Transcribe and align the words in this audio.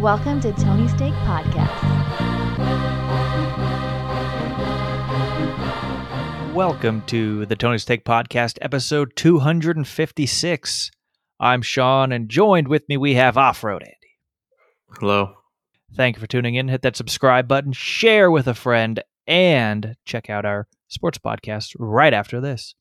Welcome 0.00 0.40
to 0.42 0.52
Tony 0.52 0.86
Steak 0.86 1.12
Podcast. 1.24 1.74
Welcome 6.54 7.02
to 7.06 7.46
the 7.46 7.56
Tony 7.56 7.78
Steak 7.78 8.04
Podcast, 8.04 8.58
episode 8.62 9.16
256. 9.16 10.90
I'm 11.40 11.62
Sean, 11.62 12.12
and 12.12 12.28
joined 12.28 12.68
with 12.68 12.88
me 12.88 12.96
we 12.96 13.14
have 13.14 13.36
Off 13.36 13.64
Road 13.64 13.82
Andy. 13.82 13.96
Hello. 15.00 15.34
Thank 15.96 16.14
you 16.14 16.20
for 16.20 16.28
tuning 16.28 16.54
in. 16.54 16.68
Hit 16.68 16.82
that 16.82 16.94
subscribe 16.94 17.48
button, 17.48 17.72
share 17.72 18.30
with 18.30 18.46
a 18.46 18.54
friend, 18.54 19.02
and 19.26 19.96
check 20.04 20.30
out 20.30 20.44
our 20.44 20.68
sports 20.86 21.18
podcast 21.18 21.74
right 21.76 22.14
after 22.14 22.40
this. 22.40 22.76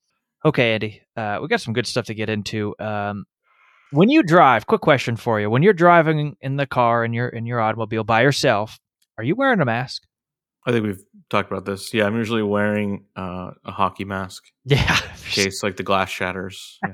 Okay, 0.46 0.75
Andy, 0.75 1.02
uh, 1.15 1.39
we 1.42 1.47
got 1.47 1.61
some 1.61 1.74
good 1.74 1.88
stuff 1.88 2.06
to 2.06 2.14
get 2.14 2.29
into. 2.29 2.75
Um, 2.79 3.25
when 3.91 4.09
you 4.09 4.23
drive, 4.23 4.68
quick 4.68 4.82
question 4.82 5.15
for 5.15 5.39
you: 5.39 5.50
When 5.50 5.64
you're 5.64 5.73
driving 5.73 6.36
in 6.41 6.57
the 6.57 6.68
car 6.68 7.04
in 7.04 7.14
your 7.14 7.29
in 7.29 7.46
your 7.46 7.59
automobile 7.59 8.04
by 8.04 8.21
yourself, 8.21 8.79
are 9.18 9.23
you 9.23 9.36
wearing 9.36 9.61
a 9.61 9.65
mask? 9.65 10.04
I 10.65 10.71
think 10.71 10.86
we've 10.86 11.04
talked 11.29 11.50
about 11.50 11.65
this. 11.65 11.93
Yeah, 11.93 12.05
I'm 12.05 12.15
usually 12.18 12.43
wearing 12.43 13.05
uh, 13.15 13.51
a 13.63 13.71
hockey 13.71 14.04
mask 14.04 14.43
Yeah, 14.65 14.97
in 14.97 15.32
case 15.32 15.63
like 15.63 15.77
the 15.77 15.83
glass 15.83 16.10
shatters. 16.10 16.77
Yeah. 16.83 16.93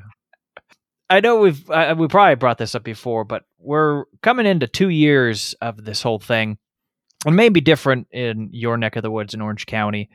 I 1.09 1.19
know 1.19 1.39
we've 1.39 1.69
uh, 1.69 1.95
we 1.97 2.07
probably 2.07 2.35
brought 2.35 2.57
this 2.57 2.75
up 2.75 2.83
before, 2.83 3.23
but 3.25 3.43
we're 3.59 4.05
coming 4.21 4.45
into 4.45 4.67
two 4.67 4.89
years 4.89 5.53
of 5.61 5.83
this 5.83 6.01
whole 6.01 6.19
thing. 6.19 6.57
It 7.25 7.31
may 7.31 7.49
be 7.49 7.61
different 7.61 8.07
in 8.11 8.49
your 8.51 8.77
neck 8.77 8.95
of 8.95 9.03
the 9.03 9.11
woods 9.11 9.33
in 9.33 9.41
Orange 9.41 9.65
County, 9.65 10.09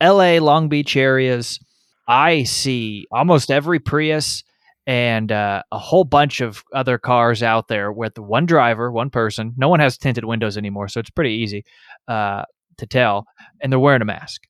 L.A., 0.00 0.38
Long 0.40 0.68
Beach 0.68 0.96
areas. 0.96 1.58
I 2.06 2.44
see 2.44 3.06
almost 3.10 3.50
every 3.50 3.80
Prius 3.80 4.44
and 4.88 5.30
uh, 5.30 5.62
a 5.70 5.78
whole 5.78 6.04
bunch 6.04 6.40
of 6.40 6.64
other 6.72 6.96
cars 6.96 7.42
out 7.42 7.68
there 7.68 7.92
with 7.92 8.18
one 8.18 8.46
driver, 8.46 8.90
one 8.90 9.10
person. 9.10 9.52
No 9.58 9.68
one 9.68 9.80
has 9.80 9.98
tinted 9.98 10.24
windows 10.24 10.56
anymore, 10.56 10.88
so 10.88 10.98
it's 10.98 11.10
pretty 11.10 11.34
easy 11.34 11.64
uh, 12.08 12.44
to 12.78 12.86
tell, 12.86 13.26
and 13.60 13.70
they're 13.70 13.78
wearing 13.78 14.00
a 14.00 14.06
mask. 14.06 14.42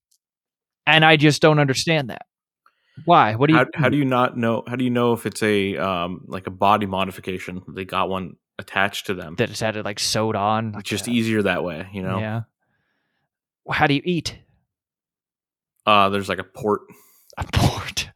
And 0.86 1.04
I 1.04 1.16
just 1.16 1.42
don't 1.42 1.58
understand 1.58 2.08
that. 2.10 2.22
Why? 3.04 3.34
What 3.34 3.48
do 3.48 3.54
you? 3.54 3.58
How, 3.58 3.66
how 3.74 3.88
do 3.88 3.96
you 3.96 4.04
not 4.04 4.36
know? 4.36 4.62
How 4.66 4.76
do 4.76 4.84
you 4.84 4.90
know 4.90 5.12
if 5.12 5.26
it's 5.26 5.42
a 5.42 5.76
um 5.76 6.22
like 6.28 6.46
a 6.46 6.50
body 6.50 6.86
modification? 6.86 7.62
They 7.68 7.84
got 7.84 8.08
one 8.08 8.36
attached 8.60 9.06
to 9.06 9.14
them. 9.14 9.34
that 9.38 9.50
it's 9.50 9.60
had 9.60 9.76
it 9.76 9.84
like 9.84 9.98
sewed 10.00 10.34
on. 10.36 10.74
It's 10.78 10.88
just 10.88 11.08
a- 11.08 11.10
easier 11.10 11.42
that 11.42 11.62
way, 11.64 11.88
you 11.92 12.02
know. 12.02 12.18
Yeah. 12.18 12.40
Well, 13.64 13.76
How 13.76 13.86
do 13.86 13.94
you 13.94 14.02
eat? 14.04 14.38
Uh, 15.84 16.08
there's 16.10 16.28
like 16.28 16.38
a 16.38 16.44
port. 16.44 16.82
A 17.36 17.44
port. 17.52 18.10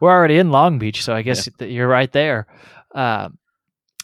We're 0.00 0.10
already 0.10 0.38
in 0.38 0.50
Long 0.50 0.78
Beach, 0.78 1.04
so 1.04 1.14
I 1.14 1.22
guess 1.22 1.48
that 1.58 1.70
you're 1.70 1.88
right 1.88 2.10
there. 2.12 2.46
Um, 2.94 3.38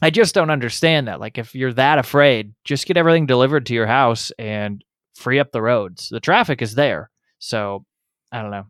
I 0.03 0.11
just 0.11 0.35
don't 0.35 0.51
understand 0.51 1.09
that. 1.09 1.21
Like, 1.21 1.39
if 1.39 1.55
you're 1.55 1.73
that 1.73 1.99
afraid, 1.99 2.55
just 2.65 2.87
get 2.87 2.97
everything 2.97 3.27
delivered 3.27 3.67
to 3.67 3.75
your 3.75 3.87
house 3.87 4.31
and 4.39 4.85
free 5.15 5.39
up 5.39 5.53
the 5.53 5.63
roads. 5.63 6.09
The 6.11 6.21
traffic 6.21 6.61
is 6.61 6.75
there, 6.75 7.11
so 7.39 7.85
I 8.31 8.43
don't 8.43 8.51
know. 8.51 8.67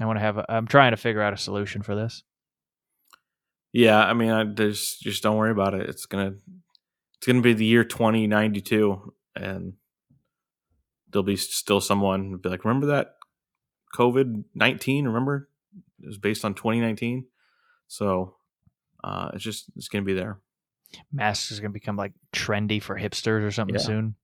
I 0.00 0.06
want 0.06 0.18
to 0.18 0.22
have. 0.22 0.38
A, 0.38 0.44
I'm 0.48 0.66
trying 0.66 0.92
to 0.92 0.96
figure 0.96 1.22
out 1.22 1.32
a 1.32 1.38
solution 1.38 1.82
for 1.82 1.94
this. 1.94 2.22
Yeah, 3.72 3.98
I 3.98 4.14
mean, 4.14 4.30
I 4.30 4.44
there's 4.44 4.96
just 4.98 5.22
don't 5.22 5.36
worry 5.36 5.50
about 5.50 5.74
it. 5.74 5.88
It's 5.88 6.06
gonna 6.06 6.34
it's 7.16 7.26
gonna 7.26 7.40
be 7.40 7.54
the 7.54 7.64
year 7.64 7.84
2092, 7.84 9.12
and 9.34 9.72
there'll 11.10 11.24
be 11.24 11.36
still 11.36 11.80
someone 11.80 12.36
be 12.36 12.48
like, 12.48 12.64
remember 12.64 12.88
that 12.88 13.16
COVID 13.96 14.44
19? 14.54 15.06
Remember 15.06 15.48
it 16.02 16.06
was 16.06 16.18
based 16.18 16.44
on 16.44 16.54
2019. 16.54 17.26
So 17.86 18.36
uh, 19.04 19.30
it's 19.34 19.44
just 19.44 19.66
it's 19.76 19.88
gonna 19.88 20.04
be 20.04 20.14
there. 20.14 20.38
Masks 21.12 21.50
is 21.50 21.60
going 21.60 21.70
to 21.70 21.74
become 21.74 21.96
like 21.96 22.12
trendy 22.32 22.82
for 22.82 22.98
hipsters 22.98 23.46
or 23.46 23.50
something 23.50 23.74
Yeah. 23.76 23.82
soon. 23.82 24.14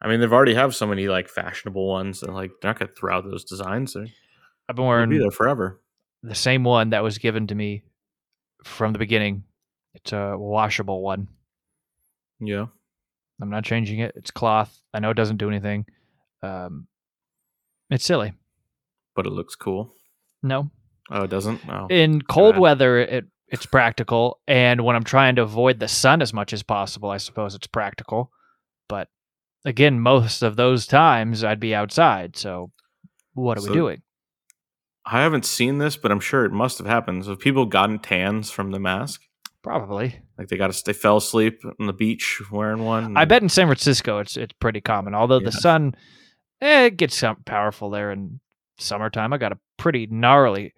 I 0.00 0.06
mean, 0.08 0.20
they've 0.20 0.32
already 0.32 0.54
have 0.54 0.74
so 0.74 0.86
many 0.86 1.08
like 1.08 1.28
fashionable 1.28 1.88
ones, 1.88 2.22
and 2.22 2.34
like 2.34 2.50
they're 2.62 2.70
not 2.70 2.78
gonna 2.78 2.90
throw 2.96 3.16
out 3.16 3.24
those 3.24 3.44
designs. 3.44 3.94
They're, 3.94 4.06
I've 4.68 4.76
been 4.76 4.84
wearing 4.84 5.10
be 5.10 5.18
there 5.18 5.30
forever. 5.30 5.80
the 6.22 6.34
same 6.34 6.62
one 6.64 6.90
that 6.90 7.02
was 7.02 7.18
given 7.18 7.46
to 7.48 7.54
me 7.54 7.82
from 8.64 8.92
the 8.92 8.98
beginning. 8.98 9.44
It's 9.94 10.12
a 10.12 10.36
washable 10.38 11.02
one. 11.02 11.28
Yeah, 12.40 12.66
I'm 13.40 13.50
not 13.50 13.64
changing 13.64 14.00
it. 14.00 14.12
It's 14.16 14.30
cloth. 14.30 14.80
I 14.92 15.00
know 15.00 15.10
it 15.10 15.14
doesn't 15.16 15.36
do 15.38 15.48
anything. 15.48 15.86
Um, 16.42 16.86
it's 17.90 18.04
silly. 18.04 18.34
but 19.16 19.26
it 19.26 19.30
looks 19.30 19.54
cool. 19.56 19.92
No, 20.42 20.70
Oh, 21.10 21.22
it 21.24 21.30
doesn't. 21.30 21.60
Oh, 21.68 21.86
in 21.88 22.22
cold 22.22 22.56
weather, 22.58 22.98
it 22.98 23.24
it's 23.48 23.66
practical, 23.66 24.40
and 24.48 24.80
when 24.84 24.96
I'm 24.96 25.04
trying 25.04 25.36
to 25.36 25.42
avoid 25.42 25.78
the 25.78 25.86
sun 25.88 26.22
as 26.22 26.32
much 26.32 26.52
as 26.52 26.62
possible, 26.62 27.10
I 27.10 27.18
suppose 27.18 27.54
it's 27.54 27.66
practical. 27.66 28.30
But 28.88 29.08
again, 29.64 30.00
most 30.00 30.42
of 30.42 30.56
those 30.56 30.86
times 30.86 31.44
I'd 31.44 31.60
be 31.60 31.74
outside. 31.74 32.36
So 32.36 32.70
what 33.34 33.58
are 33.58 33.60
So- 33.60 33.70
we 33.70 33.74
doing? 33.74 34.02
I 35.06 35.20
haven't 35.20 35.44
seen 35.44 35.76
this, 35.78 35.98
but 35.98 36.10
I'm 36.10 36.20
sure 36.20 36.46
it 36.46 36.52
must 36.52 36.78
have 36.78 36.86
happened. 36.86 37.24
So 37.24 37.32
have 37.32 37.38
people 37.40 37.66
gotten 37.66 37.98
tans 37.98 38.50
from 38.50 38.70
the 38.70 38.78
mask? 38.80 39.20
Probably. 39.62 40.20
Like 40.38 40.48
they 40.48 40.56
got 40.56 40.72
to 40.72 40.82
they 40.84 40.94
fell 40.94 41.18
asleep 41.18 41.60
on 41.78 41.86
the 41.86 41.92
beach 41.92 42.40
wearing 42.50 42.82
one. 42.84 43.14
I 43.16 43.26
bet 43.26 43.42
in 43.42 43.50
San 43.50 43.66
Francisco 43.66 44.18
it's 44.18 44.36
it's 44.38 44.54
pretty 44.60 44.80
common. 44.80 45.14
Although 45.14 45.40
the 45.40 45.52
sun, 45.52 45.94
eh, 46.62 46.86
it 46.86 46.96
gets 46.96 47.16
some 47.18 47.36
powerful 47.44 47.90
there 47.90 48.10
in 48.12 48.40
summertime. 48.78 49.32
I 49.34 49.38
got 49.38 49.52
a 49.52 49.58
pretty 49.76 50.06
gnarly 50.10 50.72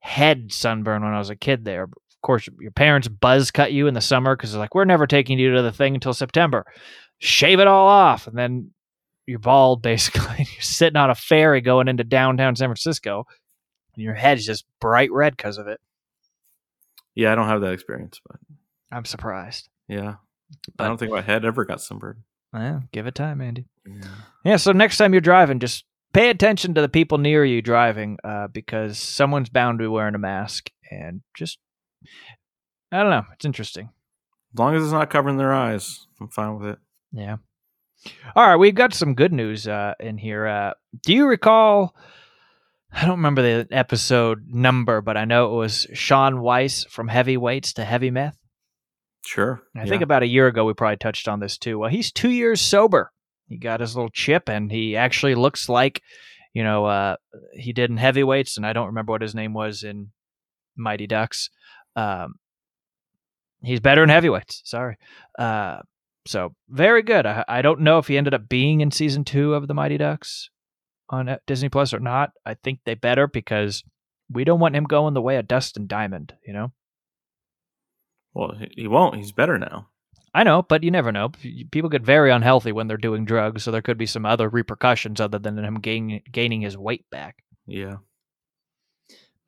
head 0.00 0.52
sunburn 0.52 1.02
when 1.04 1.12
I 1.14 1.18
was 1.18 1.30
a 1.30 1.36
kid 1.36 1.64
there. 1.64 1.84
Of 1.84 2.22
course, 2.22 2.48
your 2.60 2.70
parents 2.72 3.08
buzz 3.08 3.50
cut 3.50 3.72
you 3.72 3.86
in 3.86 3.94
the 3.94 4.00
summer 4.00 4.36
because 4.36 4.52
they're 4.52 4.60
like, 4.60 4.74
"We're 4.74 4.84
never 4.84 5.06
taking 5.06 5.38
you 5.38 5.54
to 5.54 5.62
the 5.62 5.72
thing 5.72 5.94
until 5.94 6.14
September. 6.14 6.64
Shave 7.18 7.60
it 7.60 7.66
all 7.66 7.86
off, 7.88 8.26
and 8.26 8.36
then 8.36 8.70
you're 9.26 9.38
bald 9.38 9.82
basically. 9.82 10.36
you're 10.38 10.60
sitting 10.62 10.96
on 10.96 11.10
a 11.10 11.14
ferry 11.14 11.60
going 11.60 11.88
into 11.88 12.04
downtown 12.04 12.56
San 12.56 12.68
Francisco, 12.68 13.24
and 13.94 14.02
your 14.04 14.14
head's 14.14 14.44
just 14.44 14.64
bright 14.80 15.12
red 15.12 15.36
because 15.36 15.58
of 15.58 15.66
it. 15.68 15.80
Yeah, 17.14 17.32
I 17.32 17.34
don't 17.34 17.48
have 17.48 17.60
that 17.62 17.72
experience, 17.72 18.20
but 18.26 18.36
I'm 18.92 19.04
surprised. 19.04 19.68
yeah, 19.88 20.16
But- 20.76 20.84
I 20.84 20.88
don't 20.88 20.98
think 20.98 21.12
my 21.12 21.20
head 21.20 21.44
ever 21.44 21.64
got 21.64 21.80
sunburned. 21.80 22.22
Yeah, 22.54 22.80
give 22.92 23.06
it 23.06 23.14
time, 23.14 23.40
Andy. 23.40 23.66
Yeah. 23.86 24.00
Yeah, 24.44 24.56
so 24.56 24.72
next 24.72 24.96
time 24.96 25.12
you're 25.12 25.20
driving, 25.20 25.58
just 25.58 25.84
pay 26.12 26.30
attention 26.30 26.74
to 26.74 26.80
the 26.80 26.88
people 26.88 27.18
near 27.18 27.44
you 27.44 27.62
driving 27.62 28.18
uh, 28.24 28.48
because 28.48 28.98
someone's 28.98 29.50
bound 29.50 29.78
to 29.78 29.84
be 29.84 29.88
wearing 29.88 30.14
a 30.14 30.18
mask. 30.18 30.70
And 30.90 31.22
just, 31.34 31.58
I 32.90 33.02
don't 33.02 33.10
know. 33.10 33.24
It's 33.34 33.44
interesting. 33.44 33.90
As 34.54 34.58
long 34.58 34.74
as 34.74 34.82
it's 34.82 34.92
not 34.92 35.10
covering 35.10 35.36
their 35.36 35.52
eyes, 35.52 36.06
I'm 36.20 36.28
fine 36.28 36.58
with 36.58 36.70
it. 36.70 36.78
Yeah. 37.12 37.36
All 38.34 38.46
right, 38.46 38.56
we've 38.56 38.74
got 38.74 38.94
some 38.94 39.14
good 39.14 39.32
news 39.32 39.66
uh, 39.66 39.94
in 40.00 40.18
here. 40.18 40.46
Uh, 40.46 40.72
do 41.02 41.12
you 41.12 41.26
recall? 41.26 41.94
I 42.92 43.02
don't 43.02 43.18
remember 43.18 43.42
the 43.42 43.68
episode 43.70 44.46
number, 44.48 45.02
but 45.02 45.16
I 45.16 45.24
know 45.24 45.52
it 45.52 45.56
was 45.56 45.86
Shaun 45.92 46.40
Weiss 46.40 46.84
from 46.84 47.08
heavyweights 47.08 47.74
to 47.74 47.84
heavy 47.84 48.10
meth. 48.10 48.38
Sure. 49.26 49.62
I 49.76 49.80
yeah. 49.80 49.86
think 49.86 50.02
about 50.02 50.22
a 50.22 50.28
year 50.28 50.46
ago 50.46 50.64
we 50.64 50.72
probably 50.72 50.96
touched 50.96 51.28
on 51.28 51.40
this 51.40 51.58
too. 51.58 51.78
Well, 51.78 51.90
he's 51.90 52.10
two 52.10 52.30
years 52.30 52.60
sober. 52.60 53.12
He 53.48 53.56
got 53.56 53.80
his 53.80 53.96
little 53.96 54.10
chip, 54.10 54.48
and 54.48 54.70
he 54.70 54.96
actually 54.96 55.34
looks 55.34 55.68
like, 55.68 56.02
you 56.52 56.62
know, 56.62 56.84
uh, 56.86 57.16
he 57.54 57.72
did 57.72 57.90
in 57.90 57.96
heavyweights, 57.96 58.56
and 58.56 58.66
I 58.66 58.72
don't 58.72 58.86
remember 58.88 59.12
what 59.12 59.22
his 59.22 59.34
name 59.34 59.54
was 59.54 59.82
in 59.82 60.10
Mighty 60.76 61.06
Ducks. 61.06 61.48
Um, 61.96 62.34
he's 63.62 63.80
better 63.80 64.02
in 64.02 64.08
heavyweights. 64.10 64.62
Sorry. 64.64 64.96
Uh, 65.38 65.78
so 66.26 66.54
very 66.68 67.02
good. 67.02 67.24
I, 67.26 67.44
I 67.48 67.62
don't 67.62 67.80
know 67.80 67.98
if 67.98 68.06
he 68.08 68.18
ended 68.18 68.34
up 68.34 68.48
being 68.48 68.80
in 68.82 68.90
season 68.90 69.24
two 69.24 69.54
of 69.54 69.66
the 69.66 69.74
Mighty 69.74 69.96
Ducks 69.96 70.50
on 71.08 71.28
uh, 71.28 71.38
Disney 71.46 71.70
Plus 71.70 71.94
or 71.94 72.00
not. 72.00 72.32
I 72.44 72.52
think 72.54 72.80
they 72.84 72.94
better 72.94 73.26
because 73.26 73.82
we 74.30 74.44
don't 74.44 74.60
want 74.60 74.76
him 74.76 74.84
going 74.84 75.14
the 75.14 75.22
way 75.22 75.36
of 75.36 75.48
Dustin 75.48 75.86
Diamond. 75.86 76.34
You 76.46 76.52
know. 76.52 76.72
Well, 78.34 78.52
he- 78.58 78.82
he 78.82 78.86
won't. 78.88 79.16
He's 79.16 79.32
better 79.32 79.58
now. 79.58 79.88
I 80.38 80.44
know, 80.44 80.62
but 80.62 80.84
you 80.84 80.92
never 80.92 81.10
know. 81.10 81.32
People 81.72 81.90
get 81.90 82.02
very 82.02 82.30
unhealthy 82.30 82.70
when 82.70 82.86
they're 82.86 82.96
doing 82.96 83.24
drugs, 83.24 83.64
so 83.64 83.72
there 83.72 83.82
could 83.82 83.98
be 83.98 84.06
some 84.06 84.24
other 84.24 84.48
repercussions 84.48 85.20
other 85.20 85.40
than 85.40 85.58
him 85.58 85.80
gain, 85.80 86.22
gaining 86.30 86.60
his 86.60 86.78
weight 86.78 87.04
back. 87.10 87.42
Yeah. 87.66 87.96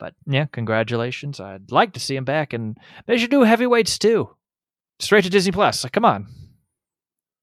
But 0.01 0.15
yeah, 0.27 0.47
congratulations. 0.47 1.39
I'd 1.39 1.71
like 1.71 1.93
to 1.93 2.01
see 2.01 2.17
him 2.17 2.25
back, 2.25 2.53
and 2.53 2.77
they 3.07 3.19
should 3.19 3.31
do 3.31 3.43
heavyweights 3.43 4.01
too. 4.01 4.31
Straight 4.99 5.23
to 5.23 5.31
Disney 5.31 5.53
Plus. 5.53 5.85
Like, 5.85 5.93
come 5.93 6.05
on. 6.05 6.27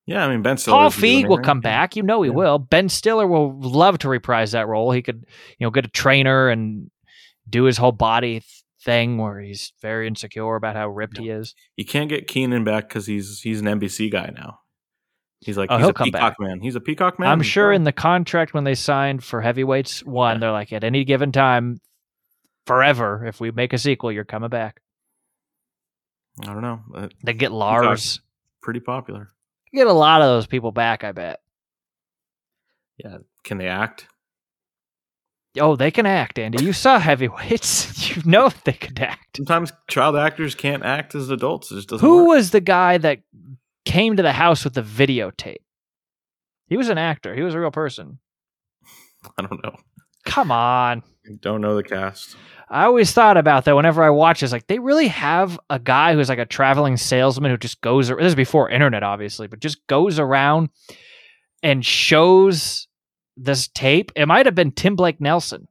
Yeah, 0.05 0.25
I 0.25 0.29
mean 0.29 0.41
Ben 0.41 0.57
Stiller. 0.57 0.75
Paul 0.75 0.89
Feig 0.89 1.29
will 1.29 1.39
come 1.39 1.61
back. 1.61 1.95
You 1.95 2.03
know 2.03 2.23
he 2.23 2.29
Yeah. 2.29 2.35
will. 2.35 2.59
Ben 2.59 2.89
Stiller 2.89 3.27
will 3.27 3.57
love 3.61 3.99
to 3.99 4.09
reprise 4.09 4.51
that 4.51 4.67
role. 4.67 4.91
He 4.91 5.01
could, 5.01 5.25
you 5.57 5.65
know, 5.65 5.71
get 5.71 5.85
a 5.85 5.89
trainer 5.89 6.49
and 6.49 6.91
do 7.49 7.63
his 7.63 7.77
whole 7.77 7.93
body 7.93 8.43
thing 8.87 9.17
where 9.17 9.39
he's 9.41 9.73
very 9.81 10.07
insecure 10.07 10.55
about 10.55 10.75
how 10.77 10.87
ripped 10.87 11.17
he 11.17 11.29
is. 11.29 11.53
You 11.75 11.83
can't 11.85 12.09
get 12.09 12.25
Kenan 12.27 12.63
back 12.63 12.87
because 12.87 13.05
he's 13.05 13.41
he's 13.41 13.59
an 13.59 13.67
NBC 13.67 14.09
guy 14.11 14.31
now. 14.33 14.59
He's 15.41 15.57
like 15.57 15.69
Oh, 15.71 15.77
he's 15.77 15.87
a 15.89 15.93
peacock 15.93 16.11
back. 16.11 16.39
man. 16.39 16.61
He's 16.61 16.75
a 16.75 16.79
peacock 16.79 17.19
man. 17.19 17.29
I'm 17.29 17.41
sure 17.43 17.71
in 17.73 17.83
the 17.83 17.91
contract 17.91 18.53
when 18.53 18.63
they 18.63 18.73
signed 18.75 19.23
for 19.23 19.41
heavyweights 19.41 20.03
one, 20.05 20.35
Yeah. 20.37 20.39
they're 20.39 20.51
like 20.53 20.71
at 20.73 20.83
any 20.85 21.03
given 21.03 21.31
time, 21.31 21.79
forever. 22.65 23.25
If 23.25 23.39
we 23.41 23.51
make 23.51 23.73
a 23.73 23.77
sequel, 23.77 24.11
you're 24.11 24.23
coming 24.23 24.49
back. 24.49 24.81
I 26.43 26.45
don't 26.53 26.61
know. 26.61 26.81
Uh, 26.95 27.07
They 27.23 27.33
get 27.33 27.51
Lars. 27.51 28.21
pretty 28.61 28.79
popular. 28.79 29.29
Get 29.73 29.87
a 29.87 29.93
lot 29.93 30.21
of 30.21 30.27
those 30.27 30.47
people 30.47 30.71
back, 30.71 31.03
I 31.03 31.11
bet. 31.11 31.41
Yeah, 32.97 33.17
can 33.43 33.57
they 33.57 33.67
act? 33.67 34.07
Oh, 35.59 35.75
they 35.75 35.91
can 35.91 36.05
act, 36.05 36.37
Andy. 36.39 36.63
You 36.63 36.73
saw 36.73 36.99
heavyweights. 36.99 37.95
You 38.17 38.21
know 38.25 38.49
they 38.63 38.73
could 38.73 38.99
act. 38.99 39.37
Sometimes 39.37 39.71
child 39.89 40.15
actors 40.15 40.55
can't 40.55 40.83
act 40.83 41.13
as 41.13 41.29
adults. 41.29 41.71
It 41.71 41.75
just 41.75 41.89
doesn't 41.89 42.07
Who 42.07 42.19
work. 42.25 42.27
was 42.37 42.51
the 42.51 42.61
guy 42.61 42.97
that 42.97 43.19
came 43.85 44.15
to 44.15 44.23
the 44.23 44.31
house 44.33 44.63
with 44.63 44.73
the 44.73 44.81
videotape? 44.81 45.57
He 46.67 46.77
was 46.77 46.89
an 46.89 46.97
actor. 46.97 47.35
He 47.35 47.41
was 47.43 47.53
a 47.53 47.59
real 47.59 47.69
person. 47.69 48.19
I 49.37 49.41
don't 49.43 49.63
know. 49.63 49.75
Come 50.25 50.51
on. 50.51 51.03
I 51.27 51.31
don't 51.41 51.61
know 51.61 51.75
the 51.75 51.83
cast. 51.83 52.35
I 52.69 52.85
always 52.85 53.11
thought 53.11 53.37
about 53.37 53.65
that 53.65 53.75
whenever 53.75 54.03
I 54.03 54.09
watch 54.09 54.39
this. 54.39 54.51
Like, 54.51 54.67
they 54.67 54.79
really 54.79 55.07
have 55.09 55.59
a 55.69 55.77
guy 55.79 56.13
who's 56.13 56.29
like 56.29 56.39
a 56.39 56.45
traveling 56.45 56.97
salesman 56.97 57.51
who 57.51 57.57
just 57.57 57.81
goes. 57.81 58.07
This 58.07 58.17
is 58.19 58.35
before 58.35 58.69
internet, 58.69 59.03
obviously, 59.03 59.47
but 59.47 59.59
just 59.59 59.85
goes 59.87 60.17
around 60.17 60.69
and 61.61 61.85
shows 61.85 62.86
this 63.37 63.67
tape. 63.69 64.11
It 64.15 64.25
might 64.27 64.45
have 64.45 64.55
been 64.55 64.71
Tim 64.71 64.95
Blake 64.95 65.21
Nelson. 65.21 65.67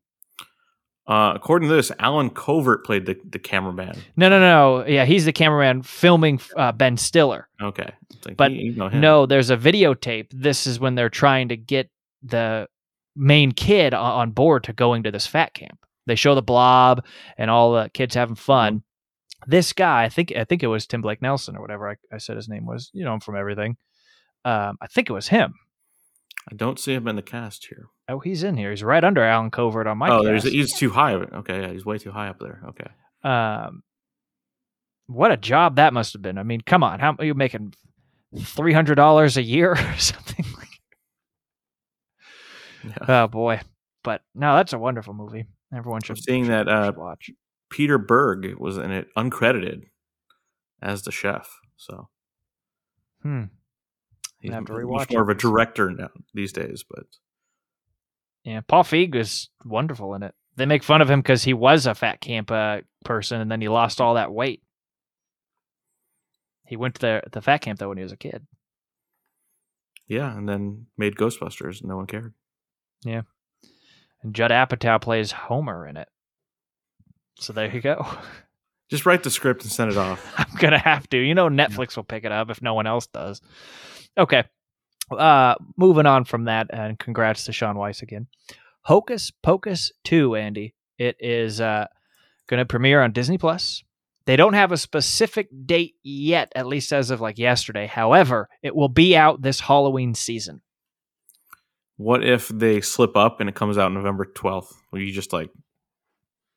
Uh, 1.06 1.32
according 1.36 1.68
to 1.68 1.74
this, 1.74 1.92
Allen 2.00 2.30
Covert 2.30 2.84
played 2.84 3.06
the, 3.06 3.16
the 3.30 3.38
cameraman. 3.38 3.96
No, 4.16 4.28
no, 4.28 4.40
no. 4.40 4.78
no. 4.80 4.86
Yeah, 4.86 5.04
he's 5.04 5.24
the 5.24 5.32
cameraman 5.32 5.82
filming 5.82 6.40
uh, 6.56 6.72
Ben 6.72 6.96
Stiller. 6.96 7.48
Okay. 7.62 7.90
Like, 8.26 8.36
But 8.36 8.50
you- 8.52 8.74
know. 8.74 8.88
No, 8.88 9.26
there's 9.26 9.50
a 9.50 9.56
videotape. 9.56 10.26
This 10.32 10.66
is 10.66 10.80
when 10.80 10.96
they're 10.96 11.08
trying 11.08 11.48
to 11.50 11.56
get 11.56 11.90
the 12.24 12.66
main 13.14 13.52
kid 13.52 13.94
on 13.94 14.32
board 14.32 14.64
to 14.64 14.72
going 14.72 15.04
to 15.04 15.12
this 15.12 15.26
fat 15.28 15.54
camp. 15.54 15.78
They 16.06 16.16
show 16.16 16.34
the 16.34 16.42
blob 16.42 17.04
and 17.38 17.50
all 17.50 17.72
the 17.74 17.88
kids 17.94 18.14
having 18.16 18.34
fun. 18.36 18.82
This 19.46 19.72
guy, 19.72 20.02
I 20.04 20.08
think, 20.08 20.32
I 20.36 20.42
think 20.42 20.64
it 20.64 20.66
was 20.68 20.86
Tim 20.88 21.02
Blake 21.02 21.22
Nelson 21.22 21.56
or 21.56 21.60
whatever 21.60 21.88
I, 21.88 21.94
I 22.12 22.18
said 22.18 22.34
his 22.34 22.48
name 22.48 22.66
was. 22.66 22.90
You 22.92 23.04
know 23.04 23.14
him 23.14 23.20
from 23.20 23.36
everything. 23.36 23.76
Um, 24.44 24.76
I 24.80 24.88
think 24.88 25.08
it 25.08 25.12
was 25.12 25.28
him. 25.28 25.54
I 26.50 26.54
don't 26.54 26.78
see 26.78 26.94
him 26.94 27.08
in 27.08 27.16
the 27.16 27.22
cast 27.22 27.66
here. 27.66 27.86
Oh, 28.08 28.20
he's 28.20 28.42
in 28.44 28.56
here. 28.56 28.70
He's 28.70 28.84
right 28.84 29.02
under 29.02 29.22
Allen 29.24 29.50
Covert 29.50 29.86
on 29.88 29.98
my. 29.98 30.08
oh, 30.10 30.22
there's 30.22 30.44
he's 30.44 30.72
too 30.72 30.90
high. 30.90 31.14
Okay, 31.14 31.62
yeah, 31.62 31.72
he's 31.72 31.84
way 31.84 31.98
too 31.98 32.12
high 32.12 32.28
up 32.28 32.38
there. 32.38 32.62
Okay. 32.68 32.88
Um, 33.28 33.82
what 35.08 35.32
a 35.32 35.36
job 35.36 35.76
that 35.76 35.92
must 35.92 36.12
have 36.12 36.22
been. 36.22 36.38
I 36.38 36.42
mean, 36.44 36.60
come 36.60 36.82
on, 36.84 37.00
how 37.00 37.16
are 37.18 37.24
you 37.24 37.34
making 37.34 37.74
three 38.40 38.72
hundred 38.72 38.94
dollars 38.94 39.36
a 39.36 39.42
year 39.42 39.72
or 39.78 39.96
something? 39.98 40.44
like 40.56 40.68
Yeah. 42.84 43.22
Oh 43.24 43.26
boy, 43.28 43.60
but 44.04 44.22
no, 44.34 44.54
that's 44.56 44.72
a 44.72 44.78
wonderful 44.78 45.14
movie. 45.14 45.46
Everyone 45.74 46.00
should. 46.02 46.16
I'm 46.16 46.22
seeing 46.22 46.44
should- 46.44 46.52
that, 46.52 46.68
uh, 46.68 46.92
watch. 46.96 47.30
Peter 47.70 47.98
Berg 47.98 48.54
was 48.58 48.78
in 48.78 48.92
it, 48.92 49.08
uncredited, 49.16 49.82
as 50.80 51.02
the 51.02 51.10
chef. 51.10 51.48
So 51.76 52.08
Hmm. 53.22 53.44
He's 54.46 54.54
have 54.54 54.66
to 54.66 54.72
rewatch 54.72 55.10
more 55.12 55.20
it. 55.20 55.22
of 55.22 55.28
a 55.28 55.34
director 55.34 55.90
now 55.90 56.10
these 56.34 56.52
days. 56.52 56.84
But 56.88 57.04
Yeah, 58.44 58.60
Paul 58.66 58.84
Feig 58.84 59.14
is 59.14 59.48
wonderful 59.64 60.14
in 60.14 60.22
it. 60.22 60.34
They 60.56 60.66
make 60.66 60.82
fun 60.82 61.02
of 61.02 61.10
him 61.10 61.20
because 61.20 61.44
he 61.44 61.52
was 61.52 61.86
a 61.86 61.94
fat 61.94 62.20
camp 62.20 62.50
uh, 62.50 62.80
person, 63.04 63.40
and 63.40 63.50
then 63.50 63.60
he 63.60 63.68
lost 63.68 64.00
all 64.00 64.14
that 64.14 64.32
weight. 64.32 64.62
He 66.66 66.76
went 66.76 66.94
to 66.96 67.00
the 67.00 67.22
the 67.30 67.42
fat 67.42 67.58
camp 67.58 67.78
though 67.78 67.88
when 67.88 67.98
he 67.98 68.02
was 68.02 68.12
a 68.12 68.16
kid. 68.16 68.46
yeah, 70.08 70.36
and 70.36 70.48
then 70.48 70.86
made 70.96 71.16
Ghostbusters. 71.16 71.80
and 71.80 71.88
No 71.88 71.96
one 71.96 72.06
cared. 72.06 72.34
Yeah, 73.04 73.22
and 74.22 74.34
Judd 74.34 74.50
Apatow 74.50 75.00
plays 75.00 75.32
Homer 75.32 75.86
in 75.86 75.96
it. 75.96 76.08
So 77.38 77.52
there 77.52 77.70
you 77.72 77.80
go. 77.80 78.06
Just 78.90 79.04
write 79.04 79.24
the 79.24 79.30
script 79.30 79.62
and 79.62 79.72
send 79.72 79.90
it 79.90 79.98
off. 79.98 80.24
I'm 80.38 80.56
gonna 80.58 80.78
have 80.78 81.08
to. 81.10 81.18
You 81.18 81.34
know, 81.34 81.48
Netflix 81.48 81.96
will 81.96 82.04
pick 82.04 82.24
it 82.24 82.32
up 82.32 82.50
if 82.50 82.62
no 82.62 82.74
one 82.74 82.86
else 82.86 83.06
does. 83.08 83.40
Okay. 84.18 84.44
Uh, 85.10 85.54
moving 85.76 86.06
on 86.06 86.24
from 86.24 86.44
that, 86.44 86.68
and 86.70 86.98
congrats 86.98 87.44
to 87.44 87.52
Shaun 87.52 87.76
Weiss 87.76 88.02
again. 88.02 88.26
Hocus 88.82 89.30
Pocus 89.30 89.92
two, 90.04 90.34
Andy. 90.36 90.74
It 90.98 91.16
is 91.20 91.60
uh, 91.60 91.86
going 92.46 92.58
to 92.58 92.66
premiere 92.66 93.02
on 93.02 93.12
Disney 93.12 93.38
Plus. 93.38 93.82
They 94.26 94.36
don't 94.36 94.54
have 94.54 94.72
a 94.72 94.76
specific 94.76 95.48
date 95.66 95.94
yet, 96.02 96.52
at 96.56 96.66
least 96.66 96.92
as 96.92 97.10
of 97.10 97.20
like 97.20 97.38
yesterday. 97.38 97.86
However, 97.86 98.48
it 98.62 98.74
will 98.74 98.88
be 98.88 99.16
out 99.16 99.42
this 99.42 99.60
Halloween 99.60 100.14
season. 100.14 100.62
What 101.96 102.24
if 102.24 102.48
they 102.48 102.80
slip 102.80 103.16
up 103.16 103.40
and 103.40 103.48
it 103.48 103.54
comes 103.54 103.78
out 103.78 103.92
November 103.92 104.26
12th? 104.26 104.72
Will 104.90 105.00
you 105.00 105.12
just 105.12 105.32
like, 105.32 105.50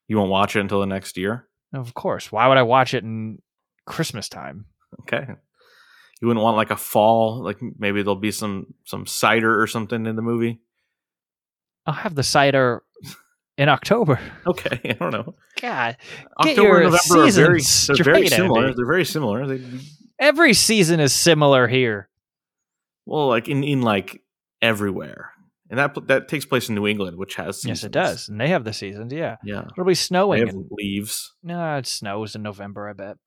you 0.08 0.18
won't 0.18 0.32
watch 0.32 0.56
it 0.56 0.62
until 0.62 0.80
the 0.80 0.88
next 0.88 1.16
year? 1.16 1.48
Of 1.72 1.94
course. 1.94 2.32
Why 2.32 2.48
would 2.48 2.58
I 2.58 2.64
watch 2.64 2.96
it 2.96 3.04
in 3.04 3.40
Christmas 3.86 4.28
time? 4.28 4.66
Okay. 5.02 5.28
You 6.22 6.28
wouldn't 6.28 6.44
want 6.44 6.58
like 6.58 6.72
a 6.72 6.76
fall, 6.78 7.42
like 7.42 7.58
maybe 7.78 8.02
there'll 8.02 8.16
be 8.16 8.32
some 8.32 8.74
some 8.84 9.06
cider 9.06 9.62
or 9.62 9.68
something 9.68 10.06
in 10.06 10.16
the 10.16 10.22
movie. 10.22 10.60
I'll 11.86 11.94
have 11.94 12.16
the 12.16 12.24
cider 12.24 12.84
in 13.58 13.70
October. 13.70 14.20
Okay, 14.48 14.80
I 14.84 14.94
don't 14.94 15.12
know. 15.12 15.36
God, 15.62 15.98
October 16.38 16.82
and 16.82 16.92
November 16.92 17.26
are 17.28 17.32
very 17.32 17.62
they're 17.88 18.04
very 18.04 18.28
similar. 18.28 18.74
They're 18.74 18.86
very 18.86 19.06
similar. 19.06 19.46
They, 19.48 19.64
every 20.20 20.54
season 20.54 21.00
is 21.00 21.14
similar 21.14 21.68
here. 21.68 22.10
well, 23.06 23.28
like 23.28 23.48
in 23.48 23.64
in 23.64 23.82
like 23.82 24.22
everywhere, 24.62 25.32
and 25.70 25.80
that 25.80 25.96
that 26.08 26.28
takes 26.28 26.46
place 26.46 26.68
in 26.70 26.76
New 26.76 26.88
England, 26.88 27.18
which 27.18 27.36
has 27.36 27.64
Yes, 27.64 27.84
it 27.84 27.92
does, 27.94 28.28
and 28.28 28.42
they 28.42 28.50
have 28.50 28.64
the 28.66 28.74
seasons. 28.74 29.14
Yeah, 29.14 29.38
Yeah, 29.44 29.66
it'll 29.72 29.86
be 29.86 29.92
they 29.92 29.96
snowing. 29.96 30.40
have 30.46 30.50
And, 30.56 30.66
leaves. 30.72 31.34
no, 31.44 31.78
it 31.78 31.88
snows 31.88 32.36
in 32.36 32.42
November. 32.44 32.90
I 32.90 32.94
bet. 32.94 33.18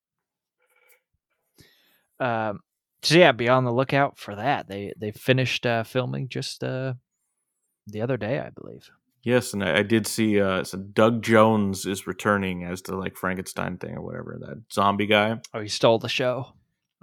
Um. 2.19 2.59
So 3.03 3.15
yeah, 3.15 3.31
be 3.33 3.49
on 3.49 3.65
the 3.65 3.73
lookout 3.73 4.17
for 4.17 4.35
that. 4.35 4.67
They 4.67 4.93
they 4.97 5.11
finished 5.11 5.65
uh, 5.65 5.83
filming 5.83 6.29
just 6.29 6.63
uh, 6.63 6.93
the 7.85 8.01
other 8.01 8.17
day, 8.17 8.39
I 8.39 8.49
believe. 8.49 8.89
Yes, 9.23 9.53
and 9.53 9.63
I, 9.63 9.79
I 9.79 9.83
did 9.83 10.07
see. 10.07 10.39
Uh, 10.39 10.63
so 10.63 10.77
Doug 10.77 11.21
Jones 11.21 11.85
is 11.85 12.07
returning 12.07 12.63
as 12.63 12.81
the 12.81 12.95
like 12.95 13.15
Frankenstein 13.15 13.77
thing 13.77 13.95
or 13.95 14.01
whatever 14.01 14.37
that 14.41 14.63
zombie 14.71 15.05
guy. 15.05 15.39
Oh, 15.53 15.61
he 15.61 15.69
stole 15.69 15.99
the 15.99 16.09
show. 16.09 16.53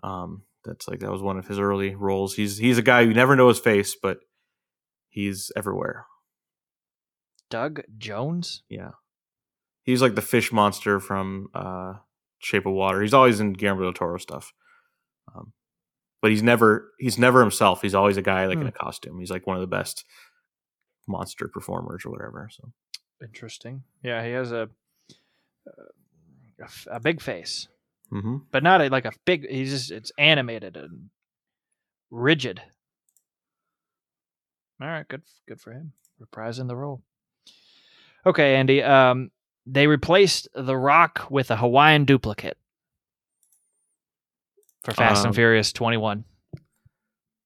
Um, 0.03 0.43
that's 0.65 0.89
like 0.89 1.01
that 1.01 1.11
was 1.11 1.23
one 1.23 1.39
of 1.39 1.47
his 1.47 1.59
early 1.59 1.95
roles. 1.95 2.35
He's 2.35 2.59
he's 2.59 2.79
a 2.79 2.83
guy 2.83 3.01
you 3.01 3.15
never 3.15 3.37
know 3.37 3.49
his 3.49 3.59
face, 3.59 3.97
but 4.01 4.19
he's 5.09 5.51
everywhere. 5.57 6.07
Doug 7.49 7.83
Jones. 7.99 8.63
Yeah, 8.69 8.93
he's 9.83 10.03
like 10.03 10.15
the 10.15 10.23
fish 10.23 10.53
monster 10.53 11.01
from 11.01 11.49
uh, 11.55 11.95
Shape 12.39 12.67
of 12.67 12.73
Water. 12.73 13.03
He's 13.03 13.15
always 13.15 13.41
in 13.41 13.55
Guillermo 13.55 13.85
del 13.85 13.93
Toro 13.93 14.19
stuff, 14.19 14.53
um, 15.35 15.53
but 16.23 16.31
he's 16.31 16.43
never 16.43 16.91
he's 16.99 17.19
never 17.19 17.41
himself. 17.41 17.83
He's 17.83 17.95
always 17.95 18.17
a 18.17 18.23
guy 18.23 18.47
like 18.47 18.57
in 18.57 18.63
Hmm. 18.63 18.69
a 18.69 18.73
costume. 18.73 19.19
He's 19.19 19.31
like 19.31 19.47
one 19.47 19.57
of 19.57 19.61
the 19.63 19.67
best 19.67 20.05
monster 21.09 21.49
performers 21.49 22.05
or 22.05 22.11
whatever. 22.11 22.49
So 22.53 22.73
Interesting. 23.23 23.83
Yeah, 24.03 24.25
he 24.25 24.31
has 24.33 24.51
a 24.53 24.69
a 26.91 27.01
big 27.01 27.21
face. 27.21 27.69
hmm 28.11 28.39
but 28.51 28.63
not 28.63 28.81
a, 28.83 28.89
like 28.89 29.05
a 29.07 29.13
big. 29.25 29.49
He's 29.49 29.71
just 29.71 29.91
it's 29.91 30.13
animated 30.19 30.77
and 30.77 31.11
rigid. 32.11 32.61
All 34.81 34.89
right, 34.89 35.07
good, 35.07 35.23
good 35.47 35.61
for 35.61 35.73
him, 35.73 35.93
reprising 36.23 36.67
the 36.69 36.77
role. 36.77 37.03
Okay, 38.25 38.57
Andy. 38.57 38.83
Um, 38.83 39.31
they 39.67 39.87
replaced 39.87 40.49
The 40.55 40.77
Rock 40.77 41.27
with 41.31 41.51
a 41.51 41.57
Hawaiian 41.57 42.05
duplicate 42.07 42.57
for 44.85 44.93
Fast 44.93 45.21
Um, 45.21 45.27
and 45.29 45.35
Furious 45.35 45.73
21, 45.73 46.25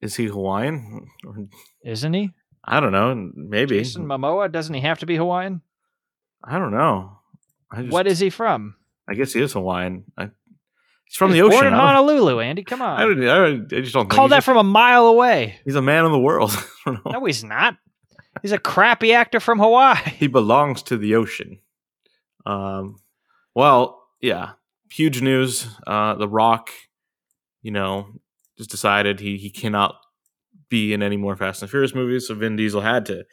is 0.01 0.15
he 0.17 0.27
Hawaiian? 0.27 1.07
Isn't 1.85 2.13
he? 2.15 2.31
I 2.65 2.81
don't 2.81 2.93
know. 2.93 3.31
Maybe 3.35 3.79
Jason 3.79 4.07
Momoa 4.07 4.51
doesn't 4.51 4.75
he 4.75 4.81
have 4.83 4.99
to 5.01 5.07
be 5.07 5.17
Hawaiian? 5.17 5.61
I 6.43 6.59
don't 6.59 6.73
know. 6.73 7.19
I 7.71 7.83
just, 7.83 7.93
what 7.93 8.07
is 8.07 8.19
he 8.19 8.31
from? 8.31 8.77
I 9.09 9.15
guess 9.15 9.33
he 9.33 9.41
is 9.43 9.53
Hawaiian. 9.53 10.05
I, 10.17 10.31
he's 11.07 11.17
from 11.17 11.31
He's 11.31 11.39
the 11.39 11.43
ocean. 11.43 11.57
Born 11.61 11.67
in 11.67 11.73
Honolulu, 11.75 12.41
Andy. 12.41 12.63
Come 12.65 12.83
on. 12.83 13.01
I, 13.01 13.05
don't, 13.05 13.29
I, 13.29 13.77
I 13.77 13.81
just 13.81 13.93
don't 13.95 14.05
think 14.05 14.13
Call 14.13 14.29
that 14.29 14.37
just- 14.37 14.45
from 14.47 14.57
a 14.59 14.63
mile 14.65 15.07
away. 15.07 15.59
He's 15.65 15.75
a 15.75 15.83
man 15.83 16.05
of 16.05 16.13
the 16.13 16.19
world. 16.19 16.53
I 16.87 16.91
don't 16.93 17.05
know. 17.05 17.13
No, 17.21 17.25
he's 17.27 17.45
not. 17.45 17.77
He's 18.43 18.53
a 18.53 18.59
crappy 18.59 19.13
actor 19.15 19.41
from 19.41 19.59
Hawaii. 19.59 19.97
He 20.11 20.27
belongs 20.27 20.83
to 20.85 20.97
the 20.99 21.15
ocean. 21.15 21.61
Um, 22.45 22.97
well, 23.55 24.03
yeah, 24.21 24.53
huge 24.91 25.23
news. 25.23 25.67
Uh, 25.87 26.15
the 26.15 26.29
Rock, 26.29 26.71
you 27.65 27.71
know, 27.73 28.07
just 28.57 28.71
decided 28.71 29.19
he 29.19 29.37
he 29.39 29.51
cannot 29.51 29.97
be 30.69 30.93
in 30.93 31.03
any 31.03 31.17
more 31.17 31.35
Fast 31.37 31.63
and 31.63 31.71
Furious 31.71 31.95
movies. 31.95 32.29
So 32.29 32.35
Vin 32.37 32.55
Diesel 32.57 32.81
had 32.83 33.05
to 33.07 33.25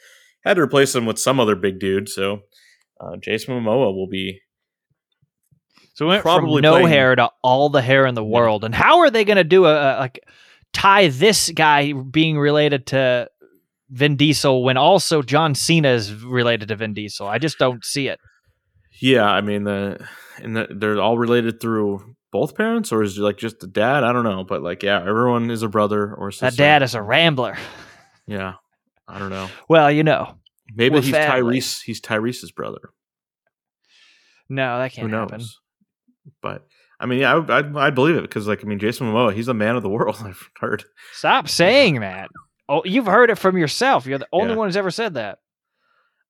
had 0.44 0.56
to 0.56 0.62
replace 0.62 0.96
him 0.96 1.06
with 1.06 1.20
some 1.20 1.40
other 1.40 1.56
big 1.56 1.80
dude. 1.80 2.10
So 2.10 2.40
uh, 3.00 3.18
Jason 3.18 3.54
Momoa 3.54 3.94
will 3.94 4.08
be 4.10 4.40
So 5.94 6.06
we 6.06 6.10
went 6.12 6.24
Probably 6.24 6.58
from 6.62 6.62
no 6.64 6.72
playing- 6.74 6.88
hair 6.88 7.16
to 7.16 7.30
all 7.44 7.70
the 7.70 7.82
hair 7.82 8.06
in 8.08 8.16
the 8.16 8.24
Yeah. 8.24 8.30
world. 8.38 8.64
And 8.64 8.74
how 8.74 9.00
are 9.00 9.10
they 9.12 9.24
going 9.26 9.38
to 9.38 9.44
do 9.44 9.66
a, 9.66 9.76
a 9.76 10.00
like 10.00 10.24
tie 10.74 11.08
this 11.10 11.50
guy 11.52 11.92
being 11.94 12.40
related 12.40 12.88
to 12.88 13.30
Vin 13.90 14.16
Diesel 14.16 14.64
when 14.64 14.78
also 14.78 15.22
John 15.22 15.54
Cena 15.54 15.90
is 15.90 16.14
related 16.24 16.70
to 16.70 16.76
Vin 16.78 16.94
Diesel? 16.94 17.28
I 17.28 17.38
just 17.38 17.58
don't 17.60 17.84
see 17.84 18.08
it. 18.08 18.20
Yeah, 19.02 19.26
I 19.26 19.42
mean 19.42 19.64
the 19.66 20.00
and 20.42 20.56
the, 20.56 20.68
they're 20.70 21.00
all 21.02 21.18
related 21.18 21.60
through 21.60 22.16
both 22.32 22.56
parents 22.56 22.92
or 22.92 23.04
is 23.04 23.18
it 23.18 23.22
like 23.22 23.38
just 23.38 23.60
the 23.60 23.68
dad? 23.68 24.04
I 24.04 24.14
don't 24.14 24.24
know, 24.24 24.44
but 24.44 24.62
like 24.62 24.84
yeah, 24.84 25.00
everyone 25.00 25.52
is 25.52 25.64
a 25.64 25.68
brother 25.68 26.14
or 26.14 26.32
sister. 26.32 26.46
That 26.52 26.58
dad 26.58 26.84
is 26.84 26.96
a 26.96 27.02
rambler. 27.02 27.58
Yeah, 28.28 28.54
I 29.08 29.20
don't 29.20 29.30
know. 29.30 29.50
Well, 29.70 29.92
you 29.92 30.04
know, 30.04 30.36
Maybe 30.74 31.02
he's 31.02 31.12
family. 31.12 31.58
Tyrese. 31.60 31.82
He's 31.84 32.00
Tyrese's 32.02 32.52
brother. 32.52 32.92
no, 34.50 34.80
that 34.80 34.92
can't 34.94 35.08
Who 35.08 35.12
knows? 35.12 35.30
happen. 35.32 35.46
But 36.42 36.68
I 37.00 37.06
mean, 37.08 37.20
yeah, 37.20 37.34
I, 37.36 37.58
I'd, 37.60 37.76
I'd 37.76 37.96
believe 37.96 38.16
it 38.16 38.22
because 38.22 38.48
like 38.48 38.64
I 38.64 38.68
mean, 38.68 38.80
Jason 38.80 39.08
Momoa, 39.08 39.34
he's 39.34 39.48
a 39.48 39.54
man 39.54 39.76
of 39.76 39.84
the 39.84 39.90
world. 39.90 40.18
I've 40.24 40.50
heard. 40.60 40.84
Stop 41.14 41.48
saying 41.50 42.02
that. 42.02 42.30
Oh, 42.70 42.84
you've 42.86 43.06
heard 43.08 43.30
it 43.30 43.38
from 43.38 43.58
yourself. 43.58 44.06
You're 44.06 44.20
the 44.20 44.28
only 44.32 44.52
Yeah. 44.52 44.56
one 44.58 44.68
who's 44.68 44.78
ever 44.78 44.92
said 44.92 45.16
that. 45.16 45.40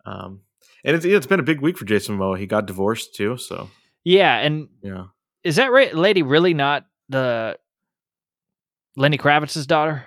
Um, 0.06 0.42
and 0.84 0.96
it's 0.96 1.06
it's 1.06 1.28
been 1.28 1.40
a 1.40 1.44
big 1.44 1.62
week 1.62 1.78
for 1.78 1.86
Jason 1.86 2.18
Momoa. 2.18 2.40
He 2.40 2.48
got 2.48 2.66
divorced 2.66 3.14
too, 3.16 3.38
so 3.38 3.70
Yeah, 4.04 4.38
and 4.38 4.70
yeah. 4.82 5.06
Is 5.44 5.56
that 5.56 5.72
right, 5.72 5.94
lady? 5.96 6.22
Really 6.22 6.54
not 6.54 6.86
the 7.10 7.58
Lenny 8.96 9.18
Kravitz's 9.18 9.66
daughter? 9.68 10.06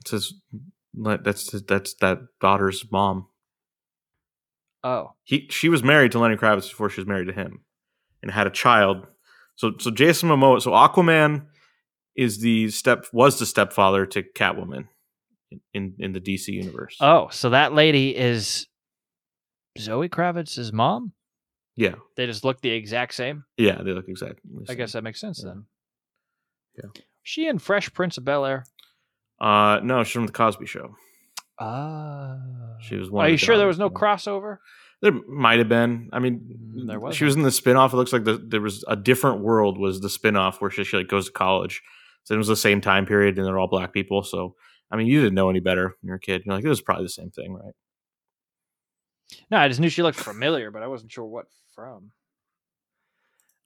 It's 0.00 0.10
his. 0.10 0.34
That's 0.94 1.50
that's 1.62 1.94
that 2.00 2.18
daughter's 2.40 2.84
mom. 2.90 3.28
Oh, 4.84 5.12
He 5.24 5.46
she 5.50 5.68
was 5.68 5.82
married 5.82 6.12
to 6.12 6.18
Lenny 6.18 6.36
Kravitz 6.36 6.68
before 6.70 6.88
she 6.90 7.00
was 7.00 7.08
married 7.08 7.26
to 7.26 7.32
him, 7.32 7.60
and 8.22 8.30
had 8.30 8.46
a 8.46 8.50
child. 8.50 9.06
So 9.56 9.72
so 9.78 9.90
Jason 9.90 10.28
Momoa. 10.28 10.60
So 10.62 10.70
Aquaman 10.70 11.46
is 12.16 12.40
the 12.40 12.70
step 12.70 13.06
was 13.12 13.38
the 13.38 13.46
stepfather 13.46 14.06
to 14.06 14.22
Catwoman 14.22 14.88
in, 15.72 15.94
in 15.98 16.12
the 16.12 16.20
DC 16.20 16.48
universe. 16.48 16.96
oh, 17.00 17.28
so 17.30 17.50
that 17.50 17.74
lady 17.74 18.16
is 18.16 18.66
Zoe 19.78 20.08
Kravitz's 20.08 20.72
mom. 20.72 21.12
Yeah, 21.78 21.94
They 22.16 22.26
just 22.26 22.44
look 22.44 22.60
the 22.60 22.70
exact 22.70 23.14
same. 23.14 23.44
yeah, 23.56 23.80
they 23.82 23.92
look 23.92 24.08
exactly. 24.08 24.40
the 24.66 24.72
I 24.72 24.74
guess 24.74 24.92
that 24.92 25.04
makes 25.04 25.20
sense 25.20 25.42
Yeah. 25.44 25.52
then. 25.52 25.64
Yeah. 26.76 26.90
She 27.22 27.46
in 27.46 27.58
Fresh 27.58 27.92
Prince 27.94 28.18
of 28.18 28.24
Bel 28.24 28.44
Air. 28.44 28.64
Uh, 29.40 29.80
no, 29.82 30.02
she's 30.04 30.12
from 30.14 30.26
the 30.26 30.32
Cosby 30.32 30.66
Show. 30.66 30.94
Ah. 31.58 32.36
She 32.80 32.96
was 32.96 33.10
one. 33.10 33.24
Are 33.26 33.28
you 33.28 33.36
sure 33.36 33.56
there 33.56 33.66
was 33.66 33.78
no 33.78 33.90
crossover? 33.90 34.58
There 35.02 35.12
might 35.28 35.58
have 35.58 35.68
been. 35.68 36.08
I 36.12 36.18
mean, 36.18 36.40
Mm, 36.76 36.86
there 36.88 37.12
She 37.12 37.24
was 37.24 37.36
in 37.36 37.42
the 37.42 37.50
spinoff. 37.50 37.92
It 37.92 37.96
looks 37.96 38.12
like 38.12 38.24
the, 38.24 38.36
there 38.38 38.60
was 38.60 38.84
a 38.88 38.96
different 38.96 39.40
world. 39.40 39.78
Was 39.78 40.00
the 40.00 40.08
spinoff 40.08 40.60
where 40.60 40.70
she, 40.70 40.84
she 40.84 40.96
like 40.96 41.08
goes 41.08 41.26
to 41.26 41.32
college? 41.32 41.82
So 42.24 42.34
it 42.34 42.38
was 42.38 42.48
the 42.48 42.56
same 42.56 42.80
time 42.80 43.06
period, 43.06 43.38
and 43.38 43.46
they're 43.46 43.58
all 43.58 43.68
black 43.68 43.92
people. 43.92 44.22
So 44.22 44.54
I 44.90 44.96
mean, 44.96 45.06
you 45.06 45.20
didn't 45.20 45.34
know 45.34 45.50
any 45.50 45.60
better 45.60 45.84
when 46.00 46.08
you 46.08 46.10
were 46.10 46.16
a 46.16 46.20
kid. 46.20 46.42
You're 46.44 46.54
like, 46.54 46.64
it 46.64 46.68
was 46.68 46.80
probably 46.80 47.04
the 47.04 47.10
same 47.10 47.30
thing, 47.30 47.52
right? 47.54 47.74
No, 49.50 49.58
I 49.58 49.68
just 49.68 49.80
knew 49.80 49.88
she 49.88 50.02
looked 50.02 50.18
familiar, 50.18 50.70
but 50.70 50.82
I 50.82 50.86
wasn't 50.86 51.12
sure 51.12 51.24
what 51.26 51.46
from. 51.74 52.10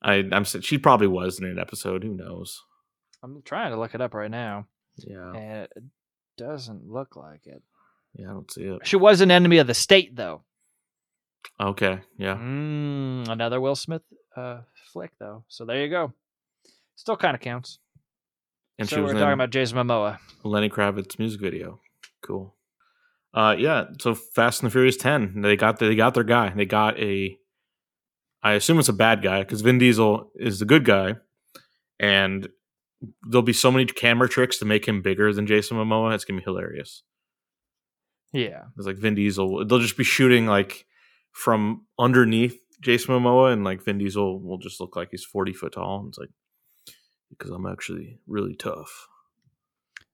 I, 0.01 0.23
I'm 0.31 0.43
she 0.43 0.77
probably 0.77 1.07
was 1.07 1.39
in 1.39 1.45
an 1.45 1.57
episode. 1.59 2.03
Who 2.03 2.13
knows? 2.13 2.61
I'm 3.23 3.41
trying 3.43 3.71
to 3.71 3.79
look 3.79 3.95
it 3.95 4.01
up 4.01 4.13
right 4.13 4.29
now, 4.31 4.67
Yeah, 4.97 5.31
and 5.33 5.67
it 5.75 5.83
doesn't 6.37 6.89
look 6.89 7.15
like 7.15 7.47
it. 7.47 7.61
yeah, 8.13 8.29
I 8.29 8.33
don't 8.33 8.51
see 8.51 8.63
it. 8.63 8.85
She 8.85 8.97
was 8.97 9.21
an 9.21 9.31
enemy 9.31 9.59
of 9.59 9.67
the 9.67 9.73
state, 9.73 10.15
though. 10.15 10.43
Okay, 11.59 12.01
yeah, 12.17 12.35
Mm, 12.35 13.29
another 13.29 13.61
Will 13.61 13.75
Smith 13.75 14.01
uh, 14.35 14.61
flick, 14.91 15.11
though. 15.19 15.45
So 15.47 15.63
there 15.65 15.81
you 15.81 15.89
go. 15.89 16.11
Still 16.95 17.15
kind 17.17 17.35
of 17.35 17.41
counts. 17.41 17.79
and 18.77 18.89
so 18.89 18.97
she 18.97 19.01
was 19.01 19.13
we're 19.13 19.19
talking 19.19 19.33
about 19.33 19.51
Jason 19.51 19.77
Momoa. 19.77 20.19
Lenny 20.43 20.69
Kravitz 20.69 21.17
music 21.17 21.39
video. 21.39 21.79
Cool. 22.21 22.53
Uh, 23.33 23.55
yeah. 23.57 23.85
So 23.99 24.13
Fast 24.13 24.61
and 24.61 24.69
the 24.69 24.71
Furious 24.71 24.97
Ten, 24.97 25.41
they 25.41 25.55
got 25.55 25.79
they 25.79 25.95
got 25.95 26.13
their 26.13 26.23
guy. 26.23 26.49
They 26.49 26.65
got 26.65 26.99
a. 26.99 27.37
I 28.43 28.53
assume 28.53 28.77
it's 28.77 28.89
a 28.89 28.93
bad 28.93 29.21
guy 29.21 29.39
because 29.39 29.61
Vin 29.61 29.77
Diesel 29.77 30.31
is 30.35 30.59
the 30.59 30.65
good 30.65 30.85
guy, 30.85 31.15
and 31.99 32.49
there'll 33.23 33.41
be 33.41 33.53
so 33.53 33.71
many 33.71 33.85
camera 33.85 34.29
tricks 34.29 34.57
to 34.59 34.65
make 34.65 34.85
him 34.87 35.01
bigger 35.01 35.33
than 35.33 35.47
Jason 35.47 35.77
Momoa. 35.77 36.13
It's 36.13 36.25
gonna 36.25 36.39
be 36.39 36.43
hilarious. 36.43 37.03
Yeah. 38.31 38.63
It's 38.77 38.85
like 38.85 38.97
Vin 38.97 39.15
Diesel. 39.15 39.65
They'll 39.65 39.79
just 39.79 39.97
be 39.97 40.03
shooting 40.03 40.45
like 40.45 40.85
from 41.31 41.85
underneath 41.97 42.59
Jason 42.81 43.15
Momoa, 43.15 43.53
and 43.53 43.63
like 43.63 43.83
Vin 43.83 43.97
Diesel 43.97 44.41
will 44.41 44.57
just 44.57 44.79
look 44.79 44.95
like 44.95 45.09
he's 45.11 45.23
forty 45.23 45.53
foot 45.53 45.73
tall. 45.73 45.99
And 45.99 46.09
it's 46.09 46.17
like 46.17 46.29
because 47.29 47.49
I'm 47.51 47.65
actually 47.65 48.19
really 48.27 48.55
tough. 48.55 49.07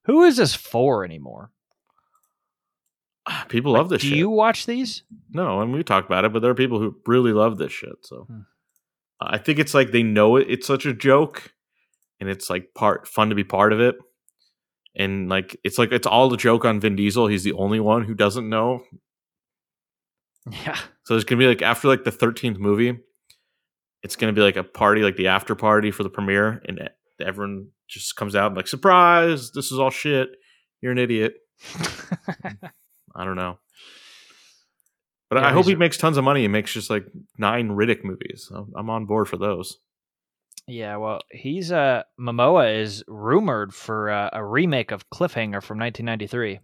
Who 0.05 0.23
is 0.23 0.37
this 0.37 0.55
for 0.55 1.03
anymore? 1.03 1.51
People 3.49 3.73
love 3.73 3.87
Like, 3.91 3.99
this 3.99 4.01
Do 4.03 4.09
shit. 4.09 4.17
you 4.17 4.29
watch 4.29 4.65
these? 4.65 5.03
No, 5.31 5.61
and 5.61 5.71
we 5.73 5.83
talked 5.83 6.07
about 6.07 6.25
it, 6.25 6.33
but 6.33 6.41
there 6.41 6.51
are 6.51 6.55
people 6.55 6.79
who 6.79 6.95
really 7.05 7.31
love 7.33 7.57
this 7.57 7.71
shit. 7.71 7.95
So 8.03 8.25
Hmm. 8.29 8.41
I 9.21 9.37
think 9.37 9.59
it's 9.59 9.73
like 9.73 9.91
they 9.91 10.03
know 10.03 10.37
it. 10.37 10.47
It's 10.49 10.65
such 10.65 10.85
a 10.85 10.93
joke, 10.93 11.53
and 12.21 12.29
it's 12.29 12.49
like 12.49 12.73
part 12.73 13.07
fun 13.07 13.29
to 13.29 13.35
be 13.35 13.43
part 13.43 13.73
of 13.73 13.79
it. 13.81 13.95
And 14.95 15.27
like 15.29 15.55
it's 15.63 15.77
like 15.77 15.91
it's 15.91 16.07
all 16.07 16.29
the 16.29 16.37
joke 16.37 16.63
on 16.65 16.79
Vin 16.79 16.95
Diesel. 16.95 17.27
He's 17.27 17.43
the 17.43 17.53
only 17.53 17.79
one 17.79 18.03
who 18.05 18.13
doesn't 18.13 18.49
know. 18.49 18.81
Yeah. 20.65 20.75
So 21.03 21.13
there's 21.13 21.25
gonna 21.25 21.37
be 21.39 21.47
like 21.47 21.61
after 21.61 21.87
like 21.89 22.05
the 22.05 22.11
thirteenth 22.11 22.57
movie, 22.57 22.97
it's 24.01 24.15
gonna 24.15 24.33
be 24.33 24.41
like 24.41 24.55
a 24.55 24.63
party, 24.63 25.03
like 25.03 25.15
the 25.17 25.27
after 25.27 25.53
party 25.53 25.91
for 25.91 26.01
the 26.03 26.09
premiere, 26.09 26.61
and 26.65 26.89
everyone 27.23 27.67
just 27.87 28.15
comes 28.15 28.35
out 28.35 28.47
and 28.47 28.55
like 28.55 28.67
surprise. 28.67 29.51
This 29.51 29.71
is 29.71 29.77
all 29.77 29.91
shit. 29.91 30.29
You're 30.81 30.93
an 30.93 30.97
idiot. 30.97 31.35
I 33.15 33.25
don't 33.25 33.35
know. 33.35 33.57
But 35.29 35.39
Yeah, 35.41 35.47
I 35.49 35.51
hope 35.51 35.65
he 35.67 35.75
makes 35.75 35.97
tons 35.97 36.17
of 36.17 36.23
money 36.23 36.43
and 36.45 36.51
makes 36.51 36.73
just 36.73 36.89
like 36.89 37.05
nine 37.37 37.69
Riddick 37.69 38.03
movies. 38.03 38.51
I'm- 38.53 38.89
on 38.89 39.05
board 39.05 39.27
for 39.27 39.37
those. 39.37 39.77
yeah. 40.67 40.97
Well, 40.97 41.21
he's 41.31 41.71
uh 41.71 42.03
Momoa 42.19 42.79
is 42.81 43.03
rumored 43.07 43.73
for 43.73 44.09
uh, 44.09 44.29
a 44.33 44.43
remake 44.43 44.91
of 44.91 45.09
Cliffhanger 45.09 45.61
from 45.63 45.77
1993. 45.79 46.59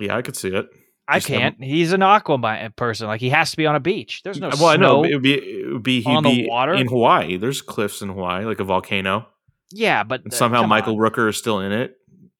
Yeah, 0.00 0.16
I 0.16 0.22
could 0.22 0.36
see 0.36 0.48
it. 0.54 0.66
I 1.10 1.16
Just 1.18 1.28
him- 1.28 1.40
can't. 1.40 1.56
He's 1.64 1.92
an 1.92 2.00
Aquaman 2.02 2.76
person. 2.76 3.06
Like 3.06 3.20
he 3.22 3.30
has 3.30 3.50
to 3.52 3.56
be 3.56 3.66
on 3.66 3.74
a 3.74 3.80
beach. 3.80 4.20
There's 4.24 4.38
no 4.40 4.50
well, 4.50 4.66
I 4.68 4.76
know 4.76 5.04
it 5.04 5.14
would 5.14 5.22
be 5.22 5.34
it 5.34 5.72
would 5.72 5.82
be 5.82 6.00
he'd 6.02 6.06
on 6.16 6.22
the 6.22 6.42
be 6.42 6.48
water? 6.48 6.74
in 6.74 6.86
Hawaii. 6.86 7.36
There's 7.38 7.62
cliffs 7.62 8.02
in 8.02 8.10
Hawaii, 8.10 8.44
like 8.44 8.60
a 8.60 8.64
volcano, 8.64 9.26
yeah, 9.72 10.04
but 10.04 10.26
uh, 10.26 10.30
somehow 10.30 10.64
Michael 10.66 10.94
on. 10.94 10.98
Rooker 10.98 11.28
is 11.30 11.36
still 11.38 11.60
in 11.60 11.72
it, 11.72 11.96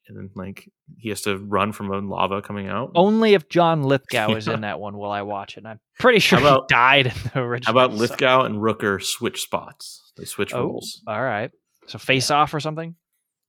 and 0.08 0.16
then 0.16 0.30
like 0.34 0.70
he 0.96 1.08
has 1.10 1.20
to 1.22 1.36
run 1.38 1.72
from 1.72 1.90
a 1.92 1.98
lava 1.98 2.40
coming 2.42 2.68
out. 2.68 2.92
Only 2.94 3.34
if 3.34 3.48
John 3.48 3.82
Lithgow 3.82 4.34
is 4.34 4.46
Yeah. 4.46 4.54
in 4.56 4.60
that 4.62 4.80
one 4.80 4.96
will 4.98 5.10
I 5.10 5.22
watch 5.22 5.54
it. 5.56 5.58
And 5.60 5.68
I'm 5.68 5.80
pretty 5.98 6.18
sure 6.18 6.38
How 6.40 6.46
about- 6.46 6.64
he 6.70 6.74
died 6.74 7.06
in 7.06 7.12
the 7.34 7.60
How 7.64 7.70
about 7.72 7.92
so- 7.92 7.96
Lithgow 7.98 8.44
and 8.44 8.56
Rooker 8.56 9.02
switch 9.02 9.42
spots? 9.42 10.12
They 10.16 10.24
switch 10.24 10.52
Oh, 10.54 10.64
roles. 10.64 11.02
all 11.06 11.22
right. 11.22 11.50
So 11.86 11.98
face 11.98 12.30
off 12.30 12.52
or 12.54 12.60
something. 12.60 12.96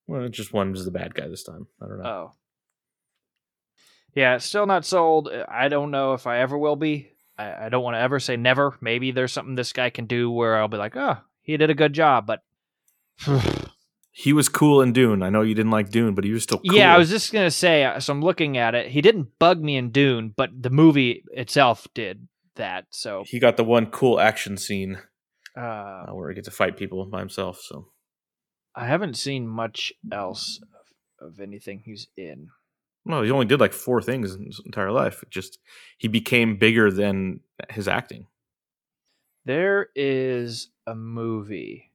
Well, 0.07 0.27
just 0.29 0.53
one 0.53 0.71
was 0.71 0.85
the 0.85 0.91
bad 0.91 1.13
guy 1.15 1.27
this 1.27 1.43
time. 1.43 1.67
I 1.81 1.87
don't 1.87 2.01
know. 2.01 2.09
Oh. 2.09 2.31
Yeah, 4.15 4.37
still 4.39 4.65
not 4.65 4.85
sold. 4.85 5.29
I 5.47 5.67
don't 5.67 5.91
know 5.91 6.13
if 6.13 6.25
I 6.27 6.39
ever 6.39 6.57
will 6.57 6.75
be. 6.75 7.09
I, 7.37 7.65
I 7.65 7.69
don't 7.69 7.83
want 7.83 7.95
to 7.95 7.99
ever 7.99 8.19
say 8.19 8.35
never. 8.37 8.75
Maybe 8.81 9.11
there's 9.11 9.31
something 9.31 9.55
this 9.55 9.71
guy 9.71 9.89
can 9.91 10.05
do 10.05 10.31
where 10.31 10.57
I'll 10.57 10.67
be 10.67 10.77
like, 10.77 10.95
oh, 10.97 11.17
he 11.41 11.57
did 11.57 11.69
a 11.69 11.75
good 11.75 11.93
job. 11.93 12.25
But 12.27 12.41
he 14.23 14.33
was 14.33 14.49
cool 14.49 14.81
in 14.81 14.91
Dune. 14.91 15.23
I 15.23 15.29
know 15.29 15.41
you 15.43 15.55
didn't 15.55 15.71
like 15.71 15.89
Dune, 15.91 16.13
but 16.13 16.23
he 16.25 16.31
was 16.31 16.43
still 16.43 16.57
cool. 16.59 16.75
yeah, 16.75 16.93
I 16.93 16.97
was 16.97 17.09
just 17.09 17.31
gonna 17.31 17.49
say. 17.51 17.85
uh, 17.85 17.99
So 17.99 18.11
I'm 18.13 18.21
looking 18.21 18.57
at 18.57 18.75
it. 18.75 18.91
He 18.91 19.01
didn't 19.01 19.39
bug 19.39 19.61
me 19.61 19.77
in 19.77 19.91
Dune, 19.91 20.33
but 20.35 20.49
the 20.61 20.69
movie 20.69 21.23
itself 21.31 21.87
did 21.93 22.27
that. 22.55 22.85
So 22.89 23.23
He 23.25 23.39
got 23.39 23.55
the 23.57 23.63
one 23.63 23.85
cool 23.87 24.19
action 24.19 24.57
scene 24.57 24.97
uh, 25.55 25.59
uh, 25.61 26.07
where 26.13 26.29
he 26.29 26.35
gets 26.35 26.47
to 26.49 26.51
fight 26.53 26.75
people 26.77 27.05
by 27.05 27.19
himself. 27.19 27.61
So 27.61 27.87
I 28.75 28.87
haven't 28.87 29.15
seen 29.17 29.47
much 29.47 29.93
else 30.11 30.59
of, 31.21 31.27
of 31.29 31.39
anything 31.39 31.81
he's 31.85 32.07
in. 32.17 32.49
well, 33.05 33.23
he 33.23 33.31
only 33.31 33.45
did 33.45 33.59
like 33.61 33.73
four 33.73 34.01
things 34.01 34.35
in 34.35 34.45
his 34.47 34.61
entire 34.65 34.91
life. 34.91 35.23
It 35.23 35.29
just 35.29 35.59
he 35.97 36.07
became 36.09 36.57
bigger 36.57 36.91
than 36.91 37.39
his 37.69 37.87
acting. 37.87 38.27
There 39.45 39.87
is 39.95 40.69
a 40.85 40.93
movie, 40.95 41.88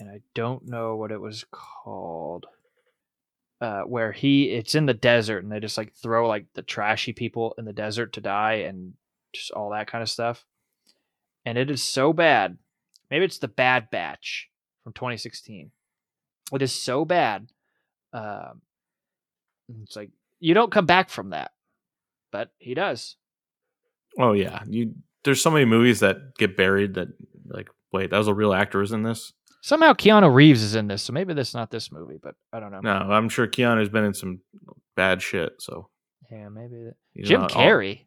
and 0.00 0.08
I 0.08 0.22
don't 0.34 0.66
know 0.66 0.96
what 0.96 1.12
it 1.12 1.20
was 1.20 1.44
called. 1.52 2.46
Uh, 3.60 3.82
where 3.82 4.10
he 4.10 4.44
it's 4.44 4.74
in 4.74 4.86
the 4.86 4.94
desert 4.94 5.44
and 5.44 5.52
they 5.52 5.60
just 5.60 5.76
like 5.76 5.92
throw 5.92 6.26
like 6.26 6.46
the 6.54 6.62
trashy 6.62 7.12
people 7.12 7.54
in 7.58 7.66
the 7.66 7.74
desert 7.74 8.14
to 8.14 8.20
die 8.22 8.54
and 8.54 8.94
just 9.34 9.50
all 9.50 9.70
that 9.70 9.86
kind 9.86 10.00
of 10.00 10.08
stuff. 10.08 10.46
And 11.44 11.58
it 11.58 11.70
is 11.70 11.82
so 11.82 12.14
bad. 12.14 12.56
Maybe 13.10 13.26
it's 13.26 13.38
the 13.38 13.48
Bad 13.48 13.90
Batch 13.90 14.48
from 14.82 14.94
2016. 14.94 15.70
It 16.52 16.62
is 16.62 16.72
so 16.72 17.04
bad. 17.04 17.48
Um, 18.12 18.62
it's 19.82 19.96
like 19.96 20.10
you 20.38 20.54
don't 20.54 20.72
come 20.72 20.86
back 20.86 21.10
from 21.10 21.30
that, 21.30 21.52
but 22.32 22.50
he 22.58 22.74
does. 22.74 23.16
Oh 24.18 24.32
yeah, 24.32 24.60
you. 24.66 24.94
There's 25.22 25.42
so 25.42 25.50
many 25.50 25.66
movies 25.66 26.00
that 26.00 26.34
get 26.38 26.56
buried 26.56 26.94
that 26.94 27.08
like 27.46 27.68
wait 27.92 28.10
that 28.10 28.18
was 28.18 28.28
a 28.28 28.34
real 28.34 28.54
actor 28.54 28.78
was 28.78 28.92
in 28.92 29.02
this. 29.02 29.32
Somehow 29.62 29.92
Keanu 29.92 30.32
Reeves 30.32 30.62
is 30.62 30.74
in 30.74 30.86
this, 30.88 31.02
so 31.02 31.12
maybe 31.12 31.34
this 31.34 31.48
is 31.48 31.54
not 31.54 31.70
this 31.70 31.92
movie, 31.92 32.18
but 32.22 32.34
I 32.52 32.60
don't 32.60 32.70
know. 32.70 32.80
No, 32.80 32.90
I'm 32.92 33.28
sure 33.28 33.46
Keanu's 33.46 33.90
been 33.90 34.04
in 34.04 34.14
some 34.14 34.40
bad 34.96 35.20
shit. 35.20 35.52
So 35.60 35.88
Yeah, 36.30 36.48
maybe 36.48 36.76
that. 36.84 36.94
he's 37.12 37.28
Jim 37.28 37.42
not 37.42 37.50
Carrey, 37.50 38.06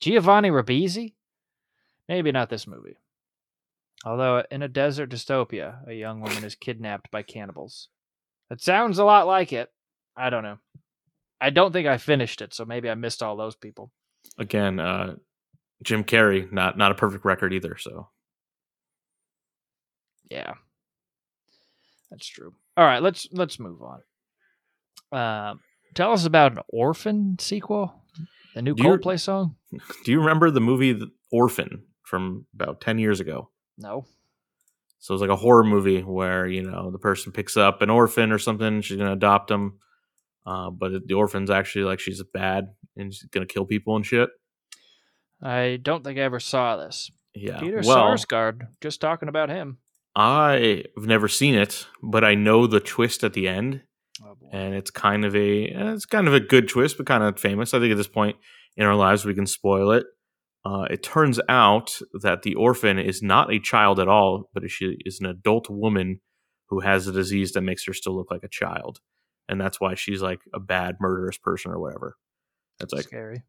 Giovanni 0.00 0.50
Ribisi, 0.50 1.14
maybe 2.08 2.32
not 2.32 2.50
this 2.50 2.66
movie. 2.66 2.96
Although 4.04 4.44
in 4.50 4.62
a 4.62 4.68
desert 4.68 5.10
dystopia, 5.10 5.86
a 5.88 5.94
young 5.94 6.20
woman 6.20 6.44
is 6.44 6.54
kidnapped 6.54 7.10
by 7.10 7.22
cannibals. 7.22 7.88
It 8.50 8.60
sounds 8.62 8.98
a 8.98 9.04
lot 9.04 9.26
like 9.26 9.52
it. 9.52 9.70
I 10.16 10.30
don't 10.30 10.42
know. 10.44 10.58
I 11.40 11.50
don't 11.50 11.72
think 11.72 11.86
I 11.88 11.96
finished 11.98 12.40
it, 12.42 12.54
so 12.54 12.64
maybe 12.64 12.88
I 12.90 12.94
missed 12.94 13.22
all 13.22 13.36
those 13.36 13.56
people. 13.56 13.90
Again, 14.38 14.78
uh, 14.80 15.16
Jim 15.82 16.04
Carrey, 16.04 16.50
not 16.52 16.76
not 16.78 16.92
a 16.92 16.94
perfect 16.94 17.24
record 17.24 17.52
either. 17.52 17.76
So 17.78 18.08
Yeah. 20.30 20.54
That's 22.10 22.26
true. 22.26 22.54
All 22.76 22.84
right, 22.84 23.02
let's 23.02 23.28
let's 23.32 23.58
move 23.58 23.80
on. 23.82 24.00
Um, 25.12 25.60
tell 25.94 26.12
us 26.12 26.24
about 26.24 26.52
an 26.52 26.58
Orphan 26.68 27.36
sequel, 27.38 28.02
the 28.54 28.62
new 28.62 28.74
Do 28.74 28.82
you- 28.82 28.90
Coldplay 28.90 29.18
song. 29.20 29.56
Do 30.04 30.12
you 30.12 30.20
remember 30.20 30.50
the 30.50 30.60
movie 30.60 30.92
The 30.92 31.10
Orphan 31.32 31.84
from 32.02 32.46
about 32.54 32.80
10 32.80 32.98
years 32.98 33.20
ago? 33.20 33.50
No. 33.78 34.06
So 34.98 35.14
it's 35.14 35.20
like 35.20 35.30
a 35.30 35.36
horror 35.36 35.64
movie 35.64 36.00
where, 36.00 36.46
you 36.46 36.62
know, 36.62 36.90
the 36.90 36.98
person 36.98 37.32
picks 37.32 37.56
up 37.56 37.82
an 37.82 37.90
orphan 37.90 38.32
or 38.32 38.38
something, 38.38 38.80
she's 38.80 38.96
going 38.96 39.08
to 39.08 39.12
adopt 39.12 39.50
him. 39.50 39.78
Uh, 40.46 40.70
but 40.70 41.06
the 41.06 41.14
orphan's 41.14 41.50
actually 41.50 41.84
like 41.84 42.00
she's 42.00 42.22
bad 42.32 42.68
and 42.96 43.12
she's 43.12 43.24
going 43.24 43.46
to 43.46 43.52
kill 43.52 43.66
people 43.66 43.96
and 43.96 44.06
shit. 44.06 44.30
I 45.42 45.78
don't 45.82 46.02
think 46.02 46.18
I 46.18 46.22
ever 46.22 46.40
saw 46.40 46.76
this. 46.76 47.10
Yeah. 47.34 47.60
Peter 47.60 47.82
well, 47.84 47.98
Sarsgaard, 47.98 48.68
just 48.80 49.00
talking 49.00 49.28
about 49.28 49.50
him. 49.50 49.78
I've 50.16 50.86
never 50.96 51.28
seen 51.28 51.54
it, 51.54 51.86
but 52.02 52.24
I 52.24 52.34
know 52.34 52.66
the 52.66 52.80
twist 52.80 53.22
at 53.22 53.34
the 53.34 53.46
end. 53.46 53.82
Oh 54.24 54.34
and 54.50 54.74
it's 54.74 54.90
kind 54.90 55.26
of 55.26 55.36
a 55.36 55.66
eh, 55.66 55.92
it's 55.92 56.06
kind 56.06 56.26
of 56.26 56.32
a 56.32 56.40
good 56.40 56.68
twist, 56.68 56.96
but 56.96 57.06
kind 57.06 57.22
of 57.22 57.38
famous. 57.38 57.74
I 57.74 57.80
think 57.80 57.92
at 57.92 57.98
this 57.98 58.08
point 58.08 58.36
in 58.76 58.86
our 58.86 58.94
lives 58.94 59.26
we 59.26 59.34
can 59.34 59.46
spoil 59.46 59.92
it. 59.92 60.06
Uh, 60.64 60.86
it 60.90 61.02
turns 61.02 61.38
out 61.48 61.98
that 62.22 62.42
the 62.42 62.54
orphan 62.54 62.98
is 62.98 63.22
not 63.22 63.52
a 63.52 63.60
child 63.60 64.00
at 64.00 64.08
all, 64.08 64.48
but 64.54 64.68
she 64.70 64.96
is 65.04 65.20
an 65.20 65.26
adult 65.26 65.68
woman 65.68 66.20
who 66.70 66.80
has 66.80 67.06
a 67.06 67.12
disease 67.12 67.52
that 67.52 67.60
makes 67.60 67.84
her 67.86 67.92
still 67.92 68.16
look 68.16 68.30
like 68.30 68.42
a 68.42 68.48
child, 68.48 69.00
and 69.48 69.60
that's 69.60 69.80
why 69.80 69.94
she's 69.94 70.22
like 70.22 70.40
a 70.54 70.58
bad 70.58 70.96
murderous 70.98 71.36
person 71.36 71.70
or 71.70 71.78
whatever. 71.78 72.16
That's 72.80 72.94
like 72.94 73.04
scary. 73.04 73.42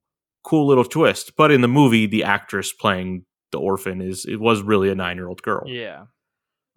cool 0.43 0.67
little 0.67 0.83
twist. 0.83 1.31
But 1.37 1.51
in 1.51 1.61
the 1.61 1.67
movie, 1.69 2.07
the 2.07 2.25
actress 2.25 2.73
playing 2.73 3.25
the 3.51 3.59
orphan 3.59 4.01
is 4.01 4.25
it 4.25 4.39
was 4.41 4.61
really 4.61 4.89
a 4.89 4.95
nine 4.95 5.15
year 5.15 5.29
old 5.29 5.41
girl. 5.41 5.63
Yeah. 5.65 6.03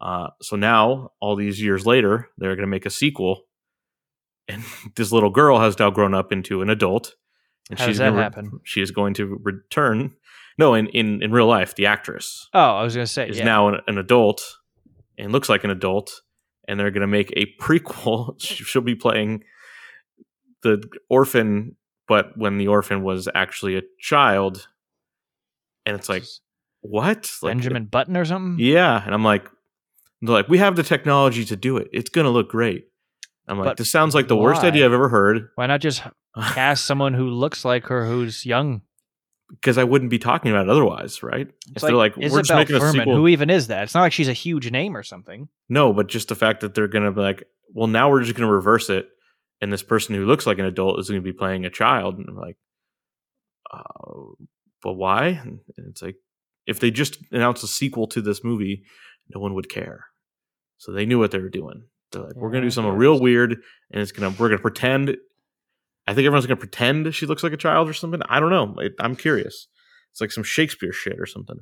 Uh, 0.01 0.29
so 0.41 0.57
now, 0.57 1.13
all 1.21 1.37
these 1.37 1.61
years 1.63 1.85
later, 1.87 2.29
they're 2.39 2.57
going 2.57 2.67
to 2.67 2.71
make 2.71 2.87
a 2.87 2.91
sequel, 2.91 3.43
and 4.49 4.63
this 4.97 5.13
little 5.13 5.31
girl 5.31 5.61
has 5.61 5.79
now 5.79 5.91
grown 5.91 6.15
up 6.15 6.33
into 6.33 6.63
an 6.63 6.71
adult. 6.71 7.15
And 7.69 7.79
How 7.79 7.87
does 7.87 7.99
that 7.99 8.11
gonna 8.11 8.23
happen? 8.23 8.61
she 8.65 8.81
is 8.83 8.91
going 8.91 9.15
to 9.15 9.39
return. 9.43 10.15
No, 10.59 10.75
in, 10.75 10.89
in, 10.89 11.23
in 11.23 11.31
real 11.33 11.47
life, 11.47 11.75
the 11.77 11.87
actress 11.87 12.49
Oh, 12.53 12.59
I 12.77 12.83
was 12.83 12.95
gonna 12.95 13.07
say 13.07 13.29
is 13.29 13.39
yeah. 13.39 13.45
now 13.45 13.69
an, 13.69 13.81
an 13.87 13.97
adult 13.99 14.43
and 15.17 15.31
looks 15.33 15.49
like 15.49 15.63
an 15.65 15.71
adult, 15.71 16.21
and 16.67 16.79
they're 16.81 16.91
going 16.91 17.03
to 17.03 17.07
make 17.07 17.33
a 17.37 17.47
prequel. 17.61 18.41
She- 18.41 18.65
She'll 18.65 18.83
be 18.83 18.95
playing 18.97 19.45
the 20.63 20.83
orphan, 21.09 21.77
but 22.09 22.37
when 22.37 22.59
the 22.59 22.69
orphan 22.69 23.03
was 23.03 23.29
actually 23.35 23.77
a 23.77 23.83
child, 24.01 24.67
and 25.87 25.95
it's 25.97 26.09
like 26.09 26.25
what? 26.81 27.31
Like, 27.43 27.53
Benjamin 27.55 27.85
Button 27.87 28.17
or 28.17 28.25
something. 28.25 28.57
yeah, 28.65 29.03
and 29.05 29.15
I'm 29.15 29.25
like, 29.25 29.49
they're 30.23 30.35
like, 30.35 30.49
we 30.49 30.59
have 30.59 30.77
the 30.77 30.83
technology 30.83 31.45
to 31.47 31.57
do 31.57 31.77
it. 31.77 31.89
It's 31.93 32.11
gonna 32.11 32.31
look 32.31 32.51
great. 32.51 32.87
I'm 33.49 33.59
like, 33.59 33.65
But 33.67 33.77
this 33.79 33.91
sounds 33.91 34.15
like 34.15 34.29
the 34.29 34.37
worst 34.37 34.63
idea 34.63 34.85
I've 34.87 34.93
ever 34.93 35.09
heard 35.09 35.49
Why 35.57 35.67
not 35.67 35.81
just 35.81 36.03
cast 36.37 36.85
someone 36.85 37.15
who 37.15 37.29
looks 37.31 37.65
like 37.65 37.87
her, 37.87 38.07
who's 38.07 38.47
young? 38.47 38.83
because 39.51 39.79
I 39.79 39.85
wouldn't 39.85 40.13
be 40.13 40.19
talking 40.21 40.53
about 40.53 40.67
it 40.67 40.71
otherwise, 40.71 41.25
right? 41.25 41.49
It's 41.49 41.77
if 41.77 41.83
they're 41.83 41.97
like, 41.97 42.17
we're 42.17 42.29
just 42.29 42.37
Isabel 42.51 42.57
making 42.59 42.77
a 42.77 42.93
sequel. 42.93 43.17
Who 43.17 43.27
even 43.29 43.51
is 43.51 43.67
that? 43.67 43.83
It's 43.83 43.95
not 43.95 44.03
like 44.03 44.13
she's 44.13 44.29
a 44.29 44.33
huge 44.33 44.71
name 44.71 44.97
or 44.97 45.03
something. 45.03 45.49
no, 45.69 45.93
but 45.93 46.07
just 46.07 46.29
the 46.29 46.37
fact 46.37 46.61
that 46.61 46.75
they're 46.75 46.87
gonna 46.89 47.11
be 47.11 47.21
like, 47.21 47.43
well, 47.73 47.89
now 47.89 48.11
we're 48.11 48.23
just 48.23 48.37
gonna 48.37 48.51
reverse 48.53 48.91
it, 48.91 49.09
and 49.61 49.73
this 49.73 49.83
person 49.83 50.15
who 50.15 50.25
looks 50.25 50.47
like 50.47 50.59
an 50.61 50.65
adult 50.67 51.01
is 51.01 51.09
gonna 51.09 51.21
be 51.21 51.33
playing 51.33 51.65
a 51.65 51.71
child, 51.71 52.19
and 52.19 52.29
I'm 52.29 52.37
like, 52.37 52.57
uh, 53.73 54.35
but 54.83 54.93
why? 54.93 55.27
And 55.45 55.61
it's 55.89 56.03
like, 56.03 56.17
if 56.67 56.79
they 56.81 56.91
just 56.93 57.19
announced 57.33 57.65
a 57.65 57.67
sequel 57.67 58.07
to 58.09 58.23
this 58.23 58.45
movie, 58.45 58.85
no 59.35 59.41
one 59.41 59.55
would 59.55 59.69
care. 59.69 60.07
So 60.81 60.93
they 60.93 61.05
knew 61.05 61.19
what 61.19 61.31
they 61.31 61.39
were 61.39 61.51
doing. 61.51 61.85
They're 62.11 62.23
like, 62.23 62.37
we're 62.37 62.51
gonna 62.51 62.63
do 62.65 62.71
something 62.71 62.95
real 62.95 63.21
weird, 63.21 63.53
and 63.91 64.01
it's 64.01 64.13
gonna 64.13 64.35
we're 64.39 64.49
gonna 64.49 64.63
pretend. 64.63 65.15
I 66.07 66.15
think 66.15 66.25
everyone's 66.25 66.47
gonna 66.47 66.57
pretend 66.57 67.15
she 67.15 67.27
looks 67.27 67.43
like 67.43 67.53
a 67.53 67.59
child 67.59 67.87
or 67.87 67.93
something. 67.93 68.23
I 68.31 68.41
don't 68.41 68.49
know. 68.49 68.75
It, 68.79 68.95
I'm 68.99 69.15
curious. 69.15 69.69
It's 70.11 70.23
like 70.23 70.33
some 70.33 70.43
Shakespeare 70.43 70.91
shit 70.91 71.21
or 71.21 71.27
something. 71.27 71.59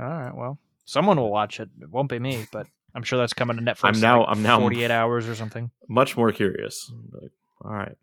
All 0.00 0.06
right. 0.06 0.34
Well, 0.34 0.58
someone 0.86 1.18
will 1.18 1.30
watch 1.30 1.60
it. 1.60 1.70
It 1.80 1.88
won't 1.88 2.08
be 2.10 2.18
me, 2.18 2.46
but 2.50 2.66
I'm 2.96 3.04
sure 3.04 3.16
that's 3.20 3.32
coming 3.32 3.56
to 3.56 3.62
Netflix. 3.62 3.94
I'm 3.94 4.00
now- 4.00 4.20
like, 4.22 4.28
I'm 4.30 4.42
now- 4.42 4.58
48 4.58 4.90
hours 4.90 5.28
or 5.28 5.36
something. 5.36 5.70
Much 5.88 6.16
more 6.16 6.32
curious. 6.32 6.90
Like, 7.12 7.30
all 7.64 7.72
right. 7.72 7.96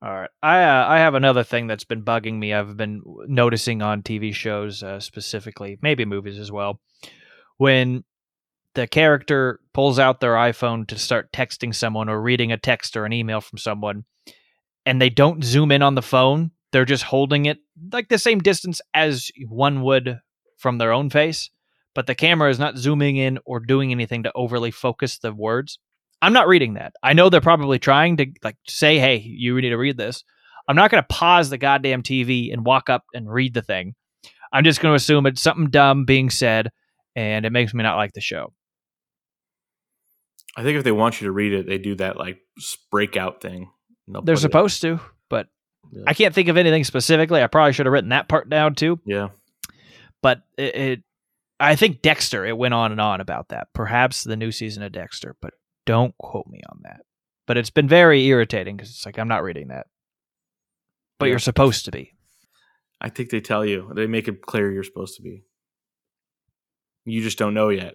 All 0.00 0.14
right. 0.14 0.30
I 0.42 0.62
uh, 0.62 0.86
I 0.88 0.98
have 1.00 1.14
another 1.14 1.44
thing 1.44 1.66
that's 1.66 1.84
been 1.84 2.02
bugging 2.02 2.38
me. 2.38 2.54
I've 2.54 2.78
been 2.78 3.02
noticing 3.26 3.82
on 3.82 4.02
TV 4.02 4.32
shows 4.32 4.82
uh, 4.82 5.00
specifically, 5.00 5.78
maybe 5.82 6.06
movies 6.06 6.38
as 6.38 6.50
well, 6.50 6.80
when 7.58 8.04
the 8.78 8.86
character 8.86 9.58
pulls 9.74 9.98
out 9.98 10.20
their 10.20 10.34
iPhone 10.34 10.86
to 10.86 10.96
start 10.96 11.32
texting 11.32 11.74
someone 11.74 12.08
or 12.08 12.22
reading 12.22 12.52
a 12.52 12.56
text 12.56 12.96
or 12.96 13.04
an 13.04 13.12
email 13.12 13.40
from 13.40 13.58
someone, 13.58 14.04
and 14.86 15.02
they 15.02 15.10
don't 15.10 15.42
zoom 15.42 15.72
in 15.72 15.82
on 15.82 15.96
the 15.96 16.02
phone. 16.02 16.52
They're 16.70 16.84
just 16.84 17.02
holding 17.02 17.46
it 17.46 17.58
like 17.92 18.08
the 18.08 18.18
same 18.18 18.38
distance 18.38 18.80
as 18.94 19.32
one 19.48 19.82
would 19.82 20.20
from 20.58 20.78
their 20.78 20.92
own 20.92 21.10
face, 21.10 21.50
but 21.92 22.06
the 22.06 22.14
camera 22.14 22.50
is 22.50 22.60
not 22.60 22.78
zooming 22.78 23.16
in 23.16 23.40
or 23.44 23.58
doing 23.58 23.90
anything 23.90 24.22
to 24.22 24.32
overly 24.36 24.70
focus 24.70 25.18
the 25.18 25.32
words. 25.32 25.80
I'm 26.22 26.32
not 26.32 26.46
reading 26.46 26.74
that. 26.74 26.92
I 27.02 27.14
know 27.14 27.30
they're 27.30 27.40
probably 27.40 27.80
trying 27.80 28.16
to 28.18 28.26
like 28.44 28.58
say, 28.68 29.00
"Hey, 29.00 29.16
you 29.16 29.60
need 29.60 29.70
to 29.70 29.76
read 29.76 29.96
this." 29.96 30.22
I'm 30.68 30.76
not 30.76 30.92
going 30.92 31.02
to 31.02 31.08
pause 31.08 31.50
the 31.50 31.58
goddamn 31.58 32.04
TV 32.04 32.52
and 32.52 32.64
walk 32.64 32.88
up 32.88 33.06
and 33.12 33.28
read 33.28 33.54
the 33.54 33.62
thing. 33.62 33.96
I'm 34.52 34.62
just 34.62 34.80
going 34.80 34.92
to 34.92 34.96
assume 34.96 35.26
it's 35.26 35.42
something 35.42 35.70
dumb 35.70 36.04
being 36.04 36.30
said, 36.30 36.70
and 37.16 37.44
it 37.44 37.50
makes 37.50 37.74
me 37.74 37.82
not 37.82 37.96
like 37.96 38.12
the 38.12 38.20
show. 38.20 38.52
I 40.58 40.62
think 40.64 40.76
if 40.76 40.82
they 40.84 40.90
want 40.92 41.20
you 41.20 41.26
to 41.26 41.32
read 41.32 41.52
it, 41.52 41.66
they 41.66 41.78
do 41.78 41.94
that 41.96 42.16
like 42.16 42.40
breakout 42.90 43.40
thing. 43.40 43.70
They're 44.24 44.34
supposed 44.36 44.80
to, 44.82 44.98
but 45.28 45.46
Yeah. 45.92 46.02
I 46.06 46.14
can't 46.14 46.34
think 46.34 46.48
of 46.48 46.56
anything 46.56 46.82
specifically. 46.82 47.42
I 47.42 47.46
probably 47.46 47.72
should 47.74 47.86
have 47.86 47.92
written 47.92 48.10
that 48.10 48.28
part 48.28 48.48
down 48.50 48.74
too. 48.74 48.98
Yeah. 49.04 49.28
But 50.20 50.42
it, 50.56 50.74
it 50.74 51.02
I 51.60 51.76
think 51.76 52.02
Dexter. 52.02 52.44
It 52.44 52.58
went 52.58 52.74
on 52.74 52.90
and 52.90 53.00
on 53.00 53.20
about 53.20 53.50
that. 53.50 53.68
Perhaps 53.72 54.24
the 54.24 54.36
new 54.36 54.50
season 54.50 54.82
of 54.82 54.90
Dexter, 54.92 55.36
but 55.40 55.54
don't 55.86 56.16
quote 56.18 56.46
me 56.48 56.60
on 56.68 56.80
that. 56.82 57.02
But 57.46 57.56
it's 57.56 57.70
been 57.70 57.88
very 57.88 58.26
irritating 58.26 58.76
because 58.76 58.90
it's 58.90 59.06
like 59.06 59.18
I'm 59.18 59.28
not 59.28 59.42
reading 59.44 59.68
that, 59.68 59.86
but 61.20 61.26
Yeah. 61.26 61.30
you're 61.30 61.38
supposed 61.38 61.84
to 61.84 61.92
be. 61.92 62.14
I 63.00 63.10
think 63.10 63.30
they 63.30 63.40
tell 63.40 63.64
you. 63.64 63.92
They 63.94 64.08
make 64.08 64.26
it 64.26 64.42
clear 64.42 64.72
you're 64.72 64.82
supposed 64.82 65.14
to 65.16 65.22
be. 65.22 65.44
You 67.04 67.22
just 67.22 67.38
don't 67.38 67.54
know 67.54 67.68
yet. 67.68 67.94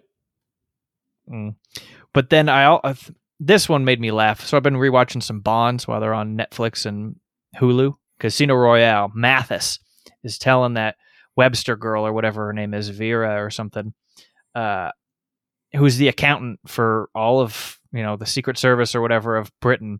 Mm. 1.29 1.55
But 2.13 2.29
then 2.29 2.49
I 2.49 2.65
uh, 2.65 2.93
this 3.39 3.67
one 3.67 3.85
made 3.85 3.99
me 3.99 4.11
laugh. 4.11 4.45
So 4.45 4.57
I've 4.57 4.63
been 4.63 4.75
rewatching 4.75 5.23
some 5.23 5.39
Bonds 5.39 5.87
while 5.87 5.99
they're 5.99 6.13
on 6.13 6.37
Netflix 6.37 6.85
and 6.85 7.15
Hulu. 7.59 7.95
Casino 8.19 8.55
Royale. 8.55 9.11
Mathis 9.13 9.79
is 10.23 10.37
telling 10.37 10.75
that 10.75 10.95
Webster 11.35 11.75
girl 11.75 12.05
or 12.05 12.13
whatever 12.13 12.45
her 12.45 12.53
name 12.53 12.73
is, 12.73 12.89
Vera 12.89 13.43
or 13.43 13.49
something, 13.49 13.93
uh, 14.55 14.91
who's 15.73 15.97
the 15.97 16.07
accountant 16.07 16.59
for 16.67 17.09
all 17.15 17.41
of 17.41 17.79
you 17.91 18.03
know 18.03 18.15
the 18.15 18.25
Secret 18.25 18.57
Service 18.57 18.95
or 18.95 19.01
whatever 19.01 19.35
of 19.35 19.51
Britain, 19.59 19.99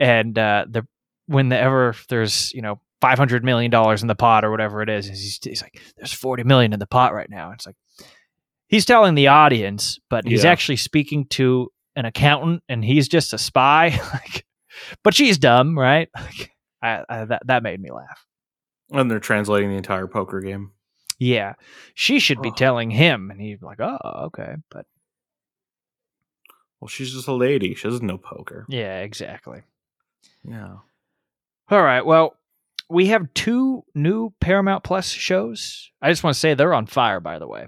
and 0.00 0.38
uh, 0.38 0.66
the 0.68 0.86
whenever 1.26 1.94
there's 2.08 2.52
you 2.52 2.62
know 2.62 2.80
five 3.00 3.18
hundred 3.18 3.44
million 3.44 3.70
dollars 3.70 4.02
in 4.02 4.08
the 4.08 4.14
pot 4.14 4.44
or 4.44 4.50
whatever 4.50 4.82
it 4.82 4.88
is, 4.88 5.06
he's, 5.06 5.38
he's 5.42 5.62
like, 5.62 5.80
"There's 5.96 6.12
forty 6.12 6.42
million 6.42 6.72
in 6.72 6.78
the 6.78 6.86
pot 6.86 7.14
right 7.14 7.30
now." 7.30 7.52
It's 7.52 7.66
like 7.66 7.76
he's 8.68 8.84
telling 8.84 9.14
the 9.14 9.28
audience, 9.28 9.98
but 10.10 10.26
he's 10.26 10.44
Yeah. 10.44 10.50
actually 10.50 10.76
speaking 10.76 11.26
to 11.28 11.70
an 11.94 12.04
accountant, 12.04 12.62
and 12.68 12.84
he's 12.84 13.08
just 13.08 13.32
a 13.32 13.38
spy. 13.38 13.88
like, 14.12 14.44
but 15.02 15.14
she's 15.14 15.38
dumb, 15.38 15.78
right? 15.78 16.08
Like, 16.14 16.50
I, 16.82 17.02
I, 17.08 17.24
that 17.26 17.42
that 17.46 17.62
made 17.62 17.80
me 17.80 17.90
laugh. 17.90 18.26
And 18.92 19.10
they're 19.10 19.18
translating 19.18 19.70
the 19.70 19.76
entire 19.76 20.06
poker 20.06 20.40
game. 20.40 20.72
Yeah, 21.18 21.54
she 21.94 22.18
should 22.20 22.42
be 22.42 22.50
Ugh. 22.50 22.56
telling 22.56 22.90
him, 22.90 23.30
and 23.30 23.40
he's 23.40 23.62
like, 23.62 23.80
"Oh, 23.80 23.98
okay," 24.26 24.56
but 24.70 24.84
Well, 26.80 26.88
she's 26.88 27.12
just 27.12 27.26
a 27.28 27.32
lady. 27.32 27.74
She 27.74 27.88
doesn't 27.88 28.06
know 28.06 28.18
poker. 28.18 28.66
yeah, 28.68 29.00
exactly. 29.00 29.62
Yeah. 30.44 30.76
All 31.70 31.82
right, 31.82 32.04
well, 32.04 32.36
we 32.88 33.06
have 33.06 33.32
two 33.34 33.82
new 33.94 34.32
Paramount 34.40 34.84
Plus 34.84 35.08
shows. 35.08 35.90
I 36.02 36.10
just 36.10 36.22
want 36.22 36.34
to 36.34 36.40
say 36.40 36.54
they're 36.54 36.74
on 36.74 36.86
fire, 36.86 37.18
by 37.18 37.38
the 37.38 37.48
way. 37.48 37.66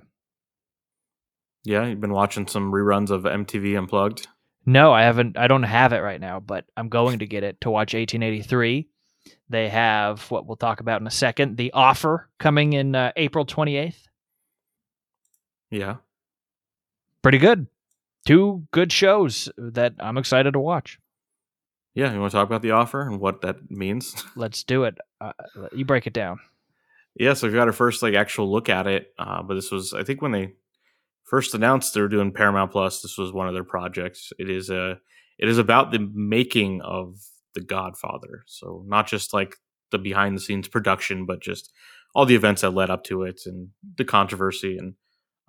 Yeah. 1.64 1.86
You've 1.86 2.00
been 2.00 2.12
watching 2.12 2.46
some 2.46 2.72
reruns 2.72 3.10
of 3.10 3.22
MTV 3.22 3.76
Unplugged. 3.76 4.28
No, 4.66 4.92
I 4.92 5.02
haven't. 5.02 5.38
I 5.38 5.46
don't 5.48 5.62
have 5.62 5.92
it 5.92 6.00
right 6.00 6.20
now, 6.20 6.40
but 6.40 6.64
I'm 6.76 6.88
going 6.88 7.20
to 7.20 7.26
get 7.26 7.42
it 7.42 7.60
to 7.62 7.70
watch 7.70 7.94
1883. 7.94 8.88
They 9.48 9.68
have 9.70 10.30
what 10.30 10.46
we'll 10.46 10.56
talk 10.56 10.80
about 10.80 11.00
in 11.00 11.06
a 11.06 11.10
second. 11.10 11.56
The 11.56 11.72
offer 11.72 12.28
coming 12.38 12.74
in 12.74 12.94
uh, 12.94 13.12
April 13.16 13.46
28th. 13.46 13.96
Yeah. 15.70 15.96
Pretty 17.22 17.38
good. 17.38 17.66
Two 18.26 18.66
good 18.72 18.92
shows 18.92 19.48
that 19.56 19.94
I'm 20.00 20.18
excited 20.18 20.52
to 20.52 20.58
watch. 20.60 20.98
Yeah. 21.94 22.12
You 22.12 22.20
want 22.20 22.30
to 22.32 22.36
talk 22.36 22.46
about 22.46 22.62
the 22.62 22.72
offer 22.72 23.02
and 23.02 23.20
what 23.20 23.40
that 23.42 23.70
means? 23.70 24.22
Let's 24.36 24.62
do 24.64 24.84
it. 24.84 24.98
Uh, 25.20 25.32
you 25.72 25.84
break 25.84 26.06
it 26.06 26.12
down. 26.12 26.38
yeah. 27.14 27.34
So 27.34 27.48
we 27.48 27.54
got 27.54 27.68
our 27.68 27.72
first 27.72 28.02
like 28.02 28.14
actual 28.14 28.50
look 28.50 28.68
at 28.68 28.86
it. 28.86 29.12
Uh, 29.18 29.42
but 29.42 29.54
this 29.54 29.70
was, 29.70 29.94
I 29.94 30.04
think, 30.04 30.20
when 30.22 30.32
they 30.32 30.52
first 31.28 31.54
announced 31.54 31.94
they 31.94 32.00
were 32.00 32.08
doing 32.08 32.32
Paramount 32.32 32.72
Plus. 32.72 33.02
This 33.02 33.18
was 33.18 33.32
one 33.32 33.48
of 33.48 33.54
their 33.54 33.64
projects. 33.64 34.32
It 34.38 34.50
is 34.50 34.70
a. 34.70 34.98
It 35.38 35.48
is 35.48 35.58
about 35.58 35.92
the 35.92 36.00
making 36.12 36.82
of 36.82 37.14
The 37.54 37.60
Godfather. 37.60 38.42
So 38.46 38.82
not 38.86 39.06
just 39.06 39.32
like 39.32 39.56
the 39.90 39.98
behind 39.98 40.36
the 40.36 40.40
scenes 40.40 40.66
production, 40.68 41.26
but 41.26 41.40
just 41.40 41.72
all 42.14 42.26
the 42.26 42.34
events 42.34 42.62
that 42.62 42.70
led 42.70 42.90
up 42.90 43.04
to 43.04 43.22
it 43.22 43.42
and 43.46 43.68
the 43.96 44.04
controversy. 44.04 44.76
And 44.76 44.94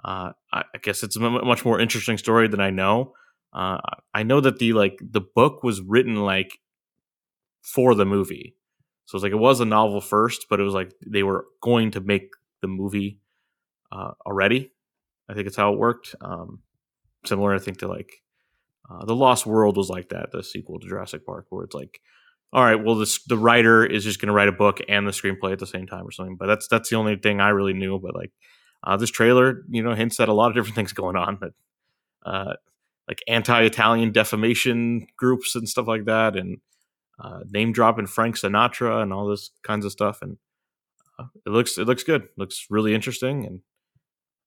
uh, 0.05 0.33
I, 0.53 0.63
I 0.75 0.77
guess 0.81 1.03
it's 1.03 1.17
a 1.17 1.23
m- 1.23 1.45
much 1.45 1.65
more 1.65 1.79
interesting 1.79 2.17
story 2.17 2.47
than 2.47 2.59
I 2.59 2.69
know. 2.69 3.13
Uh, 3.51 3.79
I 4.13 4.23
know 4.23 4.41
that 4.41 4.59
the 4.59 4.73
like 4.73 4.99
the 5.01 5.21
book 5.21 5.63
was 5.63 5.81
written 5.81 6.15
like 6.17 6.59
for 7.61 7.95
the 7.95 8.05
movie, 8.05 8.55
so 9.05 9.17
it's 9.17 9.23
like 9.23 9.31
it 9.31 9.37
was 9.37 9.59
a 9.59 9.65
novel 9.65 10.01
first, 10.01 10.45
but 10.49 10.59
it 10.59 10.63
was 10.63 10.75
like 10.75 10.91
they 11.05 11.23
were 11.23 11.45
going 11.61 11.89
to 11.91 11.99
make 11.99 12.29
the 12.61 12.67
movie 12.67 13.19
uh, 13.91 14.11
already. 14.25 14.71
I 15.29 15.33
think 15.33 15.47
it's 15.47 15.55
how 15.55 15.73
it 15.73 15.79
worked. 15.79 16.15
Um, 16.21 16.59
similar, 17.25 17.53
I 17.53 17.59
think 17.59 17.79
to 17.79 17.87
like 17.87 18.23
uh, 18.89 19.05
the 19.05 19.15
Lost 19.15 19.45
World 19.45 19.77
was 19.77 19.89
like 19.89 20.09
that, 20.09 20.31
the 20.31 20.43
sequel 20.43 20.79
to 20.79 20.87
Jurassic 20.87 21.25
Park, 21.25 21.45
where 21.49 21.63
it's 21.63 21.75
like, 21.75 22.01
all 22.51 22.63
right, 22.63 22.83
well, 22.83 22.95
this 22.95 23.23
the 23.23 23.37
writer 23.37 23.85
is 23.85 24.03
just 24.03 24.19
going 24.19 24.27
to 24.27 24.33
write 24.33 24.47
a 24.47 24.53
book 24.53 24.79
and 24.89 25.07
the 25.07 25.11
screenplay 25.11 25.51
at 25.53 25.59
the 25.59 25.67
same 25.67 25.85
time 25.85 26.07
or 26.07 26.11
something. 26.11 26.35
But 26.35 26.47
that's 26.47 26.67
that's 26.67 26.89
the 26.89 26.95
only 26.95 27.15
thing 27.15 27.39
I 27.39 27.49
really 27.49 27.73
knew. 27.73 27.99
But 27.99 28.15
like 28.15 28.31
uh, 28.83 28.97
this 28.97 29.11
trailer, 29.11 29.63
you 29.69 29.83
know, 29.83 29.93
hints 29.93 30.19
at 30.19 30.29
a 30.29 30.33
lot 30.33 30.49
of 30.49 30.55
different 30.55 30.75
things 30.75 30.93
going 30.93 31.15
on. 31.15 31.39
Uh, 32.25 32.53
like 33.07 33.23
anti-Italian 33.27 34.11
defamation 34.11 35.07
groups 35.17 35.55
and 35.55 35.67
stuff 35.67 35.87
like 35.87 36.05
that, 36.05 36.35
and 36.35 36.57
uh, 37.19 37.39
name 37.49 37.71
dropping 37.71 38.07
Frank 38.07 38.35
Sinatra 38.35 39.01
and 39.01 39.11
all 39.11 39.27
this 39.27 39.51
kinds 39.63 39.85
of 39.85 39.91
stuff. 39.91 40.21
And 40.21 40.37
uh, 41.19 41.25
it 41.45 41.49
looks 41.49 41.77
it 41.77 41.85
looks 41.85 42.03
good. 42.03 42.29
looks 42.37 42.67
really 42.69 42.95
interesting. 42.95 43.45
And 43.45 43.61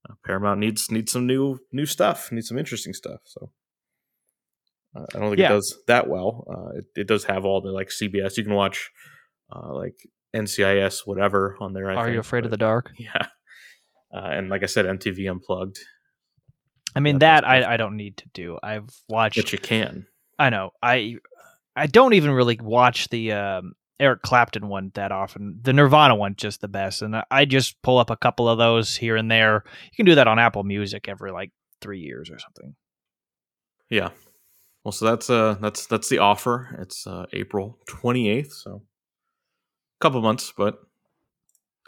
uh, 0.09 0.13
Paramount 0.25 0.59
needs 0.59 0.89
needs 0.91 1.11
some 1.11 1.25
new 1.27 1.59
new 1.71 1.85
stuff. 1.85 2.31
Needs 2.31 2.47
some 2.47 2.57
interesting 2.57 2.93
stuff. 2.93 3.21
So. 3.25 3.51
Uh, 4.95 5.05
I 5.15 5.19
don't 5.19 5.29
think 5.29 5.39
Yeah. 5.39 5.47
it 5.47 5.55
does 5.55 5.77
that 5.87 6.07
well. 6.07 6.45
Uh, 6.47 6.77
it, 6.79 6.85
it 7.01 7.07
does 7.07 7.23
have 7.25 7.45
all 7.45 7.61
the 7.61 7.71
like 7.71 7.89
CBS. 7.89 8.37
You 8.37 8.43
can 8.43 8.53
watch 8.53 8.91
uh, 9.53 9.73
like 9.73 9.95
NCIS 10.35 11.07
whatever 11.07 11.57
on 11.59 11.73
there. 11.73 11.89
I 11.89 11.95
Are 11.95 12.07
you 12.09 12.15
think, 12.15 12.25
afraid 12.25 12.45
of 12.45 12.51
the 12.51 12.57
dark? 12.57 12.91
Yeah, 12.99 13.27
uh, 14.13 14.27
and 14.27 14.49
like 14.49 14.61
I 14.63 14.67
said, 14.67 14.85
MTV 14.85 15.29
Unplugged. 15.31 15.79
I 16.95 16.99
mean, 16.99 17.15
Yeah, 17.15 17.19
that 17.41 17.47
I, 17.47 17.73
I 17.73 17.77
don't 17.77 17.97
need 17.97 18.17
to 18.17 18.29
do. 18.35 18.59
I've 18.61 18.87
watched. 19.09 19.37
But 19.37 19.51
you 19.51 19.57
can. 19.57 20.05
I 20.37 20.51
know. 20.51 20.71
I 20.83 21.15
I 21.75 21.87
don't 21.87 22.13
even 22.13 22.29
really 22.31 22.59
watch 22.61 23.09
the 23.09 23.31
um, 23.31 23.73
Eric 23.99 24.21
Clapton 24.23 24.67
one 24.67 24.91
that 24.95 25.11
often. 25.11 25.59
The 25.61 25.73
Nirvana 25.73 26.15
one 26.15 26.35
just 26.35 26.61
the 26.61 26.67
best, 26.67 27.01
and 27.01 27.23
I- 27.29 27.45
just 27.45 27.81
pull 27.83 27.97
up 27.99 28.09
a 28.09 28.17
couple 28.17 28.49
of 28.49 28.57
those 28.57 28.97
here 28.97 29.15
and 29.15 29.29
there. 29.29 29.63
You 29.91 29.95
can 29.95 30.05
do 30.05 30.15
that 30.15 30.27
on 30.27 30.39
Apple 30.39 30.63
Music 30.63 31.07
every 31.07 31.31
like 31.31 31.51
three 31.81 31.99
years 31.99 32.29
or 32.31 32.39
something. 32.39 32.75
Yeah. 33.89 34.09
Well, 34.83 34.91
so 34.91 35.05
that's 35.05 35.29
uh 35.29 35.55
that's 35.61 35.85
that's 35.85 36.09
the 36.09 36.17
offer. 36.19 36.75
It's 36.81 37.05
uh, 37.07 37.25
April 37.31 37.79
twenty 37.87 38.29
eighth, 38.29 38.51
so 38.53 38.81
a 38.81 39.99
couple 40.01 40.21
months, 40.21 40.51
but 40.57 40.79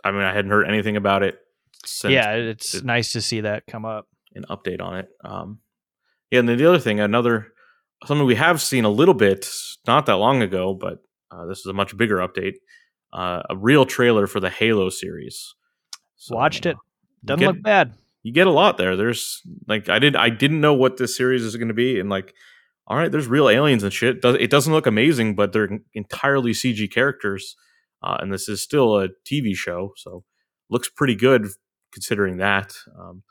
I 0.04 0.12
mean, 0.12 0.22
I 0.22 0.34
hadn't 0.34 0.52
heard 0.52 0.68
anything 0.68 0.96
about 0.96 1.24
it 1.24 1.38
since 1.86 2.14
yeah, 2.14 2.32
it's 2.34 2.76
it- 2.76 2.86
nice 2.86 3.12
to 3.14 3.22
see 3.22 3.42
that 3.42 3.64
come 3.68 3.84
up. 3.86 4.08
an 4.36 4.46
update 4.50 4.82
on 4.82 4.98
it. 5.00 5.08
Um, 5.24 5.60
yeah, 6.32 6.40
and 6.40 6.48
then 6.50 6.58
the 6.58 6.66
other 6.68 6.80
thing, 6.80 7.00
another 7.00 7.48
something 8.06 8.26
we 8.28 8.36
have 8.36 8.62
seen 8.62 8.86
a 8.86 8.90
little 8.90 9.14
bit 9.14 9.50
not 9.88 10.06
that 10.06 10.16
long 10.18 10.42
ago, 10.42 10.74
but 10.74 11.00
uh, 11.36 11.46
this 11.46 11.60
is 11.60 11.66
a 11.66 11.74
much 11.74 11.96
bigger 11.98 12.18
update. 12.18 12.56
Uh, 13.14 13.42
a 13.50 13.56
real 13.56 13.86
trailer 13.86 14.28
for 14.28 14.40
the 14.40 14.50
Halo 14.50 14.90
series. 14.90 15.54
So, 16.16 16.36
Watched 16.36 16.66
it. 16.66 16.78
Doesn't 17.24 17.40
get- 17.40 17.48
look 17.48 17.62
bad. 17.62 17.94
You 18.24 18.32
get 18.34 18.48
a 18.48 18.52
lot 18.52 18.78
there. 18.78 18.96
There's 18.96 19.42
like 19.68 19.88
I 19.88 20.00
did 20.00 20.16
I 20.16 20.30
didn't 20.30 20.60
know 20.60 20.74
what 20.74 20.98
this 20.98 21.16
series 21.16 21.44
is 21.44 21.56
going 21.58 21.68
to 21.68 21.76
be, 21.76 22.00
and 22.00 22.10
like, 22.10 22.34
all 22.88 22.98
right, 22.98 23.12
there's 23.12 23.28
real 23.28 23.48
aliens 23.48 23.84
and 23.84 23.94
shit. 23.94 24.26
It 24.26 24.50
doesn't 24.50 24.74
look 24.74 24.88
amazing, 24.88 25.36
but 25.36 25.54
they're 25.54 25.70
entirely 25.94 26.52
CG 26.52 26.92
characters, 26.92 27.56
uh, 28.02 28.18
and 28.20 28.34
this 28.34 28.50
is 28.50 28.64
still 28.64 28.98
a 29.00 29.10
TV 29.30 29.56
show, 29.56 29.94
so 29.96 30.24
looks 30.72 30.90
pretty 30.90 31.14
good 31.16 31.46
considering 31.92 32.38
that. 32.38 32.74
Um, 33.00 33.22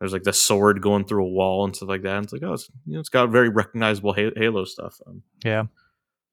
there's 0.00 0.12
like 0.12 0.24
the 0.24 0.32
sword 0.34 0.82
going 0.82 1.04
through 1.06 1.24
a 1.24 1.28
wall 1.30 1.64
and 1.64 1.74
stuff 1.74 1.88
like 1.88 2.02
that. 2.02 2.16
And 2.16 2.24
it's 2.24 2.32
like, 2.32 2.42
oh, 2.42 2.52
it's, 2.54 2.68
you 2.86 2.94
know, 2.94 3.00
it's 3.00 3.08
got 3.08 3.30
very 3.30 3.48
recognizable 3.48 4.12
Halo 4.12 4.64
stuff. 4.64 5.00
Um, 5.06 5.22
Yeah, 5.44 5.64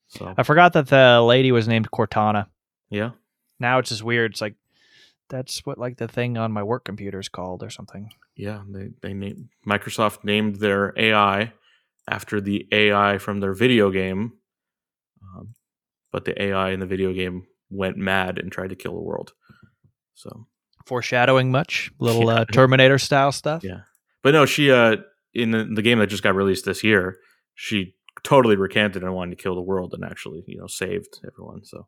so 0.10 0.34
I 0.38 0.44
forgot 0.44 0.74
that 0.74 0.88
the 0.88 1.22
lady 1.22 1.52
was 1.52 1.68
named 1.68 1.90
Cortana. 1.92 2.48
yeah, 2.90 3.12
Now 3.60 3.80
it's 3.80 3.90
just 3.90 4.04
weird. 4.04 4.32
It's 4.32 4.42
like 4.42 4.56
that's 5.30 5.66
what 5.66 5.78
like 5.78 5.98
the 5.98 6.08
thing 6.08 6.38
on 6.38 6.52
my 6.52 6.64
work 6.64 6.84
computer 6.86 7.20
is 7.20 7.30
called 7.30 7.64
or 7.64 7.70
something. 7.70 8.10
yeah. 8.36 8.62
They 8.68 8.90
they 9.02 9.14
named 9.14 9.50
Microsoft 9.68 10.24
named 10.24 10.56
their 10.58 10.94
AI 10.98 11.54
after 12.10 12.42
the 12.42 12.68
AI 12.72 13.18
from 13.20 13.40
their 13.40 13.54
video 13.54 13.92
game, 13.92 14.34
um, 15.24 15.54
but 16.12 16.26
the 16.26 16.42
AI 16.42 16.72
in 16.72 16.80
the 16.80 16.88
video 16.88 17.14
game 17.14 17.46
went 17.70 17.98
mad 17.98 18.40
and 18.40 18.52
tried 18.52 18.70
to 18.72 18.76
kill 18.76 18.96
the 18.96 19.02
world. 19.04 19.34
So 20.16 20.48
Foreshadowing 20.86 21.52
much? 21.52 21.92
Little 22.00 22.26
Yeah. 22.26 22.40
uh, 22.42 22.46
Terminator 22.46 22.98
style 22.98 23.32
stuff. 23.32 23.64
Yeah. 23.64 23.82
But 24.24 24.32
no, 24.32 24.46
she 24.48 24.72
uh 24.72 24.98
in 25.36 25.52
the, 25.52 25.64
the 25.66 25.84
game 25.84 26.00
that 26.00 26.08
just 26.08 26.24
got 26.24 26.34
released 26.34 26.66
this 26.66 26.84
year, 26.84 27.18
she 27.54 27.94
totally 28.24 28.56
recanted 28.56 29.04
and 29.04 29.14
wanted 29.14 29.38
to 29.38 29.42
kill 29.44 29.56
the 29.56 29.62
world 29.62 29.94
and 29.94 30.04
actually, 30.04 30.44
you 30.48 30.58
know, 30.58 30.68
saved 30.68 31.20
everyone. 31.26 31.64
So 31.64 31.88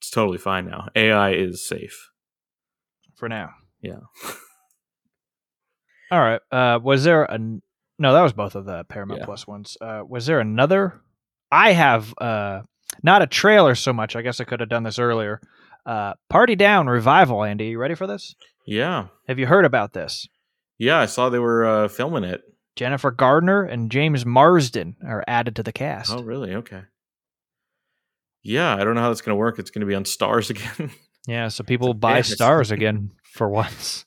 it's 0.00 0.10
totally 0.10 0.38
fine 0.38 0.66
now. 0.66 0.88
AI 0.94 1.32
is 1.32 1.66
safe. 1.66 2.10
For 3.16 3.28
now. 3.28 3.50
Yeah. 3.80 4.00
All 6.10 6.20
right. 6.20 6.40
Uh, 6.50 6.78
was 6.82 7.04
there 7.04 7.24
a 7.24 7.38
no? 7.38 8.12
That 8.12 8.22
was 8.22 8.32
both 8.32 8.54
of 8.54 8.64
the 8.64 8.84
Paramount 8.84 9.20
Yeah. 9.20 9.24
Plus 9.26 9.46
ones. 9.46 9.76
Uh, 9.80 10.02
was 10.06 10.26
there 10.26 10.40
another? 10.40 11.00
I 11.50 11.72
have 11.72 12.12
uh, 12.18 12.62
not 13.02 13.22
a 13.22 13.26
trailer 13.26 13.74
so 13.74 13.92
much. 13.92 14.16
I 14.16 14.22
guess 14.22 14.40
I 14.40 14.44
could 14.44 14.60
have 14.60 14.68
done 14.68 14.82
this 14.82 14.98
earlier. 14.98 15.40
Uh, 15.86 16.14
Party 16.28 16.54
Down 16.56 16.86
revival. 16.86 17.44
Andy, 17.44 17.66
you 17.66 17.78
ready 17.78 17.94
for 17.94 18.06
this? 18.06 18.34
Yeah. 18.66 19.06
Have 19.28 19.38
you 19.38 19.46
heard 19.46 19.64
about 19.64 19.92
this? 19.92 20.28
Yeah, 20.78 20.98
I 20.98 21.06
saw 21.06 21.28
they 21.28 21.38
were 21.38 21.64
uh, 21.64 21.88
filming 21.88 22.24
it. 22.24 22.42
Jennifer 22.76 23.10
Gardner 23.10 23.62
and 23.64 23.90
James 23.90 24.24
Marsden 24.24 24.96
are 25.04 25.24
added 25.26 25.56
to 25.56 25.62
the 25.62 25.72
cast. 25.72 26.10
Oh, 26.12 26.22
really? 26.22 26.54
Okay. 26.54 26.82
Yeah, 28.42 28.74
I 28.74 28.82
don't 28.84 28.94
know 28.94 29.00
how 29.02 29.08
that's 29.08 29.20
going 29.20 29.34
to 29.36 29.38
work. 29.38 29.58
It's 29.58 29.70
going 29.70 29.80
to 29.80 29.86
be 29.86 29.94
on 29.94 30.04
Starz 30.04 30.50
again. 30.78 30.90
Yeah, 31.26 31.48
so 31.48 31.62
people 31.64 31.94
buy 31.94 32.20
Starz 32.20 32.70
again 32.72 33.12
for 33.22 33.48
once. 33.48 34.04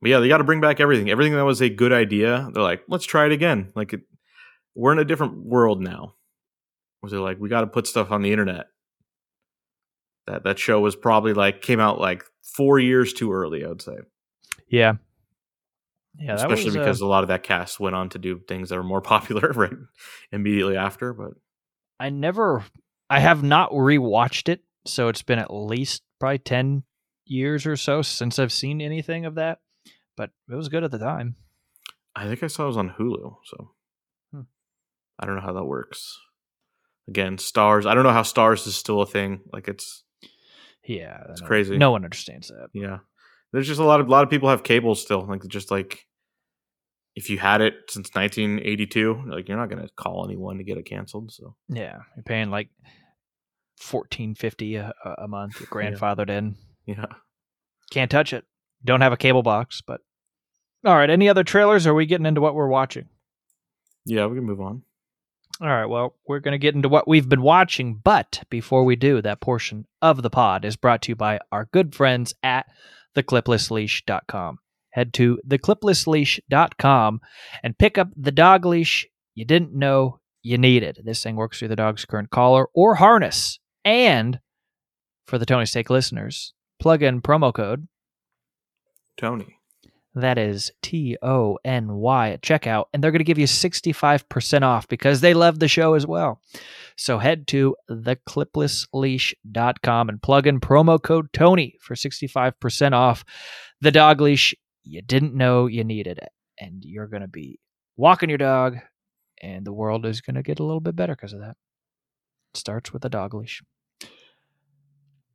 but 0.00 0.10
yeah, 0.10 0.18
they 0.20 0.28
got 0.28 0.38
to 0.38 0.44
bring 0.44 0.60
back 0.60 0.78
everything. 0.80 1.10
Everything 1.10 1.34
that 1.34 1.44
was 1.44 1.60
a 1.60 1.68
good 1.68 1.92
idea, 1.92 2.48
they're 2.52 2.62
like, 2.62 2.82
let's 2.88 3.04
try 3.04 3.26
it 3.26 3.32
again. 3.32 3.72
Like, 3.74 3.92
it, 3.94 4.02
we're 4.74 4.92
in 4.92 4.98
a 4.98 5.04
different 5.04 5.44
world 5.44 5.80
now. 5.80 6.14
Was 7.02 7.10
they're 7.12 7.20
like, 7.20 7.40
we 7.40 7.48
got 7.48 7.62
to 7.62 7.66
put 7.66 7.86
stuff 7.88 8.12
on 8.12 8.22
the 8.22 8.30
internet. 8.30 8.66
That 10.28 10.44
that 10.44 10.58
show 10.60 10.80
was 10.80 10.94
probably 10.94 11.34
like 11.34 11.62
came 11.62 11.80
out 11.80 11.98
like 11.98 12.22
four 12.42 12.78
years 12.78 13.12
too 13.12 13.32
early. 13.32 13.64
I 13.64 13.68
would 13.68 13.82
say, 13.82 13.96
Yeah. 14.68 14.94
Yeah, 16.18 16.34
especially 16.34 16.66
was, 16.66 16.76
uh, 16.76 16.78
because 16.80 17.00
a 17.00 17.06
lot 17.06 17.24
of 17.24 17.28
that 17.28 17.42
cast 17.42 17.80
went 17.80 17.96
on 17.96 18.10
to 18.10 18.18
do 18.18 18.38
things 18.38 18.68
that 18.68 18.78
are 18.78 18.82
more 18.82 19.00
popular 19.14 19.50
right 19.52 19.72
immediately 20.30 20.76
after. 20.76 21.12
But 21.12 21.32
I 21.98 22.10
never, 22.10 22.64
I 23.08 23.20
have 23.20 23.42
not 23.42 23.70
rewatched 23.72 24.48
it, 24.48 24.62
so 24.86 25.08
it's 25.08 25.22
been 25.22 25.38
at 25.38 25.52
least 25.52 26.02
probably 26.20 26.38
ten 26.38 26.82
years 27.24 27.66
or 27.66 27.76
so 27.76 28.02
since 28.02 28.38
I've 28.38 28.52
seen 28.52 28.80
anything 28.80 29.24
of 29.24 29.36
that. 29.36 29.60
But 30.16 30.30
it 30.50 30.54
was 30.54 30.68
good 30.68 30.84
at 30.84 30.90
the 30.90 30.98
time. 30.98 31.36
I 32.14 32.26
think 32.26 32.42
I 32.42 32.46
saw 32.48 32.64
it 32.64 32.68
was 32.68 32.76
on 32.76 32.90
Hulu. 32.90 33.36
So 33.44 33.70
Hmm. 34.32 34.40
I 35.18 35.24
don't 35.26 35.36
know 35.36 35.40
how 35.42 35.54
that 35.54 35.64
works. 35.64 36.18
Again, 37.08 37.36
Starz. 37.38 37.86
I 37.86 37.94
don't 37.94 38.04
know 38.04 38.12
how 38.12 38.22
Starz 38.22 38.66
is 38.66 38.76
still 38.76 39.00
a 39.00 39.06
thing. 39.06 39.40
Like 39.52 39.66
it's 39.68 40.04
Yeah, 40.84 41.22
It's 41.30 41.40
crazy. 41.40 41.78
No 41.78 41.90
one 41.92 42.04
understands 42.04 42.48
that. 42.48 42.68
Yeah. 42.74 42.98
There's 43.52 43.66
just 43.66 43.80
a 43.80 43.84
lot 43.84 44.00
of 44.00 44.08
a 44.08 44.10
lot 44.10 44.24
of 44.24 44.30
people 44.30 44.48
have 44.48 44.62
cable 44.62 44.94
still. 44.94 45.26
Like 45.26 45.46
just 45.48 45.70
like 45.70 46.06
if 47.14 47.28
you 47.28 47.38
had 47.38 47.60
it 47.60 47.74
since 47.90 48.08
1982, 48.14 49.24
like 49.26 49.48
you're 49.48 49.58
not 49.58 49.68
going 49.68 49.82
to 49.82 49.92
call 49.96 50.24
anyone 50.24 50.56
to 50.58 50.64
get 50.64 50.78
it 50.78 50.84
canceled. 50.86 51.30
So 51.32 51.54
Yeah, 51.68 51.98
you're 52.16 52.22
paying 52.24 52.50
like 52.50 52.68
fourteen 53.78 54.34
fifty 54.34 54.76
a, 54.76 54.92
a 55.18 55.28
month. 55.28 55.60
You're 55.60 55.66
grandfathered 55.68 56.30
in. 56.30 56.56
yeah. 56.86 57.06
Can't 57.90 58.10
touch 58.10 58.32
it. 58.32 58.44
Don't 58.84 59.02
have 59.02 59.12
a 59.12 59.18
cable 59.18 59.42
box. 59.42 59.82
But 59.86 60.00
all 60.84 60.96
right. 60.96 61.10
Any 61.10 61.28
other 61.28 61.44
trailers? 61.44 61.86
Or 61.86 61.90
are 61.90 61.94
we 61.94 62.06
getting 62.06 62.26
into 62.26 62.40
what 62.40 62.54
we're 62.54 62.68
watching? 62.68 63.08
Yeah, 64.06 64.26
we 64.26 64.36
can 64.36 64.44
move 64.44 64.60
on. 64.60 64.82
All 65.60 65.68
right. 65.68 65.84
Well, 65.84 66.16
we're 66.26 66.40
going 66.40 66.52
to 66.52 66.58
get 66.58 66.74
into 66.74 66.88
what 66.88 67.06
we've 67.06 67.28
been 67.28 67.42
watching. 67.42 68.00
But 68.02 68.42
before 68.48 68.84
we 68.84 68.96
do, 68.96 69.20
that 69.20 69.40
portion 69.42 69.86
of 70.00 70.22
the 70.22 70.30
pod 70.30 70.64
is 70.64 70.74
brought 70.76 71.02
to 71.02 71.10
you 71.12 71.16
by 71.16 71.38
our 71.52 71.66
good 71.66 71.94
friends 71.94 72.34
at 72.42 72.66
thecliplessleash.com. 73.16 74.58
head 74.90 75.12
to 75.14 75.38
thecliplessleash.com 75.48 77.20
and 77.62 77.78
pick 77.78 77.98
up 77.98 78.08
the 78.16 78.32
dog 78.32 78.64
leash 78.64 79.06
you 79.34 79.44
didn't 79.44 79.74
know 79.74 80.20
you 80.42 80.58
needed. 80.58 81.00
This 81.04 81.22
thing 81.22 81.36
works 81.36 81.58
through 81.58 81.68
the 81.68 81.76
dog's 81.76 82.04
current 82.04 82.30
collar 82.30 82.66
or 82.74 82.96
harness. 82.96 83.58
And 83.84 84.40
for 85.26 85.38
the 85.38 85.46
Tony 85.46 85.66
Steak 85.66 85.88
listeners, 85.88 86.52
plug 86.78 87.02
in 87.02 87.22
promo 87.22 87.54
code 87.54 87.88
Tony. 89.16 89.58
That 90.14 90.38
is 90.38 90.70
T 90.82 91.16
O 91.22 91.58
N 91.64 91.94
Y 91.94 92.30
at 92.30 92.42
checkout, 92.42 92.84
and 92.92 93.02
they're 93.02 93.10
going 93.10 93.20
to 93.20 93.24
give 93.24 93.38
you 93.38 93.46
65% 93.46 94.62
off 94.62 94.86
because 94.88 95.20
they 95.20 95.34
love 95.34 95.58
the 95.58 95.68
show 95.68 95.94
as 95.94 96.06
well. 96.06 96.40
So 96.96 97.18
head 97.18 97.46
to 97.48 97.74
thecliplessleash.com 97.90 100.08
and 100.08 100.22
plug 100.22 100.46
in 100.46 100.60
promo 100.60 101.02
code 101.02 101.32
Tony 101.32 101.76
for 101.80 101.94
65% 101.94 102.92
off 102.92 103.24
the 103.80 103.90
dog 103.90 104.20
leash 104.20 104.54
you 104.84 105.02
didn't 105.02 105.34
know 105.34 105.66
you 105.66 105.84
needed 105.84 106.18
it. 106.18 106.30
And 106.58 106.84
you're 106.84 107.06
going 107.06 107.22
to 107.22 107.28
be 107.28 107.58
walking 107.96 108.28
your 108.28 108.38
dog, 108.38 108.78
and 109.40 109.64
the 109.64 109.72
world 109.72 110.06
is 110.06 110.20
going 110.20 110.36
to 110.36 110.42
get 110.42 110.60
a 110.60 110.64
little 110.64 110.80
bit 110.80 110.96
better 110.96 111.14
because 111.14 111.32
of 111.32 111.40
that. 111.40 111.56
It 112.52 112.58
starts 112.58 112.92
with 112.92 113.04
a 113.04 113.08
dog 113.08 113.34
leash. 113.34 113.62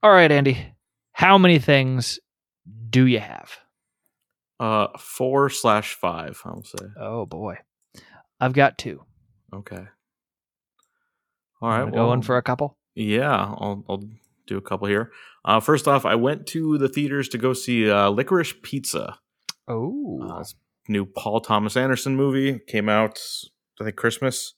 All 0.03 0.11
right, 0.11 0.31
Andy, 0.31 0.73
how 1.11 1.37
many 1.37 1.59
things 1.59 2.19
do 2.89 3.05
you 3.05 3.19
have? 3.19 3.57
Uh, 4.59 4.87
four 4.97 5.49
slash 5.49 5.93
five. 5.93 6.41
I'll 6.45 6.63
say. 6.63 6.85
Oh 6.99 7.25
boy, 7.25 7.57
I've 8.39 8.53
got 8.53 8.77
two. 8.77 9.03
Okay. 9.53 9.85
All 11.61 11.69
right. 11.69 11.83
Wanna 11.83 11.91
go 11.91 12.13
in 12.13 12.21
for 12.21 12.37
a 12.37 12.41
couple. 12.43 12.77
Yeah, 12.95 13.31
I'll, 13.31 13.83
I'll 13.87 14.03
do 14.47 14.57
a 14.57 14.61
couple 14.61 14.87
here. 14.87 15.11
Uh, 15.45 15.59
first 15.59 15.87
off, 15.87 16.05
I 16.05 16.15
went 16.15 16.47
to 16.47 16.77
the 16.77 16.89
theaters 16.89 17.29
to 17.29 17.37
go 17.37 17.53
see 17.53 17.89
uh, 17.89 18.09
Licorice 18.09 18.53
Pizza. 18.63 19.19
Oh, 19.67 20.43
new 20.87 21.05
Paul 21.05 21.41
Thomas 21.41 21.75
Anderson 21.75 22.15
movie 22.15 22.59
came 22.67 22.89
out, 22.89 23.19
I 23.79 23.83
think 23.83 23.95
Christmas, 23.97 24.53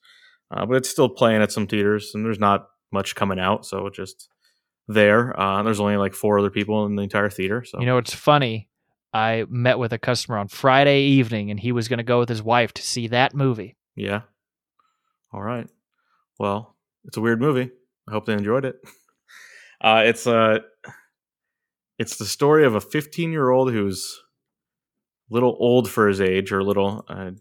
uh, 0.52 0.66
but 0.66 0.76
it's 0.76 0.90
still 0.90 1.10
playing 1.10 1.42
at 1.42 1.52
some 1.52 1.68
theaters, 1.68 2.12
and 2.14 2.24
there's 2.24 2.40
not 2.40 2.68
much 2.92 3.16
coming 3.16 3.40
out, 3.40 3.66
so 3.66 3.90
just 3.90 4.30
there. 4.88 5.38
Uh, 5.40 5.64
there's 5.64 5.80
only 5.80 5.98
like 5.98 6.14
four 6.14 6.40
other 6.40 6.52
people 6.52 6.86
in 6.86 6.96
the 6.96 7.04
entire 7.04 7.30
theater, 7.30 7.64
so 7.64 7.80
you 7.80 7.86
know 7.86 7.98
it's 7.98 8.14
funny. 8.14 8.70
I 9.14 9.46
met 9.50 9.80
with 9.80 9.92
a 9.94 9.98
customer 9.98 10.38
on 10.38 10.48
Friday 10.48 11.02
evening, 11.04 11.50
and 11.52 11.60
he 11.60 11.72
was 11.72 11.88
going 11.88 11.98
to 11.98 12.04
go 12.04 12.20
with 12.20 12.30
his 12.30 12.44
wife 12.44 12.74
to 12.74 12.82
see 12.82 13.08
that 13.08 13.34
movie. 13.34 13.76
yeah. 13.96 14.22
All 15.32 15.42
right. 15.44 15.68
Well, 16.40 16.76
it's 17.06 17.18
a 17.18 17.22
weird 17.22 17.40
movie. 17.40 17.70
I 18.08 18.12
hope 18.12 18.26
they 18.26 18.34
enjoyed 18.34 18.66
it. 18.66 18.76
Uh, 19.82 20.02
it's 20.06 20.28
uh, 20.28 20.60
it's 21.98 22.18
the 22.18 22.26
story 22.26 22.66
of 22.66 22.76
a 22.76 22.82
15 22.82 23.32
year 23.32 23.50
old 23.50 23.72
who's 23.72 24.20
a 25.32 25.34
little 25.34 25.56
old 25.58 25.90
for 25.90 26.10
his 26.10 26.20
age, 26.20 26.52
or 26.52 26.60
a 26.60 26.66
little 26.66 27.06
uh, 27.08 27.32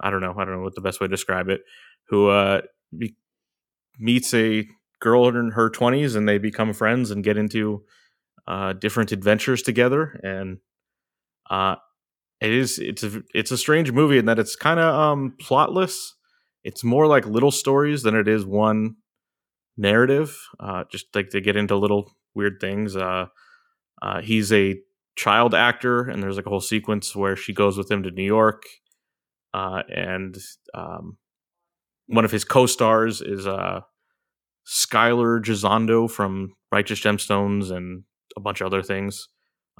I 0.00 0.10
don't 0.10 0.22
know, 0.22 0.34
I 0.34 0.46
don't 0.46 0.54
know 0.56 0.62
what 0.62 0.74
the 0.74 0.80
best 0.80 1.02
way 1.02 1.06
to 1.06 1.10
describe 1.10 1.50
it. 1.50 1.60
Who 2.08 2.28
uh, 2.28 2.62
be- 2.96 3.16
meets 3.98 4.32
a 4.32 4.66
girl 5.00 5.28
in 5.28 5.50
her 5.50 5.68
20s, 5.68 6.16
and 6.16 6.26
they 6.26 6.38
become 6.38 6.72
friends 6.72 7.10
and 7.10 7.22
get 7.22 7.36
into 7.36 7.84
uh, 8.46 8.72
different 8.72 9.12
adventures 9.12 9.60
together. 9.60 10.18
And 10.22 10.60
uh, 11.50 11.76
it 12.40 12.52
is 12.52 12.78
it's 12.78 13.02
a 13.02 13.22
it's 13.34 13.50
a 13.50 13.58
strange 13.58 13.92
movie 13.92 14.18
in 14.18 14.26
that 14.26 14.38
it's 14.38 14.56
kind 14.56 14.80
of 14.80 14.94
um, 14.94 15.34
plotless. 15.40 16.10
It's 16.64 16.84
more 16.84 17.06
like 17.06 17.26
little 17.26 17.50
stories 17.50 18.02
than 18.02 18.14
it 18.14 18.28
is 18.28 18.44
one 18.44 18.96
narrative. 19.76 20.36
Uh, 20.60 20.84
just 20.90 21.06
like 21.14 21.30
they 21.30 21.40
get 21.40 21.56
into 21.56 21.76
little 21.76 22.12
weird 22.34 22.58
things. 22.60 22.96
Uh, 22.96 23.26
uh, 24.00 24.20
he's 24.20 24.52
a 24.52 24.76
child 25.16 25.54
actor, 25.54 26.02
and 26.02 26.22
there's 26.22 26.36
like 26.36 26.46
a 26.46 26.50
whole 26.50 26.60
sequence 26.60 27.14
where 27.14 27.36
she 27.36 27.52
goes 27.52 27.78
with 27.78 27.90
him 27.90 28.02
to 28.02 28.10
New 28.10 28.24
York, 28.24 28.62
uh, 29.54 29.82
and 29.94 30.36
um, 30.74 31.18
one 32.06 32.24
of 32.24 32.30
his 32.30 32.44
co-stars 32.44 33.20
is 33.20 33.46
uh, 33.46 33.80
Skyler 34.66 35.40
Gisondo 35.40 36.10
from 36.10 36.54
Righteous 36.70 37.00
Gemstones 37.00 37.70
and 37.70 38.04
a 38.36 38.40
bunch 38.40 38.60
of 38.60 38.66
other 38.66 38.82
things. 38.82 39.28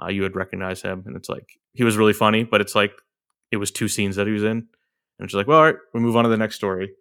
Uh, 0.00 0.08
you 0.08 0.22
would 0.22 0.36
recognize 0.36 0.82
him, 0.82 1.02
and 1.06 1.16
it's 1.16 1.28
like 1.28 1.58
he 1.72 1.84
was 1.84 1.96
really 1.96 2.12
funny, 2.12 2.44
but 2.44 2.60
it's 2.60 2.74
like 2.74 2.92
it 3.50 3.56
was 3.58 3.70
two 3.70 3.88
scenes 3.88 4.16
that 4.16 4.26
he 4.26 4.32
was 4.32 4.42
in, 4.42 4.66
and 5.18 5.30
she's 5.30 5.34
like, 5.34 5.46
"Well, 5.46 5.58
all 5.58 5.64
right, 5.64 5.76
we 5.92 6.00
move 6.00 6.16
on 6.16 6.24
to 6.24 6.30
the 6.30 6.36
next 6.36 6.56
story." 6.56 6.92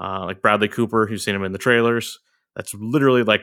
Uh, 0.00 0.24
like 0.24 0.42
Bradley 0.42 0.68
Cooper, 0.68 1.06
who's 1.06 1.24
seen 1.24 1.34
him 1.34 1.44
in 1.44 1.52
the 1.52 1.58
trailers. 1.58 2.18
That's 2.56 2.74
literally 2.74 3.22
like 3.22 3.42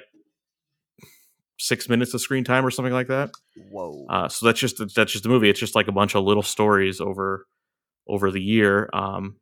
six 1.59 1.89
minutes 1.89 2.13
of 2.13 2.21
screen 2.21 2.43
time 2.43 2.65
or 2.65 2.71
something 2.71 2.93
like 2.93 3.07
that. 3.07 3.31
Whoa! 3.71 4.05
Uh, 4.09 4.27
so 4.27 4.45
that's 4.45 4.59
just 4.59 4.77
that's 4.95 5.11
just 5.11 5.23
the 5.23 5.29
movie. 5.29 5.49
It's 5.49 5.59
just 5.59 5.75
like 5.75 5.87
a 5.87 5.93
bunch 5.93 6.15
of 6.15 6.23
little 6.23 6.43
stories 6.43 6.99
over 6.99 7.45
over 8.07 8.31
the 8.31 8.41
year, 8.41 8.89
um, 8.93 9.37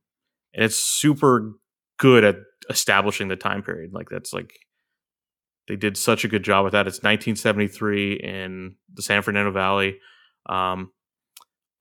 and 0.54 0.64
it's 0.64 0.78
super 0.78 1.54
good 1.98 2.24
at 2.24 2.38
establishing 2.70 3.28
the 3.28 3.36
time 3.36 3.64
period. 3.64 3.94
Like 3.94 4.10
that's 4.10 4.34
like 4.34 4.54
they 5.68 5.76
did 5.76 5.98
such 5.98 6.24
a 6.24 6.28
good 6.28 6.44
job 6.44 6.64
with 6.64 6.74
that. 6.74 6.88
It's 6.88 6.98
1973 7.04 8.14
in 8.14 8.76
the 8.94 9.02
San 9.02 9.22
Fernando 9.22 9.52
Valley. 9.52 10.00
Um, 10.48 10.92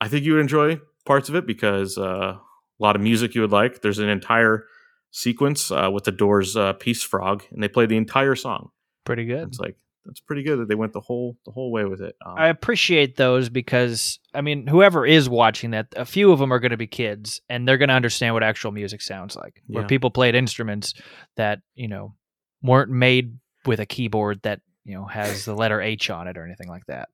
I 0.01 0.09
think 0.09 0.25
you 0.25 0.33
would 0.35 0.41
enjoy 0.41 0.81
parts 1.07 1.29
of 1.29 1.35
it 1.35 1.47
because 1.47 1.99
uh, 1.99 2.37
a 2.37 2.41
lot 2.79 2.97
of 2.97 3.03
music 3.03 3.35
you 3.35 3.41
would 3.43 3.53
like. 3.53 3.83
There's 3.83 3.99
an 3.99 4.09
entire 4.09 4.65
sequence 5.11 5.71
uh, 5.71 5.91
with 5.93 6.05
the 6.05 6.13
Doors' 6.13 6.57
uh, 6.57 6.73
"Peace 6.75 7.03
Frog," 7.03 7.45
and 7.51 7.63
they 7.63 7.69
play 7.69 7.87
the 7.87 7.97
entire 7.97 8.35
song. 8.35 8.71
Pretty 9.05 9.25
good. 9.27 9.49
It's 9.49 9.61
like 9.61 9.77
that's 10.07 10.21
pretty 10.21 10.43
good 10.43 10.59
that 10.59 10.69
they 10.69 10.75
went 10.75 10.93
the 10.93 11.01
whole 11.01 11.37
the 11.45 11.53
whole 11.53 11.71
way 11.71 11.85
with 11.85 12.01
it. 12.01 12.17
Um, 12.25 12.35
I 12.37 12.49
appreciate 12.49 13.17
those 13.17 13.49
because 13.49 14.19
I 14.35 14.41
mean, 14.41 14.67
whoever 14.67 15.07
is 15.07 15.29
watching 15.29 15.71
that, 15.71 15.89
a 15.97 16.05
few 16.05 16.33
of 16.33 16.39
them 16.39 16.53
are 16.53 16.59
going 16.59 16.71
to 16.73 16.77
be 16.77 16.87
kids, 16.87 17.41
and 17.49 17.67
they're 17.69 17.79
going 17.79 17.89
to 17.91 17.95
understand 17.95 18.35
what 18.35 18.43
actual 18.43 18.73
music 18.73 19.01
sounds 19.03 19.37
like. 19.37 19.63
Where 19.67 19.83
Yeah. 19.85 19.89
people 19.89 20.11
played 20.11 20.35
instruments 20.35 20.95
that 21.37 21.61
you 21.75 21.89
know 21.89 22.15
weren't 22.63 22.91
made 22.91 23.39
with 23.67 23.81
a 23.81 23.87
keyboard 23.87 24.41
that 24.43 24.61
you 24.85 24.95
know 24.95 25.05
has 25.07 25.45
the 25.45 25.55
letter 25.55 25.81
H 25.81 26.11
on 26.11 26.29
it 26.29 26.37
or 26.37 26.45
anything 26.45 26.69
like 26.69 26.87
that. 26.87 27.09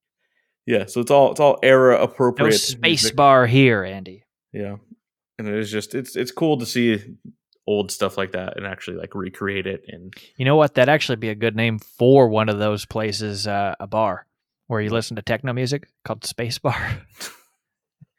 Yeah, 0.67 0.87
so 0.87 1.01
it's 1.01 1.11
all 1.11 1.31
it's 1.33 1.41
all 1.41 1.59
era 1.63 1.97
No 1.99 2.03
appropriate. 2.05 2.53
space 2.59 3.03
music. 3.03 3.17
bar 3.17 3.47
here, 3.47 3.83
Andy. 3.85 4.25
Yeah, 4.53 4.77
and 5.39 5.49
it 5.49 5.55
is 5.55 5.71
just 5.71 5.95
it's 5.95 6.17
it's 6.17 6.33
cool 6.33 6.59
to 6.59 6.67
see 6.67 7.17
old 7.67 7.91
stuff 7.93 8.19
like 8.19 8.33
that 8.33 8.57
and 8.57 8.67
actually 8.67 8.97
like 8.97 9.15
recreate 9.15 9.67
it. 9.67 9.85
And 9.89 10.13
You 10.37 10.45
know 10.45 10.57
what? 10.57 10.75
That'd 10.75 10.93
actually 10.93 11.17
be 11.17 11.29
a 11.29 11.35
good 11.35 11.55
name 11.55 11.79
for 11.79 12.29
one 12.29 12.49
of 12.49 12.59
those 12.59 12.85
places, 12.85 13.47
uh, 13.47 13.75
a 13.79 13.87
bar 13.87 14.27
where 14.67 14.81
you 14.81 14.91
listen 14.91 15.17
to 15.17 15.23
techno 15.23 15.53
music 15.53 15.89
called 16.05 16.25
Space 16.25 16.59
Bar. 16.59 17.03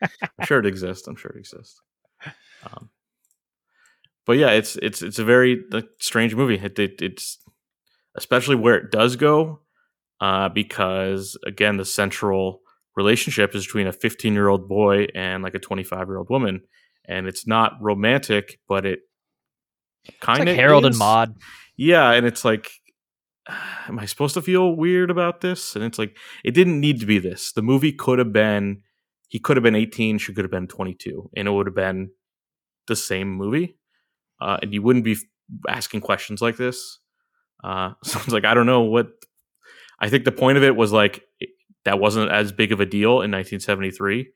I'm 0.01 0.45
sure 0.45 0.59
it 0.59 0.65
exists. 0.65 1.07
I'm 1.07 1.15
sure 1.15 1.31
it 1.31 1.37
exists. 1.39 1.81
Um, 2.63 2.89
but 4.25 4.33
yeah, 4.37 4.51
it's 4.51 4.75
it's 4.77 5.01
it's 5.01 5.19
a 5.19 5.25
very 5.25 5.63
like, 5.71 5.89
strange 5.99 6.33
movie. 6.35 6.55
It, 6.55 6.77
it, 6.79 7.01
it's 7.01 7.37
especially 8.15 8.55
where 8.55 8.75
it 8.75 8.91
does 8.91 9.15
go, 9.15 9.61
uh, 10.19 10.49
because 10.49 11.37
again, 11.45 11.77
the 11.77 11.85
central 11.85 12.61
relationship 12.95 13.55
is 13.55 13.65
between 13.65 13.87
a 13.87 13.93
15 13.93 14.33
year 14.33 14.47
old 14.47 14.67
boy 14.67 15.07
and 15.15 15.43
like 15.43 15.55
a 15.55 15.59
25 15.59 16.07
year 16.07 16.17
old 16.17 16.29
woman, 16.29 16.61
and 17.07 17.27
it's 17.27 17.47
not 17.47 17.73
romantic, 17.81 18.59
but 18.67 18.85
it 18.85 18.99
kind 20.19 20.39
like 20.39 20.49
of 20.49 20.55
Harold 20.55 20.85
and 20.85 20.93
is. 20.93 20.99
Maude. 20.99 21.35
Yeah, 21.77 22.11
and 22.11 22.25
it's 22.25 22.45
like, 22.45 22.71
am 23.87 23.99
I 23.99 24.05
supposed 24.05 24.33
to 24.35 24.41
feel 24.41 24.75
weird 24.75 25.09
about 25.09 25.41
this? 25.41 25.75
And 25.75 25.83
it's 25.83 25.99
like, 25.99 26.17
it 26.43 26.51
didn't 26.51 26.79
need 26.79 26.99
to 26.99 27.05
be 27.05 27.19
this. 27.19 27.51
The 27.51 27.61
movie 27.61 27.91
could 27.91 28.19
have 28.19 28.33
been, 28.33 28.81
he 29.27 29.39
could 29.39 29.57
have 29.57 29.63
been 29.63 29.75
18, 29.75 30.17
she 30.17 30.33
could 30.33 30.43
have 30.43 30.51
been 30.51 30.67
22, 30.67 31.31
and 31.35 31.47
it 31.47 31.51
would 31.51 31.67
have 31.67 31.75
been 31.75 32.11
the 32.87 32.95
same 32.95 33.31
movie. 33.31 33.77
Uh, 34.39 34.57
and 34.61 34.73
you 34.73 34.81
wouldn't 34.81 35.05
be 35.05 35.13
f- 35.13 35.19
asking 35.69 36.01
questions 36.01 36.41
like 36.41 36.57
this. 36.57 36.99
Uh, 37.63 37.93
so 38.03 38.19
it's 38.19 38.29
like, 38.29 38.45
I 38.45 38.53
don't 38.53 38.65
know 38.65 38.81
what, 38.81 39.07
I 39.99 40.09
think 40.09 40.25
the 40.25 40.31
point 40.31 40.57
of 40.57 40.63
it 40.63 40.75
was 40.75 40.91
like, 40.91 41.23
it, 41.39 41.49
that 41.85 41.99
wasn't 41.99 42.31
as 42.31 42.51
big 42.51 42.71
of 42.71 42.79
a 42.79 42.85
deal 42.85 43.21
in 43.21 43.31
1973. 43.31 44.29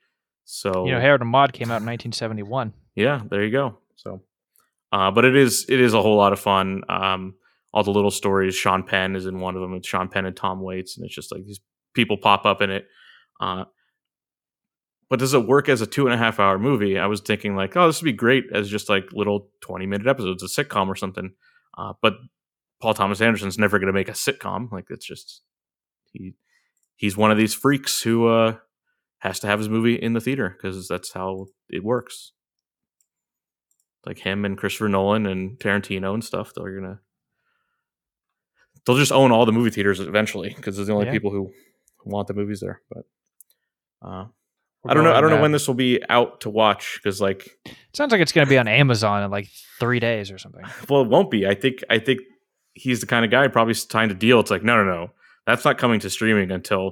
So, 0.45 0.85
You 0.85 0.91
know, 0.93 0.99
Harold 0.99 1.21
and 1.21 1.29
Maude 1.29 1.53
came 1.53 1.69
out 1.71 1.81
in 1.81 1.87
1971. 1.87 2.73
yeah, 2.95 3.21
there 3.29 3.43
you 3.43 3.51
go. 3.51 3.79
So, 3.95 4.21
uh, 4.91 5.09
but 5.11 5.25
it 5.25 5.35
is 5.35 5.65
it 5.69 5.79
is 5.79 5.93
a 5.93 6.01
whole 6.01 6.17
lot 6.17 6.33
of 6.33 6.39
fun. 6.39 6.83
Um, 6.89 7.33
all 7.73 7.83
the 7.83 7.91
little 7.91 8.11
stories. 8.11 8.55
Sean 8.55 8.83
Penn 8.83 9.15
is 9.15 9.25
in 9.25 9.39
one 9.39 9.55
of 9.55 9.61
them. 9.61 9.73
It's 9.73 9.87
Sean 9.87 10.07
Penn 10.07 10.25
and 10.25 10.35
Tom 10.35 10.61
Waits, 10.61 10.97
and 10.97 11.05
it's 11.05 11.15
just 11.15 11.31
like 11.31 11.45
these 11.45 11.59
people 11.93 12.17
pop 12.17 12.45
up 12.45 12.61
in 12.61 12.69
it. 12.69 12.85
Uh, 13.41 13.65
but 15.09 15.19
does 15.19 15.33
it 15.33 15.47
work 15.47 15.67
as 15.69 15.81
a 15.81 15.87
two 15.87 16.05
and 16.05 16.13
a 16.13 16.17
half 16.17 16.39
hour 16.39 16.57
movie? 16.59 16.97
I 16.99 17.07
was 17.07 17.21
thinking 17.21 17.55
like, 17.55 17.75
oh, 17.75 17.87
this 17.87 18.01
would 18.01 18.05
be 18.05 18.13
great 18.13 18.45
as 18.53 18.69
just 18.69 18.89
like 18.89 19.11
little 19.13 19.49
twenty 19.61 19.85
minute 19.87 20.07
episodes, 20.07 20.43
a 20.43 20.47
sitcom 20.47 20.87
or 20.87 20.95
something. 20.95 21.31
Uh, 21.77 21.93
but 22.01 22.13
Paul 22.81 22.93
Thomas 22.93 23.21
Anderson's 23.21 23.57
never 23.57 23.79
going 23.79 23.87
to 23.87 23.93
make 23.93 24.09
a 24.09 24.13
sitcom. 24.13 24.71
Like 24.71 24.85
it's 24.89 25.05
just 25.05 25.41
he 26.11 26.33
he's 26.95 27.17
one 27.17 27.31
of 27.31 27.37
these 27.37 27.53
freaks 27.53 28.01
who 28.01 28.27
uh, 28.27 28.57
has 29.19 29.39
to 29.41 29.47
have 29.47 29.59
his 29.59 29.69
movie 29.69 29.95
in 29.95 30.13
the 30.13 30.21
theater 30.21 30.49
because 30.55 30.87
that's 30.87 31.13
how 31.13 31.47
it 31.69 31.83
works 31.83 32.31
like 34.05 34.19
him 34.19 34.45
and 34.45 34.57
Christopher 34.57 34.87
Nolan 34.89 35.25
and 35.25 35.57
Tarantino 35.57 36.13
and 36.13 36.23
stuff. 36.23 36.51
They're 36.55 36.79
gonna 36.79 36.99
they'll 38.85 38.97
just 38.97 39.11
own 39.11 39.31
all 39.31 39.45
the 39.45 39.51
movie 39.51 39.71
theaters 39.71 39.99
eventually 39.99 40.53
because 40.55 40.75
they're 40.75 40.85
the 40.85 40.93
only 40.93 41.07
Yeah. 41.07 41.11
people 41.11 41.31
who 41.31 41.51
want 42.05 42.27
the 42.27 42.33
movies 42.33 42.59
there. 42.59 42.81
But 42.89 43.05
uh, 44.01 44.25
I 44.87 44.93
don't 44.93 45.03
know. 45.03 45.13
I 45.13 45.21
don't 45.21 45.31
know 45.31 45.41
when 45.41 45.51
this 45.51 45.67
will 45.67 45.73
be 45.73 45.99
out 46.09 46.41
to 46.41 46.49
watch 46.51 46.99
because, 47.01 47.19
like, 47.19 47.47
it 47.65 47.75
Sounds 47.93 48.11
like 48.11 48.21
it's 48.21 48.31
going 48.31 48.45
to 48.45 48.49
be 48.49 48.59
on 48.59 48.67
Amazon 48.67 49.23
in 49.23 49.31
like 49.31 49.47
three 49.79 49.99
days 49.99 50.29
or 50.29 50.37
something. 50.37 50.63
well, 50.89 51.01
it 51.01 51.07
won't 51.07 51.31
be. 51.31 51.47
I 51.47 51.55
think. 51.55 51.79
I 51.89 51.97
think 51.97 52.19
he's 52.75 53.01
the 53.01 53.07
kind 53.07 53.25
of 53.25 53.31
guy 53.31 53.47
probably 53.47 53.73
signed 53.73 54.11
a 54.11 54.15
deal. 54.15 54.39
It's 54.39 54.51
like, 54.51 54.63
no, 54.63 54.77
no, 54.77 54.83
no, 54.83 55.11
that's 55.47 55.65
not 55.65 55.77
coming 55.77 55.99
to 56.01 56.09
streaming 56.09 56.51
until 56.51 56.91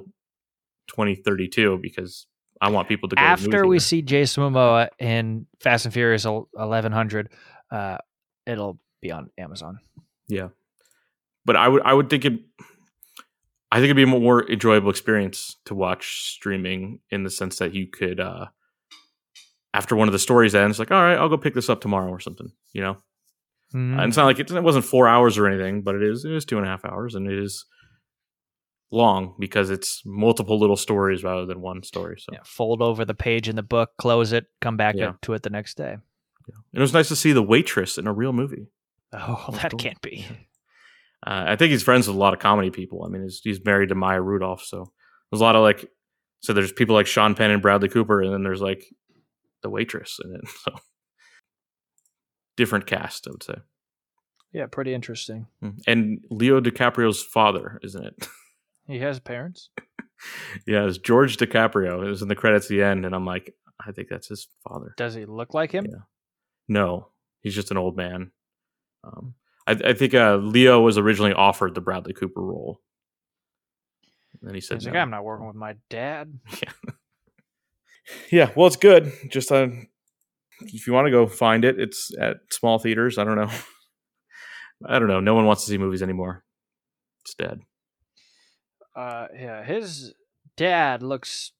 2032 0.87 1.77
because 1.81 2.25
I 2.59 2.69
want 2.69 2.87
people 2.87 3.09
to 3.09 3.15
go 3.15 3.21
to 3.21 3.27
After 3.27 3.59
movie 3.59 3.67
we 3.67 3.79
see 3.79 4.01
Jason 4.01 4.43
Momoa 4.43 4.89
in 4.99 5.45
Fast 5.59 5.85
and 5.85 5.93
Furious 5.93 6.25
1100, 6.25 7.29
uh, 7.71 7.97
it'll 8.45 8.79
be 9.01 9.11
on 9.11 9.29
Amazon. 9.37 9.79
Yeah, 10.27 10.49
but 11.45 11.55
I 11.55 11.67
would. 11.67 11.81
I 11.83 11.93
would 11.93 12.09
think 12.09 12.25
it. 12.25 12.39
I 13.71 13.77
think 13.77 13.85
it'd 13.85 13.95
be 13.95 14.03
a 14.03 14.07
more 14.07 14.49
enjoyable 14.49 14.89
experience 14.89 15.57
to 15.65 15.75
watch 15.75 16.31
streaming 16.31 16.99
in 17.09 17.23
the 17.23 17.29
sense 17.29 17.57
that 17.57 17.73
you 17.73 17.87
could, 17.87 18.19
uh 18.19 18.45
after 19.73 19.95
one 19.95 20.07
of 20.07 20.11
the 20.11 20.19
stories 20.19 20.53
ends, 20.53 20.77
like, 20.77 20.91
all 20.91 21.01
right, 21.01 21.17
I'll 21.17 21.29
go 21.29 21.37
pick 21.37 21.55
this 21.55 21.69
up 21.69 21.81
tomorrow 21.81 22.09
or 22.09 22.19
something. 22.19 22.51
You 22.73 22.81
know, 22.83 22.97
Mhm. 23.73 23.93
And 23.99 24.01
it's 24.09 24.17
not 24.17 24.25
like 24.25 24.39
it, 24.39 24.51
it 24.51 24.63
wasn't 24.63 24.85
four 24.85 25.07
hours 25.07 25.37
or 25.37 25.47
anything, 25.47 25.81
but 25.81 25.95
it 25.95 26.03
is 26.03 26.25
it 26.25 26.31
is 26.31 26.45
two 26.45 26.57
and 26.57 26.65
a 26.65 26.69
half 26.69 26.85
hours, 26.85 27.15
and 27.15 27.27
it 27.27 27.37
is 27.39 27.65
long 28.91 29.35
because 29.39 29.69
it's 29.71 30.03
multiple 30.05 30.59
little 30.59 30.75
stories 30.75 31.23
rather 31.23 31.45
than 31.45 31.61
one 31.61 31.81
story. 31.83 32.17
So 32.19 32.31
Yeah, 32.33 32.39
fold 32.45 32.81
over 32.81 33.03
the 33.05 33.15
page 33.15 33.49
in 33.49 33.55
the 33.55 33.63
book, 33.63 33.89
close 33.97 34.31
it, 34.33 34.45
come 34.61 34.77
back 34.77 34.95
Yeah. 34.95 35.13
to 35.23 35.33
it 35.33 35.41
the 35.43 35.49
next 35.49 35.77
day. 35.77 35.93
and 35.93 36.55
it 36.73 36.79
was 36.79 36.93
nice 36.93 37.07
to 37.07 37.15
see 37.15 37.31
the 37.31 37.41
waitress 37.41 37.97
in 37.97 38.05
a 38.05 38.13
real 38.13 38.33
movie. 38.33 38.67
Oh, 39.13 39.45
Oh, 39.47 39.51
that 39.61 39.71
cool. 39.71 39.79
can't 39.79 40.01
be. 40.01 40.25
Uh, 41.25 41.45
I 41.47 41.55
think 41.55 41.71
he's 41.71 41.81
friends 41.83 42.05
with 42.07 42.15
a 42.17 42.19
lot 42.19 42.33
of 42.33 42.39
comedy 42.39 42.69
people. 42.69 43.03
I 43.05 43.09
mean, 43.09 43.23
he's, 43.23 43.39
he's 43.43 43.63
married 43.63 43.89
to 43.89 43.95
Maya 43.95 44.21
Rudolph, 44.21 44.61
so 44.61 44.91
there's 45.31 45.39
a 45.41 45.43
lot 45.43 45.55
of 45.55 45.61
like. 45.63 45.89
So 46.41 46.51
there's 46.51 46.73
people 46.73 46.95
like 46.95 47.07
Sean 47.07 47.33
Penn 47.33 47.49
and 47.51 47.61
Bradley 47.61 47.87
Cooper, 47.87 48.21
and 48.21 48.33
then 48.33 48.43
there's 48.43 48.61
like 48.61 48.83
the 49.61 49.69
waitress 49.69 50.19
in 50.23 50.35
it. 50.35 50.41
So 50.65 50.75
different 52.55 52.85
cast, 52.85 53.27
I 53.27 53.31
would 53.31 53.43
say. 53.43 53.55
Yeah, 54.51 54.67
pretty 54.67 54.93
interesting. 54.93 55.47
And 55.87 56.23
Leo 56.29 56.61
DiCaprio's 56.61 57.23
father, 57.23 57.79
isn't 57.83 58.05
it? 58.05 58.27
He 58.85 58.99
has 58.99 59.17
parents. 59.17 59.69
yeah, 60.67 60.85
it's 60.85 60.97
George 60.97 61.37
DiCaprio. 61.37 62.05
It 62.05 62.09
was 62.09 62.21
in 62.21 62.27
the 62.27 62.35
credits 62.35 62.65
at 62.65 62.69
the 62.69 62.83
end, 62.83 63.05
and 63.05 63.15
I'm 63.15 63.25
like, 63.25 63.55
I 63.79 63.93
think 63.93 64.09
that's 64.09 64.27
his 64.27 64.49
father. 64.67 64.93
Does 64.97 65.13
he 65.13 65.23
look 65.23 65.53
like 65.53 65.71
him? 65.71 65.85
Yeah. 65.89 65.99
No, 66.67 67.07
he's 67.39 67.55
just 67.55 67.71
an 67.71 67.77
old 67.77 67.95
man. 67.95 68.31
Um, 69.03 69.35
I, 69.65 69.71
I 69.71 69.93
think 69.93 70.13
uh, 70.13 70.35
Leo 70.35 70.81
was 70.81 70.97
originally 70.97 71.31
offered 71.31 71.75
the 71.75 71.81
Bradley 71.81 72.11
Cooper 72.13 72.41
role. 72.41 72.81
And 74.41 74.49
then 74.49 74.55
he 74.55 74.61
said, 74.61 74.79
He's 74.79 74.85
like. 74.87 74.95
I'm 74.95 75.09
not 75.09 75.23
working 75.23 75.47
with 75.47 75.55
my 75.55 75.75
dad. 75.89 76.37
Yeah, 76.61 76.91
yeah, 78.31 78.51
well, 78.55 78.67
it's 78.67 78.75
good. 78.75 79.13
Just 79.29 79.49
uh, 79.49 79.67
if 80.67 80.87
you 80.87 80.93
want 80.93 81.07
to 81.07 81.11
go 81.11 81.27
find 81.27 81.65
it, 81.65 81.79
it's 81.79 82.11
at 82.19 82.37
small 82.51 82.79
theaters. 82.79 83.17
I 83.17 83.23
don't 83.23 83.35
know. 83.35 83.49
I 84.85 84.99
don't 84.99 85.07
know. 85.07 85.19
No 85.19 85.33
one 85.35 85.45
wants 85.45 85.63
to 85.65 85.69
see 85.71 85.77
movies 85.77 86.01
anymore. 86.03 86.43
It's 87.23 87.35
dead. 87.35 87.59
Uh, 88.95 89.27
yeah, 89.33 89.63
his 89.63 90.13
dad 90.57 91.01
looks 91.01 91.51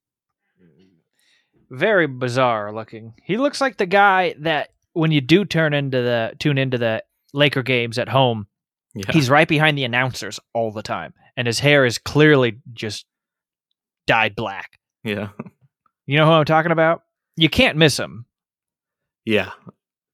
very 1.70 2.08
bizarre 2.08 2.72
looking. 2.74 3.14
He 3.24 3.38
looks 3.38 3.62
like 3.62 3.78
the 3.78 3.86
guy 3.86 4.36
that 4.40 4.70
when 4.94 5.12
you 5.12 5.22
do 5.22 5.46
turn 5.46 5.74
into 5.74 6.02
the 6.02 6.34
tune 6.40 6.58
into 6.58 6.78
the 6.78 7.04
Laker 7.34 7.64
games 7.64 7.98
at 7.98 8.10
home, 8.10 8.48
Yeah, 8.94 9.12
he's 9.12 9.30
right 9.30 9.48
behind 9.48 9.78
the 9.78 9.84
announcers 9.86 10.40
all 10.54 10.72
the 10.72 10.84
time, 10.84 11.14
and 11.36 11.48
his 11.48 11.60
hair 11.60 11.86
is 11.86 11.98
clearly 11.98 12.60
just 12.74 13.06
dyed 14.06 14.36
black. 14.36 14.78
yeah, 15.04 15.30
You 16.06 16.18
know 16.18 16.26
who 16.26 16.32
I'm 16.34 16.46
talking 16.46 16.72
about? 16.74 17.02
You 17.38 17.50
can't 17.50 17.78
miss 17.78 17.98
him. 17.98 18.26
Yeah. 19.26 19.52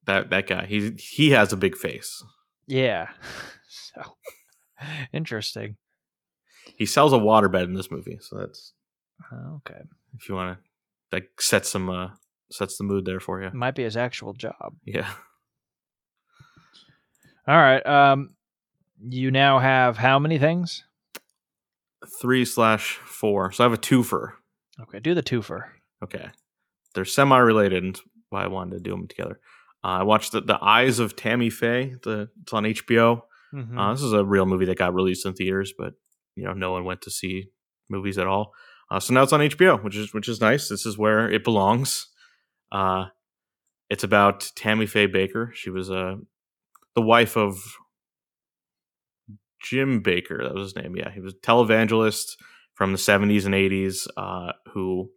That 0.06 0.30
that 0.32 0.48
guy. 0.48 0.66
He 0.66 0.92
he 0.98 1.30
has 1.32 1.54
a 1.54 1.58
big 1.58 1.76
face. 1.76 2.24
Yeah. 2.68 3.10
So 3.96 4.02
interesting. 5.14 5.76
He 6.78 6.86
sells 6.86 7.12
a 7.14 7.18
waterbed 7.18 7.64
in 7.66 7.74
this 7.74 7.92
movie, 7.92 8.18
so 8.22 8.38
that's 8.38 8.74
Okay. 9.58 9.82
if 10.16 10.30
you 10.30 10.36
want 10.36 10.58
to 10.58 10.64
like 11.12 11.30
set 11.42 11.66
some 11.66 11.90
uh 11.90 12.10
sets 12.52 12.78
the 12.78 12.84
mood 12.84 13.06
there 13.06 13.20
for 13.20 13.42
you. 13.42 13.50
Might 13.54 13.76
be 13.76 13.84
his 13.84 13.98
actual 13.98 14.34
job. 14.34 14.74
Yeah. 14.86 15.10
All 17.48 17.58
right. 17.58 17.86
Um 17.86 18.32
you 19.02 19.32
now 19.32 19.60
have 19.60 19.98
how 19.98 20.20
many 20.20 20.38
things? 20.38 20.84
Three 22.22 22.46
slash 22.46 22.96
four. 23.06 23.52
So 23.52 23.64
I 23.64 23.66
have 23.70 23.78
a 23.78 23.82
twofer. 23.82 24.34
Okay, 24.82 25.00
do 25.00 25.14
the 25.14 25.24
twofer. 25.24 25.64
Okay. 26.04 26.30
They're 26.96 27.06
semi 27.06 27.38
related, 27.38 27.84
and 27.84 27.94
that's 27.96 28.02
why 28.30 28.44
I 28.44 28.48
wanted 28.48 28.78
to 28.78 28.80
do 28.84 28.92
them 28.92 29.08
together. 29.08 29.40
Uh, 29.84 29.88
I 29.88 30.04
watched 30.04 30.32
the, 30.34 30.42
the 30.42 30.58
Eyes 30.62 31.00
of 31.00 31.16
Tammy 31.16 31.50
Faye. 31.50 31.96
The 32.04 32.30
it's 32.42 32.54
on 32.54 32.64
HBO. 32.66 33.22
Mhm. 33.54 33.78
Uh, 33.80 33.94
this 33.94 34.04
is 34.04 34.14
a 34.14 34.24
real 34.26 34.46
movie 34.46 34.66
that 34.66 34.78
got 34.78 34.94
released 34.94 35.26
in 35.26 35.34
theaters, 35.34 35.74
but 35.78 35.94
you 36.36 36.44
know 36.44 36.54
no 36.54 36.72
one 36.72 36.86
went 36.86 37.02
to 37.04 37.12
see 37.12 37.50
movies 37.90 38.18
at 38.18 38.28
all. 38.28 38.54
Uh, 38.92 39.00
so 39.00 39.14
now 39.14 39.24
it's 39.24 39.34
on 39.34 39.40
HBO, 39.42 39.82
which 39.84 39.96
is 39.96 40.14
which 40.14 40.28
is 40.28 40.42
nice. 40.42 40.70
This 40.70 40.86
is 40.86 40.98
where 40.98 41.30
it 41.32 41.44
belongs. 41.44 42.08
Uh, 42.72 43.06
it's 43.90 44.04
about 44.04 44.52
Tammy 44.56 44.86
Faye 44.86 45.08
Bakker. 45.08 45.54
She 45.54 45.70
was 45.72 45.90
uh, 45.90 46.16
the 46.96 47.02
wife 47.02 47.36
of 47.38 47.58
Jim 49.62 50.02
Bakker. 50.04 50.44
That 50.44 50.54
was 50.54 50.74
his 50.74 50.76
name. 50.76 50.96
Yeah, 50.96 51.12
he 51.12 51.20
was 51.20 51.34
a 51.34 51.38
televangelist 51.38 52.36
from 52.76 52.92
the 52.92 52.98
seventies 52.98 53.46
and 53.46 53.56
eighties 53.56 54.08
uh, 54.18 54.54
who 54.74 55.10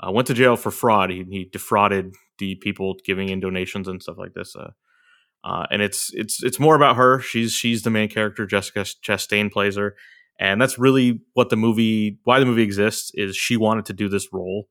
uh, 0.00 0.10
went 0.12 0.26
to 0.28 0.34
jail 0.34 0.56
for 0.56 0.70
fraud. 0.70 1.10
He, 1.10 1.24
he 1.28 1.48
defrauded 1.50 2.14
the 2.38 2.54
people 2.56 2.96
giving 3.04 3.28
in 3.28 3.40
donations 3.40 3.88
and 3.88 4.02
stuff 4.02 4.18
like 4.18 4.34
this. 4.34 4.54
Uh, 4.56 4.70
uh, 5.44 5.66
and 5.70 5.82
it's 5.82 6.10
it's 6.14 6.42
it's 6.42 6.58
more 6.58 6.74
about 6.74 6.96
her. 6.96 7.20
She's 7.20 7.52
she's 7.52 7.82
the 7.82 7.90
main 7.90 8.08
character. 8.08 8.46
Jessica 8.46 8.80
Chastain 8.80 9.50
plays 9.50 9.76
her, 9.76 9.94
and 10.38 10.60
that's 10.60 10.78
really 10.78 11.20
what 11.34 11.48
the 11.50 11.56
movie, 11.56 12.18
why 12.24 12.40
the 12.40 12.46
movie 12.46 12.62
exists, 12.62 13.10
is 13.14 13.36
she 13.36 13.56
wanted 13.56 13.86
to 13.86 13.92
do 13.92 14.08
this 14.08 14.28
role, 14.32 14.68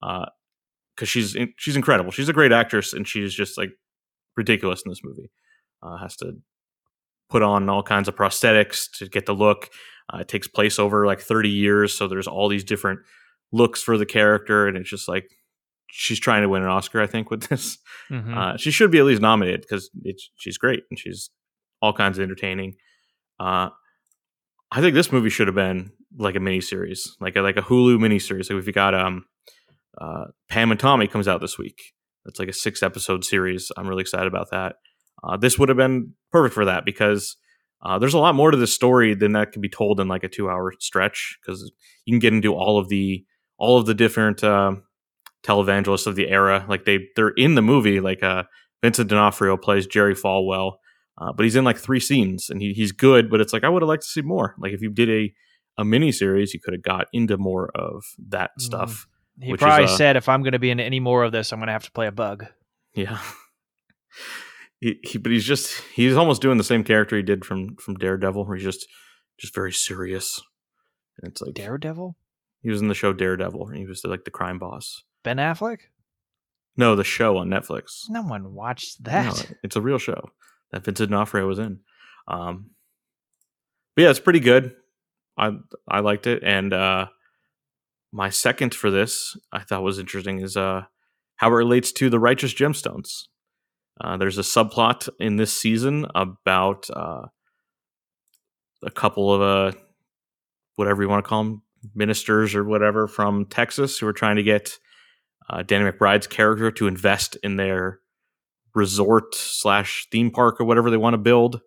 because 0.00 1.08
she's 1.08 1.34
in, 1.34 1.52
she's 1.56 1.76
incredible. 1.76 2.12
She's 2.12 2.28
a 2.28 2.32
great 2.32 2.52
actress, 2.52 2.92
and 2.92 3.06
she's 3.06 3.34
just 3.34 3.58
like 3.58 3.70
ridiculous 4.36 4.82
in 4.84 4.90
this 4.90 5.02
movie. 5.02 5.30
Uh, 5.82 5.98
has 5.98 6.16
to 6.16 6.34
put 7.28 7.42
on 7.42 7.68
all 7.68 7.82
kinds 7.82 8.08
of 8.08 8.14
prosthetics 8.14 8.86
to 8.98 9.08
get 9.08 9.26
the 9.26 9.34
look. 9.34 9.68
Uh, 10.12 10.18
it 10.18 10.28
takes 10.28 10.46
place 10.46 10.78
over 10.78 11.06
like 11.06 11.20
thirty 11.20 11.50
years, 11.50 11.92
so 11.92 12.06
there's 12.06 12.28
all 12.28 12.48
these 12.48 12.64
different 12.64 13.00
looks 13.54 13.82
for 13.82 13.96
the 13.96 14.06
character, 14.06 14.66
and 14.66 14.76
it's 14.76 14.90
just 14.90 15.08
like 15.08 15.30
she's 15.90 16.18
trying 16.18 16.42
to 16.42 16.48
win 16.48 16.62
an 16.62 16.68
Oscar. 16.68 17.00
I 17.00 17.06
think 17.06 17.30
with 17.30 17.42
this. 17.48 17.78
Mhm. 18.10 18.36
Uh, 18.36 18.56
she 18.56 18.70
should 18.70 18.90
be 18.90 18.98
at 18.98 19.04
least 19.04 19.22
nominated 19.22 19.62
because 19.62 19.90
she's 20.36 20.58
great 20.58 20.82
and 20.90 20.98
she's 20.98 21.30
all 21.80 21.92
kinds 21.92 22.18
of 22.18 22.22
entertaining. 22.24 22.74
Uh, 23.38 23.68
I 24.70 24.80
think 24.80 24.94
this 24.94 25.12
movie 25.12 25.30
should 25.30 25.46
have 25.48 25.54
been 25.54 25.92
like 26.18 26.34
a 26.36 26.40
miniseries, 26.40 27.08
like 27.20 27.36
a 27.36 27.40
like 27.42 27.56
a 27.56 27.62
Hulu 27.62 27.98
miniseries. 27.98 28.50
Like 28.50 28.58
if 28.60 28.66
you 28.66 28.72
got 28.72 28.94
um, 28.94 29.24
uh, 30.00 30.24
Pam 30.48 30.70
and 30.70 30.80
Tommy 30.80 31.06
comes 31.06 31.28
out 31.28 31.40
this 31.40 31.58
week. 31.58 31.80
It's 32.26 32.38
like 32.38 32.48
a 32.48 32.52
six 32.54 32.82
episode 32.82 33.22
series. 33.24 33.70
I'm 33.76 33.86
really 33.86 34.00
excited 34.00 34.26
about 34.26 34.50
that. 34.50 34.76
Uh, 35.22 35.36
this 35.36 35.58
would 35.58 35.68
have 35.68 35.76
been 35.78 36.14
perfect 36.32 36.54
for 36.54 36.64
that 36.64 36.84
because 36.86 37.36
uh, 37.84 37.98
there's 37.98 38.14
a 38.14 38.18
lot 38.18 38.34
more 38.34 38.50
to 38.50 38.56
this 38.56 38.74
story 38.74 39.14
than 39.14 39.32
that 39.32 39.52
can 39.52 39.60
be 39.60 39.68
told 39.68 40.00
in 40.00 40.08
like 40.08 40.24
a 40.24 40.28
two 40.28 40.48
hour 40.48 40.72
stretch 40.80 41.38
because 41.40 41.70
you 42.06 42.12
can 42.12 42.18
get 42.18 42.32
into 42.32 42.54
all 42.54 42.78
of 42.78 42.88
the 42.88 43.24
all 43.58 43.78
of 43.78 43.86
the 43.86 43.94
different. 43.94 44.42
Uh, 44.44 44.76
televangelists 45.44 46.06
of 46.06 46.16
the 46.16 46.28
era. 46.28 46.64
Like 46.68 46.86
they 46.86 47.00
they're 47.16 47.28
in 47.28 47.54
the 47.54 47.60
movie. 47.62 48.00
Like 48.00 48.22
uh, 48.22 48.44
Vincent 48.82 49.10
D'Onofrio 49.10 49.56
plays 49.58 49.86
Jerry 49.86 50.14
Falwell, 50.14 50.76
uh, 51.18 51.32
but 51.34 51.44
he's 51.44 51.54
in 51.54 51.64
like 51.64 51.76
three 51.76 52.00
scenes 52.00 52.48
and 52.48 52.62
he, 52.62 52.72
he's 52.72 52.92
good. 52.92 53.30
But 53.30 53.42
it's 53.42 53.52
like 53.52 53.62
I 53.62 53.68
would 53.68 53.82
have 53.82 53.88
liked 53.88 54.04
to 54.04 54.08
see 54.08 54.22
more. 54.22 54.54
Like 54.58 54.72
if 54.72 54.80
you 54.80 54.90
did 54.90 55.10
a 55.10 55.32
a 55.76 55.84
mini 55.84 56.12
series, 56.12 56.54
you 56.54 56.60
could 56.60 56.72
have 56.72 56.82
got 56.82 57.08
into 57.12 57.36
more 57.36 57.70
of 57.74 58.04
that 58.30 58.52
Mm. 58.58 58.62
stuff. 58.62 59.06
he 59.38 59.52
which 59.52 59.60
is, 59.60 59.64
probably 59.64 59.84
uh, 59.84 59.88
said 59.96 60.16
if 60.16 60.28
I'm 60.30 60.42
going 60.42 60.52
to 60.52 60.58
be 60.58 60.70
in 60.70 60.80
any 60.80 60.98
more 61.00 61.24
of 61.24 61.32
this, 61.32 61.52
I'm 61.52 61.58
going 61.58 61.66
to 61.66 61.72
have 61.74 61.84
to 61.84 61.92
play 61.92 62.06
a 62.06 62.12
bug. 62.12 62.46
Yeah. 62.94 63.18
He, 64.80 64.98
he, 65.02 65.18
but 65.18 65.32
he's 65.32 65.44
just 65.46 65.80
he's 65.94 66.14
almost 66.16 66.42
doing 66.42 66.58
the 66.58 66.64
same 66.64 66.84
character 66.84 67.16
he 67.16 67.22
did 67.22 67.44
from 67.44 67.76
from 67.76 67.94
Daredevil, 67.94 68.44
where 68.44 68.56
he's 68.56 68.64
just 68.64 68.86
just 69.38 69.54
very 69.54 69.72
serious. 69.72 70.42
And 71.22 71.30
it's 71.30 71.40
like 71.40 71.54
Daredevil? 71.54 72.16
He 72.64 72.70
was 72.70 72.80
in 72.82 72.88
the 72.88 72.94
show 72.94 73.12
Daredevil, 73.12 73.66
he 73.68 73.86
was 73.86 74.04
like 74.04 74.24
the 74.24 74.30
crime 74.32 74.58
boss. 74.58 75.04
Ben 75.22 75.36
Affleck? 75.36 75.78
No, 76.76 76.96
the 76.96 77.04
show 77.04 77.36
on 77.36 77.48
Netflix. 77.48 78.10
No 78.10 78.22
one 78.22 78.52
watched 78.52 78.98
No, 79.06 79.12
that. 79.12 79.52
it's 79.62 79.76
a 79.76 79.80
real 79.80 79.98
show 79.98 80.30
that 80.72 80.84
Vincent 80.84 81.10
D'Onofrio 81.10 81.46
was 81.46 81.60
in. 81.60 81.78
Um, 82.26 82.70
but 83.94 84.02
yeah, 84.02 84.10
it's 84.10 84.18
pretty 84.18 84.40
good. 84.40 84.74
I 85.38 85.52
I 85.86 86.00
liked 86.00 86.26
it, 86.26 86.42
and 86.42 86.72
uh, 86.72 87.06
my 88.12 88.28
second 88.30 88.74
for 88.74 88.90
this 88.90 89.36
I 89.52 89.60
thought 89.60 89.82
was 89.84 89.98
interesting 90.00 90.40
is 90.40 90.56
uh, 90.56 90.82
how 91.36 91.48
it 91.48 91.54
relates 91.54 91.92
to 91.92 92.10
the 92.10 92.18
Righteous 92.18 92.52
Gemstones. 92.54 93.28
Uh, 94.00 94.16
there's 94.16 94.38
a 94.38 94.42
subplot 94.42 95.08
in 95.20 95.36
this 95.36 95.56
season 95.56 96.06
about 96.16 96.88
uh, 96.90 97.26
a 98.82 98.90
couple 98.90 99.32
of 99.32 99.40
uh, 99.42 99.78
whatever 100.76 101.02
you 101.02 101.08
want 101.08 101.24
to 101.24 101.28
call 101.28 101.44
them, 101.44 101.62
ministers 101.94 102.54
or 102.54 102.64
whatever 102.64 103.06
from 103.06 103.46
Texas 103.46 103.98
who 103.98 104.06
are 104.06 104.12
trying 104.12 104.36
to 104.36 104.42
get 104.42 104.78
uh, 105.48 105.62
Danny 105.62 105.90
McBride's 105.90 106.26
character 106.26 106.70
to 106.70 106.86
invest 106.86 107.36
in 107.42 107.56
their 107.56 108.00
resort 108.74 109.34
slash 109.34 110.06
theme 110.10 110.30
park 110.30 110.60
or 110.60 110.64
whatever 110.64 110.90
they 110.90 110.96
want 110.96 111.14
to 111.14 111.18
build, 111.18 111.60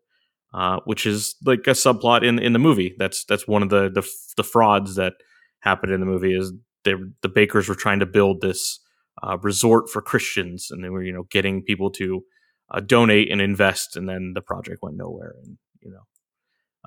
uh, 0.53 0.79
which 0.85 1.05
is 1.05 1.35
like 1.45 1.59
a 1.67 1.71
subplot 1.71 2.23
in 2.23 2.39
in 2.39 2.53
the 2.53 2.59
movie. 2.59 2.95
That's 2.97 3.23
that's 3.25 3.47
one 3.47 3.63
of 3.63 3.69
the 3.69 3.89
the, 3.89 4.07
the 4.35 4.43
frauds 4.43 4.95
that 4.95 5.13
happened 5.59 5.93
in 5.93 5.99
the 5.99 6.05
movie 6.05 6.33
is 6.33 6.53
they 6.83 6.93
the 7.21 7.29
Bakkers 7.29 7.69
were 7.69 7.75
trying 7.75 7.99
to 7.99 8.05
build 8.05 8.41
this 8.41 8.79
uh, 9.23 9.37
resort 9.41 9.89
for 9.89 10.01
Christians, 10.01 10.69
and 10.71 10.83
they 10.83 10.89
were 10.89 11.03
you 11.03 11.13
know 11.13 11.23
getting 11.29 11.63
people 11.63 11.91
to 11.91 12.23
uh, 12.71 12.79
donate 12.79 13.31
and 13.31 13.41
invest, 13.41 13.95
and 13.95 14.07
then 14.07 14.33
the 14.33 14.41
project 14.41 14.79
went 14.81 14.97
nowhere, 14.97 15.35
and 15.43 15.57
you 15.81 15.91
know. 15.91 16.01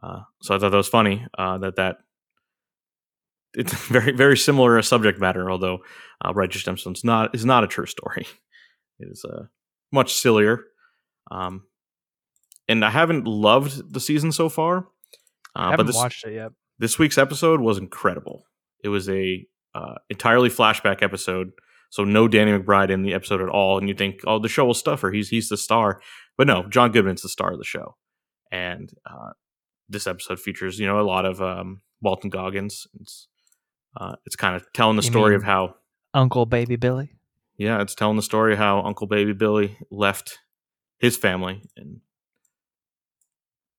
Uh, 0.03 0.23
so 0.41 0.55
I 0.55 0.59
thought 0.59 0.71
that 0.71 0.77
was 0.77 0.89
funny 0.89 1.27
uh, 1.37 1.59
that 1.59 1.77
that 1.77 1.99
it's 3.55 3.73
very 3.89 4.13
very 4.13 4.37
similar 4.37 4.79
a 4.79 4.83
subject 4.83 5.21
matter, 5.21 5.51
although 5.51 5.79
uh, 6.25 6.33
Righteous 6.35 6.63
Gemstones 6.63 7.05
not 7.05 7.35
is 7.35 7.45
not 7.45 7.65
a 7.65 7.69
true 7.69 7.87
story. 7.87 8.27
It 9.03 9.09
is 9.13 9.25
uh, 9.25 9.45
much 9.91 10.13
sillier, 10.13 10.61
um, 11.31 11.63
and 12.69 12.85
I 12.85 12.91
haven't 12.91 13.27
loved 13.27 13.95
the 13.95 13.99
season 14.01 14.31
so 14.31 14.51
far. 14.51 14.89
I 15.57 15.69
Uh, 15.69 15.71
haven't 15.71 15.87
but 15.87 15.87
this 15.87 15.97
watched 15.97 16.27
it 16.27 16.35
yet. 16.35 16.53
this 16.79 16.99
week's 16.99 17.17
episode 17.17 17.61
was 17.63 17.79
incredible. 17.79 18.45
It 18.85 18.89
was 18.89 19.09
a 19.09 19.47
uh, 19.75 19.95
entirely 20.11 20.51
flashback 20.51 21.03
episode, 21.03 21.53
so 21.89 22.05
no 22.05 22.29
Danny 22.29 22.53
McBride 22.53 22.91
in 22.91 23.01
the 23.03 23.15
episode 23.15 23.41
at 23.41 23.49
all. 23.49 23.79
And 23.79 23.89
you 23.89 23.95
think, 23.95 24.21
oh, 24.27 24.39
the 24.39 24.49
show 24.51 24.67
will 24.67 24.75
stuff 24.75 25.01
her. 25.01 25.11
He's 25.11 25.31
he's 25.31 25.49
the 25.49 25.57
star, 25.57 26.03
but 26.37 26.47
no, 26.47 26.69
John 26.69 26.93
Goodman's 26.93 27.23
the 27.23 27.31
star 27.31 27.53
of 27.53 27.59
the 27.59 27.65
show. 27.65 27.97
And 28.53 28.91
uh, 29.11 29.31
this 29.89 30.07
episode 30.07 30.41
features, 30.41 30.79
you 30.79 30.87
know, 30.87 31.01
a 31.01 31.09
lot 31.09 31.25
of 31.25 31.41
um, 31.41 31.81
Walton 32.03 32.29
Goggins. 32.29 32.87
It's 33.01 33.29
uh, 33.97 34.17
it's 34.27 34.37
kind 34.37 34.57
of 34.57 34.65
telling 34.73 34.97
the 34.97 35.03
You 35.03 35.11
story 35.11 35.35
of 35.35 35.43
how, 35.43 35.75
Uncle 36.15 36.47
Baby 36.47 36.77
Billy. 36.77 37.13
yeah, 37.57 37.81
it's 37.81 37.95
telling 37.95 38.17
the 38.17 38.23
story 38.23 38.57
how 38.57 38.83
Uncle 38.83 39.07
Baby 39.07 39.33
Billy 39.33 39.77
left 39.91 40.39
his 40.99 41.17
family 41.17 41.63
and 41.77 42.01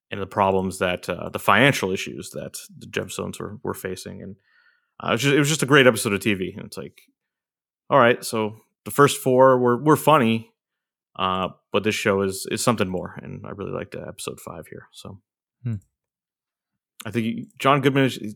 and 0.10 0.22
the 0.22 0.26
problems 0.28 0.80
that 0.80 1.08
uh, 1.10 1.30
the 1.30 1.40
financial 1.40 1.92
issues 1.92 2.32
that 2.32 2.58
the 2.78 2.86
Gemstones 2.88 3.40
were 3.40 3.60
were 3.64 3.74
facing, 3.74 4.22
and 4.22 4.36
uh, 5.02 5.08
it, 5.10 5.12
was 5.14 5.22
just, 5.22 5.36
it 5.36 5.40
was 5.40 5.50
just 5.50 5.64
a 5.64 5.68
great 5.68 5.88
episode 5.88 6.14
of 6.14 6.20
TV. 6.20 6.56
And 6.56 6.66
it's 6.66 6.78
like, 6.78 7.00
all 7.90 7.98
right, 8.00 8.24
so 8.24 8.58
the 8.84 8.92
first 8.92 9.22
four 9.22 9.58
were 9.58 9.78
were 9.82 9.96
funny, 9.96 10.52
uh, 11.18 11.50
but 11.72 11.84
this 11.84 11.96
show 11.96 12.22
is 12.22 12.46
is 12.52 12.62
something 12.64 12.90
more, 12.90 13.18
and 13.24 13.46
I 13.46 13.52
really 13.52 13.72
liked 13.72 13.96
episode 13.96 14.40
five 14.42 14.68
here. 14.68 14.88
So, 14.92 15.20
Hmm. 15.64 15.76
I 17.06 17.12
think 17.12 17.58
John 17.58 17.82
Goodman 17.82 18.06
is. 18.06 18.36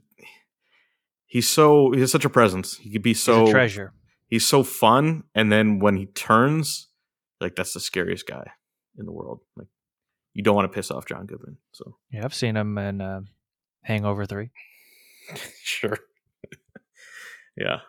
He's 1.28 1.50
so 1.50 1.92
he 1.92 2.00
has 2.02 2.12
such 2.12 2.26
a 2.26 2.30
presence. 2.30 2.78
He 2.78 2.90
could 2.92 3.02
be 3.02 3.12
He's 3.12 3.24
so 3.24 3.48
a 3.48 3.52
treasure. 3.52 3.94
he's 4.28 4.46
so 4.46 4.64
fun 4.64 5.24
and 5.34 5.52
then 5.52 5.80
when 5.80 5.98
he 5.98 6.06
turns 6.08 6.88
like 7.42 7.56
that's 7.56 7.74
the 7.74 7.80
scariest 7.80 8.28
guy 8.28 8.52
in 8.98 9.06
the 9.06 9.12
world. 9.12 9.42
Like 9.58 9.68
you 10.34 10.44
don't 10.44 10.56
want 10.56 10.72
to 10.72 10.76
piss 10.76 10.92
off 10.92 11.06
john 11.06 11.26
goodman 11.26 11.58
so. 11.74 11.98
Yeah, 12.12 12.24
I've 12.26 12.34
seen 12.34 12.56
him 12.56 12.78
in 12.78 13.02
uh, 13.02 13.22
Hangover 13.84 14.26
Three. 14.26 14.52
sure. 15.64 15.98
Yeah. 17.58 17.80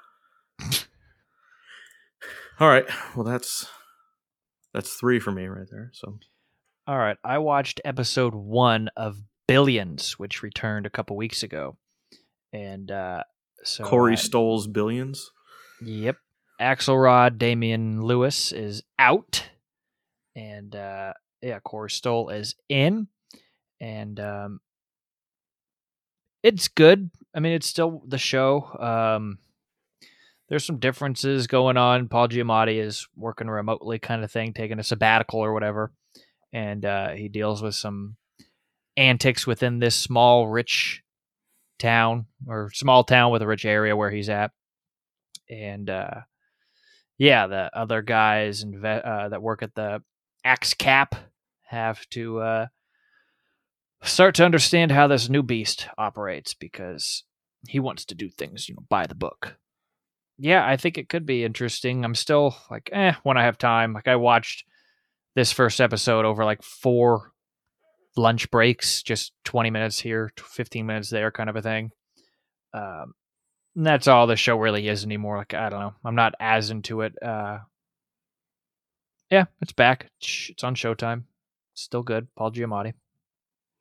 All 2.58 2.68
right. 2.68 2.86
Well 3.14 3.24
that's 3.24 3.66
that's 4.72 4.94
three 4.94 5.20
for 5.20 5.30
me 5.32 5.46
right 5.46 5.66
there 5.70 5.90
so. 5.92 6.18
All 6.88 6.98
right, 6.98 7.16
I 7.24 7.38
watched 7.38 7.80
episode 7.84 8.32
one 8.32 8.90
of 8.96 9.16
Billions, 9.48 10.20
which 10.20 10.44
returned 10.44 10.86
a 10.86 10.90
couple 10.90 11.16
weeks 11.16 11.42
ago, 11.42 11.76
and 12.56 12.90
uh, 12.90 13.22
so 13.64 13.84
corey 13.84 14.12
I- 14.12 14.16
Stoll's 14.16 14.66
billions 14.66 15.30
Yep. 15.82 16.16
Axelrod 16.60 17.36
Damian 17.36 18.02
Lewis 18.02 18.50
is 18.52 18.82
out. 18.98 19.50
And 20.34 20.74
uh 20.74 21.12
yeah, 21.42 21.58
Corey 21.60 21.90
Stoll 21.90 22.30
is 22.30 22.54
in. 22.70 23.08
And 23.80 24.18
um 24.18 24.60
it's 26.42 26.68
good. 26.68 27.10
I 27.34 27.40
mean, 27.40 27.52
it's 27.52 27.66
still 27.66 28.02
the 28.06 28.18
show. 28.18 28.64
Um 28.80 29.38
there's 30.48 30.64
some 30.64 30.78
differences 30.78 31.46
going 31.46 31.76
on. 31.76 32.08
Paul 32.08 32.28
Giamatti 32.28 32.80
is 32.80 33.06
working 33.16 33.48
remotely 33.48 33.98
kind 33.98 34.22
of 34.24 34.30
thing, 34.30 34.54
taking 34.54 34.78
a 34.78 34.82
sabbatical 34.84 35.40
or 35.40 35.52
whatever. 35.52 35.92
And 36.54 36.84
uh 36.86 37.10
he 37.10 37.28
deals 37.28 37.62
with 37.62 37.74
some 37.74 38.16
antics 38.96 39.46
within 39.46 39.78
this 39.78 39.94
small 39.94 40.48
rich 40.48 41.02
town 41.78 42.26
or 42.46 42.70
small 42.72 43.04
town 43.04 43.30
with 43.32 43.42
a 43.42 43.46
rich 43.46 43.64
area 43.64 43.96
where 43.96 44.10
he's 44.10 44.28
at 44.28 44.50
and 45.48 45.88
uh, 45.88 46.20
yeah, 47.18 47.46
the 47.46 47.70
other 47.76 48.02
guys 48.02 48.62
and 48.62 48.84
uh, 48.84 49.28
that 49.28 49.42
work 49.42 49.62
at 49.62 49.74
the 49.74 50.02
Axe 50.44 50.74
Cap 50.74 51.14
have 51.62 52.06
to 52.10 52.40
uh, 52.40 52.66
start 54.02 54.34
to 54.36 54.44
understand 54.44 54.92
how 54.92 55.06
this 55.06 55.28
new 55.28 55.42
beast 55.42 55.88
operates 55.96 56.54
because 56.54 57.24
he 57.68 57.80
wants 57.80 58.04
to 58.06 58.14
do 58.14 58.28
things, 58.28 58.68
you 58.68 58.74
know, 58.74 58.84
by 58.88 59.06
the 59.06 59.14
book. 59.14 59.56
Yeah, 60.38 60.66
I 60.66 60.76
think 60.76 60.98
it 60.98 61.08
could 61.08 61.24
be 61.24 61.44
interesting. 61.44 62.04
I'm 62.04 62.14
still 62.14 62.56
like, 62.70 62.90
eh, 62.92 63.14
when 63.22 63.38
I 63.38 63.44
have 63.44 63.56
time. 63.56 63.94
Like 63.94 64.06
I 64.06 64.16
watched 64.16 64.64
this 65.34 65.50
first 65.50 65.80
episode 65.80 66.26
over 66.26 66.44
like 66.44 66.62
four 66.62 67.32
lunch 68.16 68.50
breaks, 68.50 69.02
just 69.02 69.32
20 69.44 69.70
minutes 69.70 69.98
here, 70.00 70.30
15 70.38 70.86
minutes 70.86 71.10
there, 71.10 71.30
kind 71.30 71.50
of 71.50 71.56
a 71.56 71.62
thing. 71.62 71.90
Um, 72.74 73.14
that's 73.74 74.08
all 74.08 74.26
the 74.26 74.36
show 74.36 74.56
really 74.58 74.88
is 74.88 75.04
anymore. 75.04 75.36
Like 75.38 75.54
I 75.54 75.68
don't 75.68 75.80
know, 75.80 75.94
I'm 76.04 76.14
not 76.14 76.34
as 76.40 76.70
into 76.70 77.02
it. 77.02 77.14
Uh, 77.22 77.58
yeah, 79.30 79.44
it's 79.60 79.72
back. 79.72 80.06
It's 80.20 80.62
on 80.64 80.74
Showtime. 80.74 81.24
It's 81.72 81.82
still 81.82 82.02
good. 82.02 82.28
Paul 82.36 82.52
Giamatti. 82.52 82.94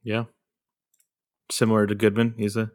yeah 0.04 0.26
similar 1.52 1.86
to 1.86 1.94
goodman 1.94 2.34
he's 2.38 2.58
a 2.58 2.72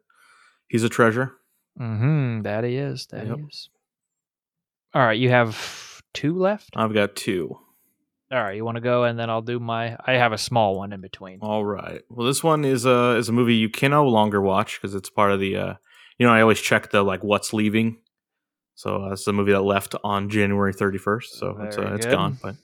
he's 0.69 0.85
a 0.85 0.89
treasure 0.89 1.33
Mm-hmm. 1.79 2.43
That 2.43 2.65
he 2.65 2.77
is. 2.77 3.07
That 3.07 3.27
Yep. 3.27 3.37
he 3.39 3.43
is. 3.45 3.69
All 4.95 5.03
right, 5.03 5.19
you 5.19 5.31
have 5.31 6.03
two 6.15 6.37
left. 6.39 6.71
i've 6.77 6.93
got 6.95 7.15
two 7.17 7.59
All 8.33 8.41
right, 8.41 8.55
you 8.55 8.65
want 8.65 8.77
to 8.77 8.81
go, 8.81 9.03
and 9.05 9.19
then 9.19 9.29
I'll 9.29 9.43
do 9.43 9.59
my. 9.59 9.97
I 10.07 10.13
have 10.13 10.33
a 10.33 10.39
small 10.39 10.77
one 10.77 10.93
in 10.93 11.01
between. 11.01 11.41
All 11.41 11.65
right. 11.65 12.03
Well, 12.09 12.29
this 12.29 12.45
one 12.45 12.65
is 12.65 12.85
a 12.85 13.17
is 13.17 13.29
a 13.29 13.33
movie 13.33 13.57
you 13.57 13.69
can 13.69 13.91
no 13.91 14.07
longer 14.07 14.41
watch 14.41 14.81
because 14.81 14.95
it's 14.95 15.11
part 15.11 15.33
of 15.33 15.41
the. 15.41 15.57
Uh, 15.57 15.75
you 16.19 16.27
know, 16.27 16.33
I 16.33 16.41
always 16.43 16.61
check 16.61 16.91
the 16.91 17.03
like 17.03 17.25
what's 17.25 17.53
leaving. 17.53 17.99
So 18.77 19.05
uh, 19.05 19.13
it's 19.13 19.27
a 19.27 19.33
movie 19.33 19.53
that 19.53 19.63
left 19.63 19.97
on 20.05 20.31
January 20.31 20.73
thirty 20.73 20.99
first. 20.99 21.39
So 21.39 21.59
it's 21.63 21.77
uh, 21.77 21.83
Very 21.83 21.95
it's 21.97 22.07
good. 22.07 22.13
gone. 22.13 22.39
But 22.41 22.55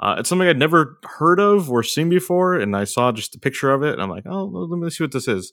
uh, 0.00 0.16
it's 0.18 0.28
something 0.28 0.48
I'd 0.48 0.58
never 0.58 0.98
heard 1.04 1.38
of 1.38 1.70
or 1.70 1.84
seen 1.84 2.08
before, 2.08 2.54
and 2.54 2.76
I 2.76 2.82
saw 2.82 3.12
just 3.12 3.36
a 3.36 3.38
picture 3.38 3.70
of 3.70 3.84
it, 3.84 3.92
and 3.92 4.02
I'm 4.02 4.10
like, 4.10 4.26
oh, 4.26 4.44
let 4.44 4.76
me 4.76 4.90
see 4.90 5.04
what 5.04 5.12
this 5.12 5.28
is. 5.28 5.52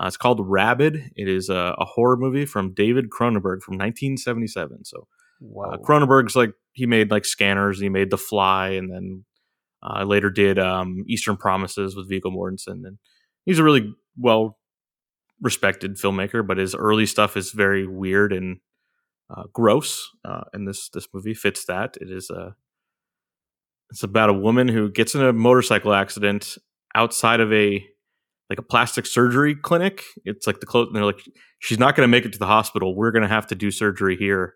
Uh, 0.00 0.06
it's 0.06 0.16
called 0.16 0.38
Rabid. 0.48 1.10
It 1.16 1.28
is 1.28 1.48
a, 1.48 1.74
a 1.76 1.84
horror 1.84 2.16
movie 2.16 2.46
from 2.46 2.72
David 2.72 3.10
Cronenberg 3.10 3.62
from 3.62 3.74
1977. 3.74 4.84
So 4.84 5.08
Whoa. 5.40 5.70
uh, 5.70 5.76
Cronenberg's 5.78 6.36
like 6.36 6.52
he 6.72 6.86
made 6.86 7.10
like 7.10 7.24
Scanners, 7.24 7.80
he 7.80 7.88
made 7.88 8.10
The 8.10 8.18
Fly, 8.18 8.70
and 8.70 8.90
then 8.90 9.24
uh, 9.82 10.04
later 10.04 10.30
did 10.30 10.58
um, 10.58 11.04
Eastern 11.06 11.36
Promises 11.36 11.96
with 11.96 12.08
Viggo 12.08 12.30
Mortensen. 12.30 12.86
And 12.86 12.98
he's 13.44 13.58
a 13.58 13.64
really 13.64 13.94
well 14.16 14.58
respected 15.40 15.96
filmmaker, 15.96 16.46
but 16.46 16.58
his 16.58 16.74
early 16.74 17.06
stuff 17.06 17.36
is 17.36 17.52
very 17.52 17.86
weird 17.86 18.32
and 18.32 18.58
uh, 19.34 19.44
gross. 19.52 20.08
Uh, 20.24 20.44
and 20.52 20.66
this 20.66 20.88
this 20.90 21.06
movie 21.12 21.34
fits 21.34 21.64
that. 21.66 21.96
It 22.00 22.10
is 22.10 22.30
a 22.30 22.54
it's 23.90 24.02
about 24.02 24.30
a 24.30 24.34
woman 24.34 24.68
who 24.68 24.90
gets 24.90 25.14
in 25.14 25.22
a 25.22 25.32
motorcycle 25.32 25.94
accident 25.94 26.56
outside 26.94 27.40
of 27.40 27.52
a 27.52 27.84
like 28.50 28.58
a 28.58 28.62
plastic 28.62 29.06
surgery 29.06 29.54
clinic. 29.54 30.02
It's 30.24 30.46
like 30.46 30.60
the 30.60 30.66
close. 30.66 30.86
And 30.86 30.96
they're 30.96 31.04
like, 31.04 31.20
she's 31.58 31.78
not 31.78 31.94
going 31.94 32.04
to 32.06 32.10
make 32.10 32.24
it 32.24 32.32
to 32.32 32.38
the 32.38 32.46
hospital. 32.46 32.94
We're 32.96 33.10
going 33.10 33.22
to 33.22 33.28
have 33.28 33.46
to 33.48 33.54
do 33.54 33.70
surgery 33.70 34.16
here. 34.16 34.54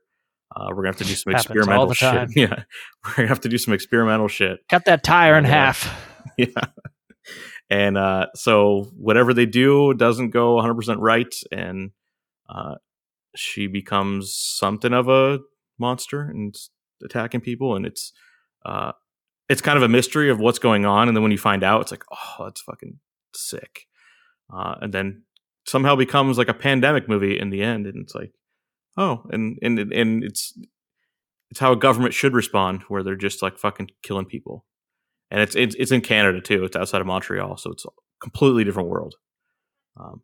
Uh, 0.55 0.67
we're 0.71 0.77
gonna 0.83 0.89
have 0.89 0.97
to 0.99 1.05
do 1.05 1.15
some 1.15 1.35
experimental 1.35 1.93
shit. 1.95 2.29
Yeah, 2.37 2.65
we're 3.05 3.15
gonna 3.17 3.29
have 3.29 3.41
to 3.41 3.49
do 3.49 3.59
some 3.59 3.73
experimental 3.75 4.29
shit. 4.29 4.61
Cut 4.69 4.85
that 4.87 5.03
tire 5.03 5.37
in 5.39 5.45
Yeah. 5.45 5.51
half. 5.51 6.09
yeah. 6.39 6.47
And 7.71 7.97
uh, 7.97 8.27
so 8.35 8.91
whatever 8.97 9.33
they 9.33 9.47
do 9.47 9.95
doesn't 9.95 10.31
go 10.31 10.57
100% 10.57 10.97
right. 10.99 11.35
And 11.51 11.93
uh, 12.49 12.75
she 13.35 13.67
becomes 13.67 14.35
something 14.35 14.93
of 14.93 15.09
a 15.09 15.39
monster 15.79 16.21
and 16.21 16.55
attacking 17.03 17.41
people. 17.41 17.75
And 17.75 17.87
it's 17.87 18.13
uh, 18.67 18.93
it's 19.49 19.63
kind 19.63 19.79
of 19.79 19.83
a 19.83 19.89
mystery 19.89 20.29
of 20.31 20.39
what's 20.39 20.59
going 20.59 20.85
on. 20.85 21.09
And 21.09 21.17
then 21.17 21.23
when 21.23 21.33
you 21.33 21.39
find 21.39 21.65
out, 21.65 21.81
it's 21.81 21.91
like, 21.91 22.05
oh, 22.13 22.45
that's 22.45 22.61
fucking 22.61 22.99
sick. 23.35 23.87
Uh, 24.55 24.75
and 24.83 24.93
then 24.93 25.23
somehow 25.67 25.97
becomes 25.97 26.37
like 26.37 26.49
a 26.49 26.55
pandemic 26.55 27.09
movie 27.09 27.39
in 27.39 27.49
the 27.51 27.63
end. 27.63 27.87
And 27.87 28.03
it's 28.03 28.15
like, 28.15 28.33
oh, 28.97 29.22
and, 29.30 29.59
and, 29.62 29.78
and 29.78 30.24
it's, 30.24 30.59
it's 31.51 31.61
how 31.61 31.72
a 31.72 31.76
government 31.76 32.14
should 32.14 32.34
respond 32.34 32.82
where 32.88 33.03
they're 33.03 33.16
just 33.16 33.43
like 33.43 33.59
fucking 33.59 33.90
killing 34.03 34.26
people 34.26 34.64
and 35.32 35.40
it's 35.40 35.57
it's, 35.57 35.74
it's 35.76 35.90
in 35.90 36.03
Canada 36.03 36.43
too. 36.43 36.62
It's 36.62 36.76
outside 36.76 37.01
of 37.01 37.07
Montreal, 37.07 37.57
so 37.57 37.72
it's 37.72 37.86
a 37.86 37.88
completely 38.20 38.64
different 38.64 38.90
world. 38.90 39.14
Um, 39.99 40.20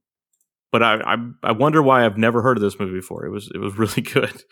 but 0.70 0.82
I, 0.82 0.96
I 0.96 1.16
I 1.42 1.52
wonder 1.52 1.82
why 1.82 2.04
I've 2.04 2.18
never 2.18 2.42
heard 2.42 2.58
of 2.58 2.62
this 2.62 2.78
movie 2.78 2.92
before. 2.92 3.24
It 3.24 3.30
was 3.30 3.50
it 3.52 3.58
was 3.58 3.76
really 3.78 4.02
good. 4.02 4.42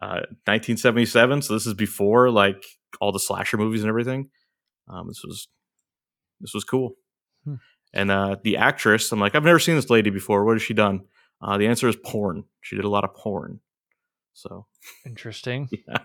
Uh, 0.00 0.24
1977. 0.46 1.42
So 1.42 1.52
this 1.52 1.66
is 1.66 1.74
before 1.74 2.30
like 2.30 2.64
all 3.00 3.12
the 3.12 3.20
slasher 3.20 3.58
movies 3.58 3.82
and 3.82 3.90
everything. 3.90 4.30
Um, 4.88 5.08
this 5.08 5.20
was 5.22 5.48
this 6.40 6.54
was 6.54 6.64
cool. 6.64 6.94
Hmm. 7.44 7.56
And 7.92 8.10
uh, 8.10 8.36
the 8.42 8.56
actress, 8.56 9.12
I'm 9.12 9.20
like, 9.20 9.34
I've 9.34 9.44
never 9.44 9.58
seen 9.58 9.76
this 9.76 9.90
lady 9.90 10.08
before. 10.08 10.46
What 10.46 10.54
has 10.54 10.62
she 10.62 10.72
done? 10.74 11.00
Uh, 11.42 11.58
the 11.58 11.66
answer 11.66 11.88
is 11.88 11.96
porn. 11.96 12.44
She 12.60 12.76
did 12.76 12.84
a 12.84 12.88
lot 12.88 13.04
of 13.04 13.14
porn. 13.14 13.60
So 14.34 14.66
Interesting. 15.04 15.68
yeah, 15.88 16.04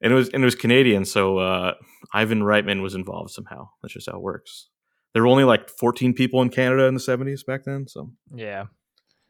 and 0.00 0.12
it 0.12 0.16
was 0.16 0.28
and 0.30 0.42
it 0.42 0.44
was 0.44 0.54
Canadian. 0.54 1.04
So 1.04 1.38
uh, 1.38 1.74
Ivan 2.12 2.42
Reitman 2.42 2.82
was 2.82 2.94
involved 2.94 3.30
somehow. 3.30 3.70
That's 3.82 3.94
just 3.94 4.08
how 4.10 4.16
it 4.16 4.22
works. 4.22 4.68
There 5.12 5.22
were 5.22 5.28
only 5.28 5.44
like 5.44 5.70
14 5.70 6.12
people 6.12 6.42
in 6.42 6.50
Canada 6.50 6.84
in 6.84 6.94
the 6.94 7.00
70s 7.00 7.44
back 7.44 7.64
then. 7.64 7.88
So 7.88 8.12
Yeah. 8.34 8.66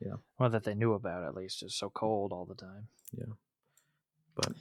Yeah. 0.01 0.15
Well, 0.39 0.51
that 0.51 0.65
they 0.65 0.75
knew 0.75 0.93
about 0.93 1.25
at 1.25 1.35
least. 1.35 1.63
It's 1.63 1.79
so 1.79 1.91
cold 1.91 2.33
all 2.33 2.45
the 2.45 2.55
time. 2.55 2.89
Yeah, 3.13 3.35
but 4.37 4.53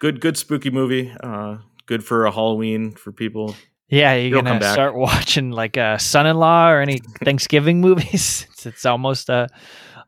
good 0.00 0.20
good 0.20 0.36
spooky 0.36 0.70
movie. 0.70 1.14
Uh, 1.22 1.58
good 1.86 2.04
for 2.04 2.26
a 2.26 2.32
Halloween 2.32 2.92
for 2.92 3.12
people. 3.12 3.56
Yeah, 3.92 4.14
you're 4.14 4.40
gonna 4.42 4.72
start 4.72 4.94
watching 5.08 5.50
like 5.50 5.76
uh, 5.76 5.98
Son-in-Law 5.98 6.70
or 6.70 6.80
any 6.80 6.98
Thanksgiving 7.24 7.80
movies. 7.86 8.46
It's, 8.50 8.64
it's 8.66 8.86
almost 8.86 9.28
uh, 9.28 9.48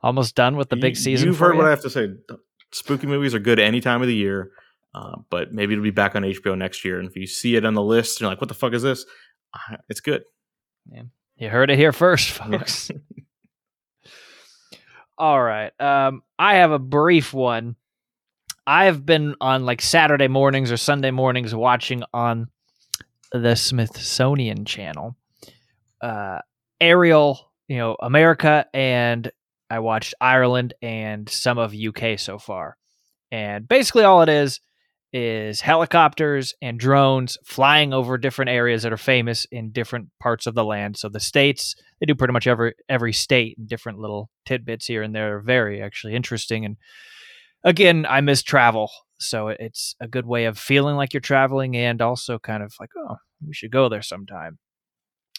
almost 0.02 0.34
done 0.34 0.56
with 0.56 0.70
the 0.70 0.76
big 0.76 0.92
You- 0.96 1.02
season. 1.02 1.28
You've 1.28 1.38
heard 1.38 1.52
you. 1.52 1.58
what 1.58 1.66
I 1.66 1.70
have 1.70 1.82
to 1.82 1.90
say. 1.90 2.08
Spooky 2.72 3.06
movies 3.06 3.34
are 3.34 3.38
good 3.38 3.58
any 3.60 3.80
time 3.82 4.00
of 4.00 4.08
the 4.08 4.14
year, 4.14 4.50
uh, 4.94 5.16
but 5.30 5.52
maybe 5.52 5.74
it'll 5.74 5.82
be 5.84 5.90
back 5.90 6.16
on 6.16 6.22
HBO 6.22 6.56
next 6.56 6.84
year. 6.84 6.98
And 6.98 7.06
if 7.08 7.14
you 7.14 7.26
see 7.26 7.56
it 7.56 7.64
on 7.66 7.74
the 7.74 7.82
list, 7.82 8.20
you're 8.20 8.28
like, 8.30 8.40
"What 8.40 8.48
the 8.48 8.54
fuck 8.54 8.72
is 8.72 8.82
this?" 8.82 9.04
Uh, 9.52 9.76
It's 9.90 10.00
good. 10.00 10.24
You 11.36 11.48
heard 11.50 11.70
it 11.70 11.78
here 11.78 11.92
first, 11.92 12.38
Yeah. 12.50 12.58
folks. 12.58 12.90
All 15.16 15.40
right. 15.40 15.72
Um, 15.80 16.22
I 16.38 16.54
have 16.56 16.72
a 16.72 16.78
brief 16.78 17.32
one. 17.32 17.76
I've 18.66 19.04
been 19.04 19.36
on 19.40 19.64
like 19.66 19.82
Saturday 19.82 20.28
mornings 20.28 20.72
or 20.72 20.76
Sunday 20.76 21.10
mornings 21.10 21.54
watching 21.54 22.02
on 22.12 22.48
the 23.34 23.56
Smithsonian 23.56 24.64
Channel, 24.64 25.16
uh, 26.00 26.38
Aerial, 26.80 27.50
you 27.66 27.78
know, 27.78 27.96
America, 28.00 28.66
and 28.72 29.30
I 29.68 29.80
watched 29.80 30.14
Ireland 30.20 30.74
and 30.80 31.28
some 31.28 31.58
of 31.58 31.74
UK 31.74 32.18
so 32.18 32.38
far. 32.38 32.76
And 33.32 33.66
basically, 33.66 34.04
all 34.04 34.22
it 34.22 34.28
is 34.28 34.60
is 35.12 35.60
helicopters 35.60 36.54
and 36.62 36.78
drones 36.78 37.36
flying 37.44 37.92
over 37.92 38.18
different 38.18 38.50
areas 38.50 38.82
that 38.82 38.92
are 38.92 38.96
famous 38.96 39.46
in 39.50 39.70
different 39.70 40.08
parts 40.20 40.46
of 40.46 40.54
the 40.54 40.64
land. 40.64 40.96
So 40.96 41.08
the 41.08 41.20
states, 41.20 41.74
they 42.00 42.06
do 42.06 42.14
pretty 42.14 42.32
much 42.32 42.46
every 42.46 42.74
every 42.88 43.12
state 43.12 43.56
and 43.58 43.68
different 43.68 43.98
little 43.98 44.30
tidbits 44.44 44.86
here 44.86 45.02
and 45.02 45.14
there 45.14 45.36
are 45.36 45.40
very 45.40 45.80
actually 45.80 46.14
interesting. 46.14 46.64
And 46.64 46.76
again, 47.62 48.06
I 48.08 48.20
miss 48.20 48.42
travel, 48.42 48.90
so 49.18 49.48
it's 49.48 49.94
a 50.00 50.08
good 50.08 50.26
way 50.26 50.44
of 50.46 50.58
feeling 50.58 50.96
like 50.96 51.12
you're 51.12 51.20
traveling 51.20 51.76
and 51.76 52.02
also 52.02 52.38
kind 52.38 52.62
of 52.62 52.74
like, 52.80 52.90
oh, 52.96 53.16
we 53.46 53.54
should 53.54 53.70
go 53.70 53.88
there 53.88 54.02
sometime. 54.02 54.58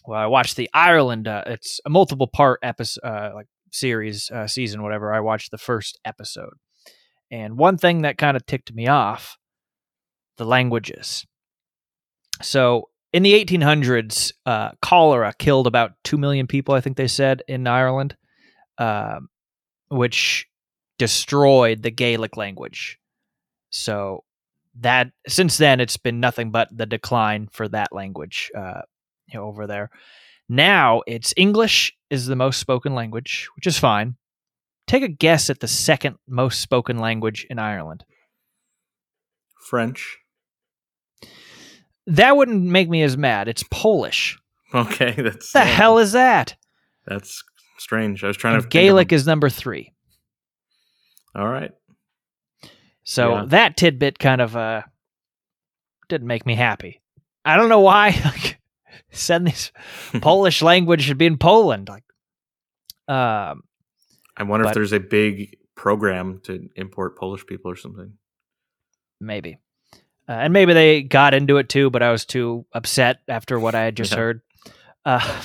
Well, 0.06 0.20
I 0.20 0.28
watched 0.28 0.56
the 0.56 0.70
Ireland. 0.74 1.28
Uh, 1.28 1.44
it's 1.48 1.80
a 1.86 1.90
multiple 1.90 2.28
part 2.28 2.60
episode, 2.62 3.04
uh, 3.04 3.32
like 3.34 3.48
series, 3.72 4.30
uh, 4.32 4.48
season, 4.48 4.84
whatever. 4.84 5.14
I 5.14 5.20
watched 5.20 5.52
the 5.52 5.58
first 5.58 6.00
episode, 6.06 6.54
and 7.32 7.58
one 7.58 7.78
thing 7.78 8.04
that 8.04 8.18
kind 8.18 8.38
of 8.38 8.46
ticked 8.46 8.74
me 8.74 8.88
off 8.88 9.38
the 10.38 10.46
languages. 10.46 11.26
So 12.42 12.90
in 13.14 13.24
the 13.24 13.34
1800s, 13.34 14.34
uh, 14.46 14.72
cholera 14.82 15.34
killed 15.40 15.68
about 15.68 15.94
2 16.04 16.18
million 16.18 16.48
people, 16.48 16.76
I 16.76 16.82
think 16.82 16.98
they 16.98 17.08
said, 17.08 17.44
in 17.48 17.66
Ireland, 17.66 18.16
um, 18.78 19.30
which 19.90 20.48
destroyed 20.98 21.82
the 21.82 21.92
Gaelic 21.92 22.38
language. 22.38 23.00
So 23.76 24.24
that 24.80 25.12
since 25.28 25.58
then, 25.58 25.80
it's 25.82 25.98
been 25.98 26.20
nothing 26.22 26.50
but 26.52 26.70
the 26.72 26.86
decline 26.86 27.50
for 27.52 27.68
that 27.70 27.92
language 27.92 28.50
uh, 28.58 28.82
you 29.28 29.38
know, 29.40 29.46
over 29.46 29.68
there. 29.68 29.90
Now 30.48 31.02
it's 31.08 31.34
English 31.36 31.94
is 32.10 32.26
the 32.28 32.36
most 32.36 32.60
spoken 32.60 32.96
language, 32.96 33.50
which 33.58 33.68
is 33.68 33.78
fine. 33.78 34.16
Take 34.88 35.04
a 35.04 35.08
guess 35.10 35.50
at 35.50 35.60
the 35.60 35.68
second 35.68 36.18
most 36.28 36.62
spoken 36.62 37.00
language 37.00 37.46
in 37.50 37.60
Ireland. 37.60 38.06
French. 39.68 40.18
That 42.08 42.38
wouldn't 42.38 42.62
make 42.64 42.88
me 42.88 43.02
as 43.02 43.18
mad. 43.18 43.48
It's 43.48 43.64
Polish. 43.72 44.38
Okay, 44.74 45.12
that's 45.18 45.52
the 45.52 45.62
hell 45.62 45.98
is 45.98 46.12
that? 46.14 46.56
That's 47.08 47.44
strange. 47.80 48.24
I 48.24 48.28
was 48.28 48.38
trying 48.38 48.54
And 48.56 48.62
to 48.62 48.64
think 48.66 48.70
of 48.70 48.72
Gaelic 48.72 49.12
is 49.12 49.26
number 49.28 49.50
three. 49.50 49.92
all 51.36 51.48
right. 51.48 51.72
So 53.06 53.34
Yeah. 53.36 53.46
that 53.48 53.78
tidbit 53.78 54.20
kind 54.20 54.42
of 54.42 54.56
uh 54.58 54.82
didn't 56.10 56.28
make 56.28 56.46
me 56.46 56.56
happy. 56.56 57.02
I 57.46 57.56
don't 57.58 57.70
know 57.70 57.80
why. 57.82 58.12
Like, 58.26 58.60
send 59.12 59.48
these 59.48 59.72
Polish 60.22 60.62
language 60.62 61.04
should 61.04 61.18
be 61.18 61.26
in 61.26 61.38
Poland. 61.38 61.88
Like, 61.90 62.04
um, 63.08 63.64
I 64.38 64.44
wonder 64.44 64.64
But- 64.66 64.70
if 64.72 64.74
there's 64.76 64.94
a 64.94 65.00
big 65.00 65.58
program 65.76 66.40
to 66.44 66.68
import 66.76 67.18
Polish 67.18 67.46
people 67.46 67.72
or 67.72 67.76
something. 67.76 68.14
maybe, 69.22 69.58
uh, 70.28 70.32
and 70.34 70.52
maybe 70.54 70.74
they 70.74 71.02
got 71.04 71.34
into 71.34 71.58
it 71.58 71.70
too. 71.70 71.90
But 71.90 72.04
I 72.04 72.12
was 72.12 72.26
too 72.26 72.66
upset 72.74 73.20
after 73.28 73.60
what 73.60 73.76
I 73.76 73.84
had 73.84 73.96
just 73.96 74.12
Yeah. 74.12 74.18
heard. 74.18 74.42
Uh, 75.06 75.42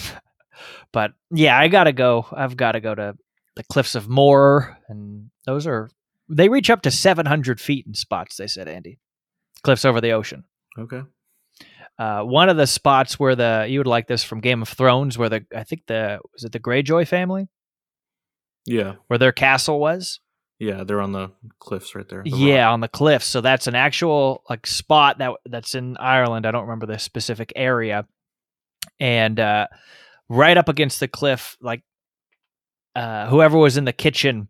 but 0.92 1.12
yeah, 1.30 1.56
I 1.58 1.68
gotta 1.68 1.92
go. 1.92 2.26
I've 2.32 2.56
got 2.56 2.72
to 2.72 2.80
go 2.80 2.94
to 2.94 3.16
the 3.56 3.62
cliffs 3.64 3.94
of 3.94 4.08
Moher, 4.08 4.76
and 4.88 5.30
those 5.46 5.66
are 5.66 5.90
they 6.30 6.48
reach 6.48 6.70
up 6.70 6.82
to 6.82 6.90
seven 6.90 7.26
hundred 7.26 7.60
feet 7.60 7.86
in 7.86 7.94
spots. 7.94 8.36
They 8.36 8.46
said, 8.46 8.68
Andy, 8.68 8.98
cliffs 9.62 9.84
over 9.84 10.00
the 10.00 10.12
ocean. 10.12 10.44
Okay. 10.78 11.02
Uh, 11.98 12.22
one 12.22 12.48
of 12.48 12.56
the 12.56 12.66
spots 12.66 13.18
where 13.20 13.36
the 13.36 13.66
you 13.68 13.78
would 13.80 13.86
like 13.86 14.06
this 14.06 14.24
from 14.24 14.40
Game 14.40 14.62
of 14.62 14.68
Thrones, 14.68 15.18
where 15.18 15.28
the 15.28 15.44
I 15.54 15.64
think 15.64 15.82
the 15.86 16.20
was 16.32 16.44
it 16.44 16.52
the 16.52 16.60
Greyjoy 16.60 17.06
family 17.06 17.48
Yeah. 18.66 18.94
where 19.08 19.18
their 19.18 19.32
castle 19.32 19.78
was. 19.78 20.20
Yeah, 20.58 20.84
they're 20.84 21.00
on 21.00 21.12
the 21.12 21.30
cliffs 21.58 21.94
right 21.94 22.06
there. 22.08 22.22
the 22.22 22.30
yeah, 22.30 22.64
rock. 22.66 22.72
on 22.74 22.80
the 22.80 22.88
cliffs. 22.88 23.26
So 23.26 23.40
that's 23.40 23.66
an 23.66 23.74
actual 23.74 24.42
like 24.48 24.66
spot 24.66 25.18
that 25.18 25.32
that's 25.46 25.74
in 25.74 25.96
Ireland. 25.98 26.46
I 26.46 26.50
don't 26.50 26.62
remember 26.66 26.86
the 26.86 26.98
specific 26.98 27.50
area, 27.56 28.06
and 28.98 29.40
uh, 29.40 29.66
right 30.28 30.56
up 30.58 30.68
against 30.68 31.00
the 31.00 31.08
cliff, 31.08 31.56
like 31.62 31.82
uh, 32.94 33.28
whoever 33.28 33.56
was 33.58 33.76
in 33.78 33.84
the 33.86 33.92
kitchen, 33.94 34.48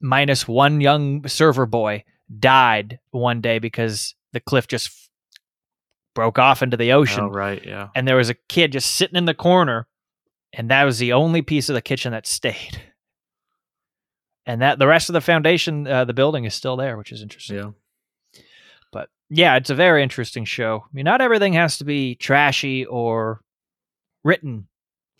minus 0.00 0.46
one 0.48 0.80
young 0.80 1.26
server 1.28 1.66
boy, 1.66 2.04
died 2.38 2.98
one 3.10 3.40
day 3.40 3.58
because 3.58 4.14
the 4.32 4.40
cliff 4.40 4.66
just 4.68 4.88
f- 4.88 5.08
broke 6.14 6.38
off 6.38 6.62
into 6.62 6.76
the 6.76 6.92
ocean. 6.92 7.24
Oh, 7.24 7.28
right. 7.30 7.62
Yeah. 7.64 7.88
and 7.94 8.06
there 8.06 8.16
was 8.16 8.30
a 8.30 8.34
kid 8.34 8.72
just 8.72 8.94
sitting 8.94 9.16
in 9.16 9.24
the 9.26 9.34
corner 9.34 9.86
and 10.52 10.70
that 10.70 10.84
was 10.84 10.98
the 10.98 11.12
only 11.12 11.42
piece 11.42 11.68
of 11.68 11.74
the 11.74 11.82
kitchen 11.82 12.12
that 12.12 12.26
stayed 12.26 12.80
and 14.46 14.62
that 14.62 14.78
the 14.78 14.86
rest 14.86 15.08
of 15.08 15.12
the 15.14 15.20
foundation 15.20 15.86
uh, 15.86 16.04
the 16.04 16.14
building 16.14 16.44
is 16.44 16.54
still 16.54 16.76
there 16.76 16.96
which 16.96 17.12
is 17.12 17.20
interesting 17.22 17.56
Yeah. 17.56 18.40
but 18.92 19.08
yeah 19.28 19.56
it's 19.56 19.70
a 19.70 19.74
very 19.74 20.02
interesting 20.02 20.44
show 20.44 20.84
i 20.84 20.88
mean 20.92 21.04
not 21.04 21.20
everything 21.20 21.52
has 21.54 21.78
to 21.78 21.84
be 21.84 22.14
trashy 22.14 22.84
or 22.86 23.40
written 24.24 24.68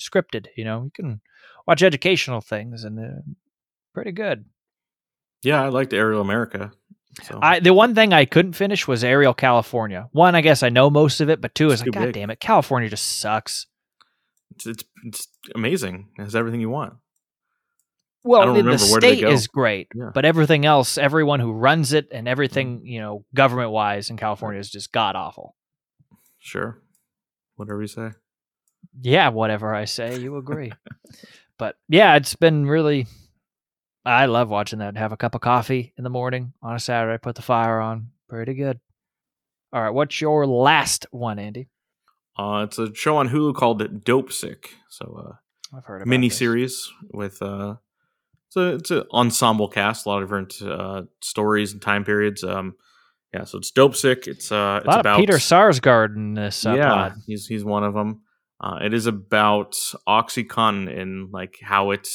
scripted 0.01 0.47
you 0.57 0.65
know 0.65 0.85
you 0.85 0.91
can 0.95 1.21
watch 1.67 1.83
educational 1.83 2.41
things 2.41 2.85
and 2.85 2.99
uh, 2.99 3.21
pretty 3.95 4.13
good 4.13 4.45
Yeah, 5.43 5.63
I 5.63 5.69
liked 5.69 5.93
Aerial 5.93 6.21
America. 6.21 6.73
So 7.23 7.39
I 7.41 7.61
the 7.61 7.73
one 7.73 7.95
thing 7.95 8.13
I 8.13 8.25
couldn't 8.25 8.53
finish 8.53 8.87
was 8.87 9.03
Aerial 9.03 9.35
California. 9.35 10.09
One, 10.13 10.35
I 10.35 10.41
guess 10.41 10.63
I 10.63 10.69
know 10.69 10.91
most 10.91 11.21
of 11.21 11.31
it, 11.31 11.41
but 11.41 11.55
two 11.55 11.71
is 11.71 11.81
like, 11.81 11.93
God 11.93 12.05
big. 12.07 12.15
damn 12.15 12.31
it, 12.31 12.41
California 12.41 12.89
just 12.89 13.21
sucks. 13.21 13.67
it's, 14.55 14.67
it's 14.67 14.85
it's 15.05 15.29
amazing. 15.55 16.09
It 16.19 16.23
has 16.23 16.37
everything 16.37 16.61
you 16.61 16.71
want. 16.71 16.95
Well, 18.27 18.55
the, 18.55 18.63
the 18.63 18.79
state 18.79 19.23
is 19.23 19.47
great, 19.47 19.87
Yeah. 19.95 20.11
but 20.13 20.25
everything 20.25 20.67
else, 20.67 20.99
everyone 20.99 21.39
who 21.39 21.53
runs 21.53 21.93
it 21.93 22.09
and 22.11 22.23
mm-hmm. 22.23 22.29
everything, 22.29 22.81
you 22.85 23.01
know, 23.01 23.25
government 23.33 23.71
wise 23.71 24.11
in 24.11 24.17
California 24.17 24.59
is 24.59 24.69
just 24.69 24.91
god 24.91 25.15
awful. 25.15 25.55
Sure. 26.41 26.83
Whatever 27.55 27.83
you 27.83 27.87
say. 27.87 28.11
Yeah, 29.01 29.29
whatever 29.29 29.73
I 29.73 29.85
say, 29.85 30.19
you 30.19 30.37
agree. 30.39 30.73
but 31.59 31.77
yeah, 31.89 32.17
it's 32.17 32.35
been 32.35 32.67
really. 32.67 33.07
I 34.07 34.27
love 34.27 34.49
watching 34.49 34.79
that. 34.79 34.97
Have 34.97 35.13
a 35.13 35.17
cup 35.17 35.35
of 35.35 35.41
coffee 35.41 35.93
in 35.99 36.05
the 36.05 36.11
morning 36.11 36.53
on 36.63 36.77
a 36.77 36.79
Saturday, 36.79 37.19
put 37.19 37.35
the 37.35 37.43
fire 37.43 37.81
on. 37.81 38.11
Pretty 38.29 38.55
good. 38.55 38.79
All 39.73 39.83
right, 39.83 39.91
what's 39.91 40.21
your 40.21 40.47
last 40.47 41.07
one, 41.11 41.41
Andy? 41.41 41.69
Uh, 42.39 42.67
it's 42.69 42.79
a 42.79 42.95
show 42.95 43.17
on 43.17 43.29
Hulu 43.31 43.55
called 43.55 44.05
Dopesick. 44.05 44.67
So 44.89 45.25
uh, 45.27 45.77
I've 45.77 45.85
heard 45.85 46.03
about 46.03 46.09
mini 46.09 46.29
series 46.29 46.91
with 47.13 47.43
uh, 47.43 47.77
it's 48.47 48.57
a 48.57 48.75
it's 48.75 48.91
an 48.93 49.05
ensemble 49.13 49.69
cast, 49.69 50.07
a 50.07 50.09
lot 50.09 50.23
of 50.23 50.29
different 50.29 50.63
uh, 50.63 51.03
stories 51.21 51.73
and 51.73 51.83
time 51.83 52.05
periods. 52.05 52.45
Um, 52.45 52.77
yeah, 53.35 53.45
so 53.45 53.59
it's 53.59 53.73
Dopesick. 53.73 54.29
It's 54.29 54.53
uh, 54.53 54.83
it's 54.85 54.97
about 54.97 55.07
of 55.07 55.21
Peter 55.21 55.35
Sarsgaard 55.35 56.15
in 56.15 56.35
this 56.35 56.65
uh, 56.65 56.75
yeah, 56.75 56.89
pod. 56.89 57.15
he's 57.27 57.47
he's 57.47 57.65
one 57.65 57.83
of 57.83 57.95
them. 57.95 58.23
Uh, 58.61 58.79
it 58.83 58.95
is 58.95 59.07
about 59.07 59.73
OxyContin 60.09 60.97
and 60.99 61.33
like 61.33 61.59
how 61.61 61.91
it 61.91 62.09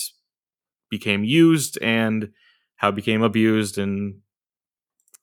became 0.92 1.24
used 1.24 1.80
and 1.82 2.30
how 2.76 2.90
it 2.90 2.96
became 2.96 3.24
abused 3.24 3.80
and 3.80 4.20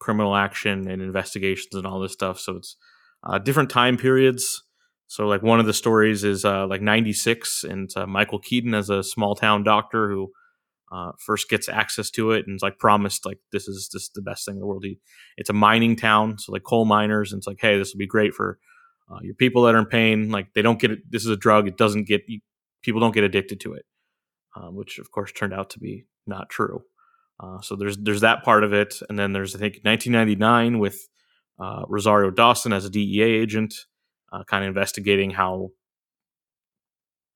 criminal 0.01 0.35
action 0.35 0.89
and 0.89 1.03
investigations 1.03 1.75
and 1.75 1.87
all 1.87 2.01
this 2.01 2.13
stuff. 2.13 2.41
So 2.41 2.57
it's 2.57 2.77
uh, 3.23 3.39
different 3.39 3.71
time 3.71 3.97
periods. 3.97 4.65
So 5.07 5.27
like 5.27 5.43
one 5.43 5.61
of 5.61 5.67
the 5.67 5.73
stories 5.73 6.25
is 6.25 6.45
uh, 6.45 6.67
like 6.67 6.83
'96, 6.83 7.65
and 7.65 7.91
uh, 7.97 8.07
Michael 8.07 8.39
Keaton 8.39 8.75
as 8.75 8.91
a 8.91 9.03
small 9.03 9.35
town 9.35 9.63
doctor 9.63 10.11
who 10.11 10.33
uh, 10.93 11.13
first 11.19 11.49
gets 11.49 11.69
access 11.69 12.11
to 12.11 12.33
it 12.33 12.47
and 12.47 12.57
is 12.57 12.63
like 12.63 12.79
promised 12.79 13.25
like 13.25 13.39
this 13.53 13.69
is 13.69 13.91
is 13.95 14.11
the 14.15 14.23
best 14.23 14.45
thing 14.45 14.57
in 14.57 14.61
the 14.61 14.67
world. 14.67 14.85
He, 14.85 14.99
it's 15.37 15.51
a 15.51 15.55
mining 15.55 15.97
town, 15.97 16.39
so 16.39 16.53
like 16.53 16.63
coal 16.63 16.85
miners, 16.85 17.33
and 17.33 17.41
it's 17.41 17.47
like 17.47 17.61
hey, 17.61 17.79
this 17.79 17.93
will 17.93 17.99
be 17.99 18.07
great 18.07 18.35
for 18.35 18.59
uh, 19.11 19.19
your 19.23 19.35
people 19.35 19.63
that 19.63 19.75
are 19.75 19.79
in 19.79 19.87
pain. 19.87 20.31
Like 20.31 20.53
they 20.55 20.63
don't 20.63 20.79
get 20.79 20.91
it. 20.91 21.11
This 21.11 21.25
is 21.25 21.31
a 21.31 21.37
drug. 21.37 21.67
It 21.67 21.79
doesn't 21.79 22.07
get 22.07 22.23
people 22.83 23.01
don't 23.01 23.15
get 23.15 23.25
addicted 23.25 23.61
to 23.61 23.73
it, 23.73 23.87
um, 24.57 24.75
which 24.75 24.99
of 24.99 25.11
course 25.11 25.33
turned 25.33 25.53
out 25.53 25.71
to 25.71 25.79
be 25.79 26.05
not 26.27 26.49
true. 26.51 26.83
Uh, 27.41 27.61
so 27.61 27.77
there's 27.77 27.97
there's 27.99 28.23
that 28.23 28.43
part 28.43 28.65
of 28.65 28.73
it, 28.73 29.01
and 29.09 29.19
then 29.19 29.33
there's 29.33 29.55
I 29.55 29.59
think 29.59 29.79
1999 29.83 30.79
with 30.79 31.09
uh, 31.59 31.85
Rosario 31.89 32.31
Dawson 32.31 32.73
as 32.73 32.85
a 32.85 32.91
DEA 32.91 33.23
agent, 33.23 33.75
uh, 34.33 34.45
kind 34.45 34.65
of 34.65 34.69
investigating 34.69 35.31
how 35.31 35.71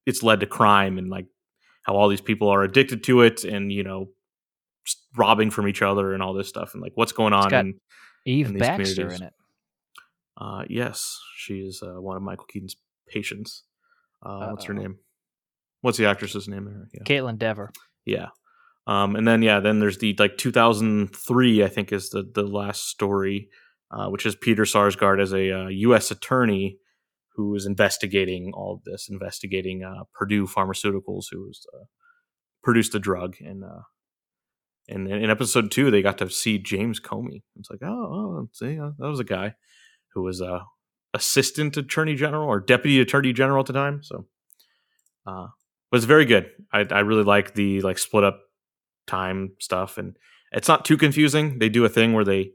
it's 0.05 0.23
led 0.23 0.41
to 0.41 0.45
crime 0.45 0.97
and 0.97 1.09
like 1.09 1.27
how 1.83 1.95
all 1.95 2.09
these 2.09 2.21
people 2.21 2.49
are 2.49 2.63
addicted 2.63 3.03
to 3.05 3.21
it, 3.21 3.43
and 3.43 3.71
you 3.71 3.83
know 3.83 4.09
robbing 5.15 5.51
from 5.51 5.67
each 5.67 5.81
other 5.81 6.13
and 6.13 6.21
all 6.21 6.33
this 6.33 6.49
stuff, 6.49 6.73
and 6.73 6.81
like 6.81 6.93
what's 6.95 7.13
going 7.13 7.33
on. 7.33 7.53
in, 7.53 7.79
Eve 8.25 8.49
in 8.49 8.57
Baxter 8.57 9.09
in 9.09 9.23
it. 9.23 9.33
uh, 10.37 10.63
yes, 10.69 11.19
she 11.37 11.59
is 11.59 11.81
uh, 11.81 12.01
one 12.01 12.17
of 12.17 12.23
Michael 12.23 12.45
Keaton's 12.45 12.75
patients. 13.07 13.63
Uh, 14.21 14.49
what's 14.49 14.65
her 14.65 14.73
name? 14.73 14.97
What's 15.83 15.97
the 15.97 16.05
actress's 16.05 16.47
name 16.47 16.63
there? 16.63 16.87
Yeah. 16.93 17.03
Kaitlyn 17.03 17.37
Dever. 17.37 17.73
Yeah. 18.05 18.27
Um, 18.87 19.17
and 19.17 19.27
then 19.27 19.41
yeah, 19.41 19.59
then 19.59 19.81
there's 19.81 19.97
the 19.97 20.15
like 20.17 20.37
2003, 20.37 21.61
I 21.61 21.67
think 21.67 21.91
is 21.91 22.09
the 22.09 22.23
the 22.23 22.43
last 22.43 22.87
story, 22.87 23.49
uh, 23.91 24.07
which 24.07 24.25
is 24.25 24.33
Peter 24.37 24.63
Sarsgaard 24.63 25.21
as 25.21 25.33
a 25.33 25.51
uh, 25.51 25.67
U.S. 25.67 26.09
attorney 26.09 26.77
who 27.35 27.53
is 27.53 27.65
investigating 27.65 28.53
all 28.53 28.75
of 28.75 28.83
this, 28.85 29.09
investigating 29.09 29.83
uh, 29.83 30.05
Purdue 30.13 30.47
Pharmaceuticals, 30.47 31.25
who 31.31 31.47
was 31.47 31.65
uh, 31.73 31.83
produced 32.63 32.93
the 32.93 32.99
drug, 32.99 33.35
and 33.41 33.65
uh, 33.65 33.81
and 34.87 35.09
in 35.09 35.29
episode 35.29 35.69
two, 35.69 35.91
they 35.91 36.01
got 36.01 36.17
to 36.19 36.29
see 36.29 36.59
James 36.59 37.01
Comey. 37.01 37.43
It's 37.57 37.69
like, 37.69 37.83
oh, 37.83 37.89
oh 37.89 38.49
see, 38.53 38.75
that 38.75 38.95
was 38.99 39.19
a 39.19 39.25
guy 39.25 39.55
who 40.13 40.23
was 40.23 40.41
uh, 40.41 40.59
assistant 41.13 41.75
attorney 41.75 42.15
general 42.15 42.47
or 42.47 42.61
deputy 42.61 43.01
attorney 43.01 43.33
general 43.33 43.59
at 43.59 43.65
the 43.65 43.73
time. 43.73 44.01
So, 44.01 44.27
uh, 45.25 45.47
but 45.93 45.97
it's 45.97 46.05
very 46.07 46.25
good. 46.25 46.49
I, 46.71 46.87
I 46.89 46.99
really 47.01 47.23
like 47.23 47.53
the 47.53 47.79
like 47.81 47.99
split 47.99 48.23
up 48.23 48.39
time 49.05 49.51
stuff, 49.59 49.99
and 49.99 50.17
it's 50.51 50.67
not 50.67 50.85
too 50.85 50.97
confusing. 50.97 51.59
They 51.59 51.69
do 51.69 51.85
a 51.85 51.89
thing 51.89 52.13
where 52.13 52.25
they 52.25 52.49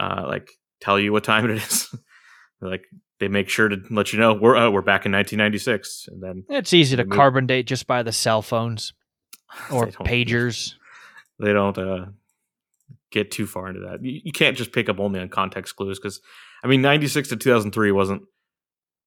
uh, 0.00 0.24
like 0.26 0.50
tell 0.80 0.98
you 0.98 1.12
what 1.12 1.22
time 1.22 1.48
it 1.48 1.58
is. 1.58 1.94
like 2.60 2.82
they 3.20 3.28
make 3.28 3.48
sure 3.48 3.68
to 3.68 3.80
let 3.90 4.12
you 4.12 4.18
know 4.18 4.34
we're 4.34 4.56
uh, 4.56 4.68
we're 4.68 4.82
back 4.82 5.06
in 5.06 5.12
1996, 5.12 6.08
and 6.08 6.20
then 6.20 6.44
It's 6.48 6.74
easy 6.74 6.96
to 6.96 7.04
move- 7.04 7.16
carbon 7.16 7.46
date 7.46 7.68
just 7.68 7.86
by 7.86 8.02
the 8.02 8.10
cell 8.10 8.42
phones 8.42 8.92
or 9.70 9.86
they 9.86 9.92
pagers. 9.92 10.74
They 11.38 11.52
don't 11.52 11.78
uh, 11.78 12.06
get 13.12 13.30
too 13.30 13.46
far 13.46 13.68
into 13.68 13.82
that. 13.82 14.02
You, 14.04 14.22
you 14.24 14.32
can't 14.32 14.56
just 14.56 14.72
pick 14.72 14.88
up 14.88 14.98
only 14.98 15.20
on 15.20 15.28
context 15.28 15.76
clues 15.76 16.00
because, 16.00 16.20
I 16.64 16.66
mean, 16.66 16.82
96 16.82 17.28
to 17.28 17.36
2003 17.36 17.92
wasn't 17.92 18.22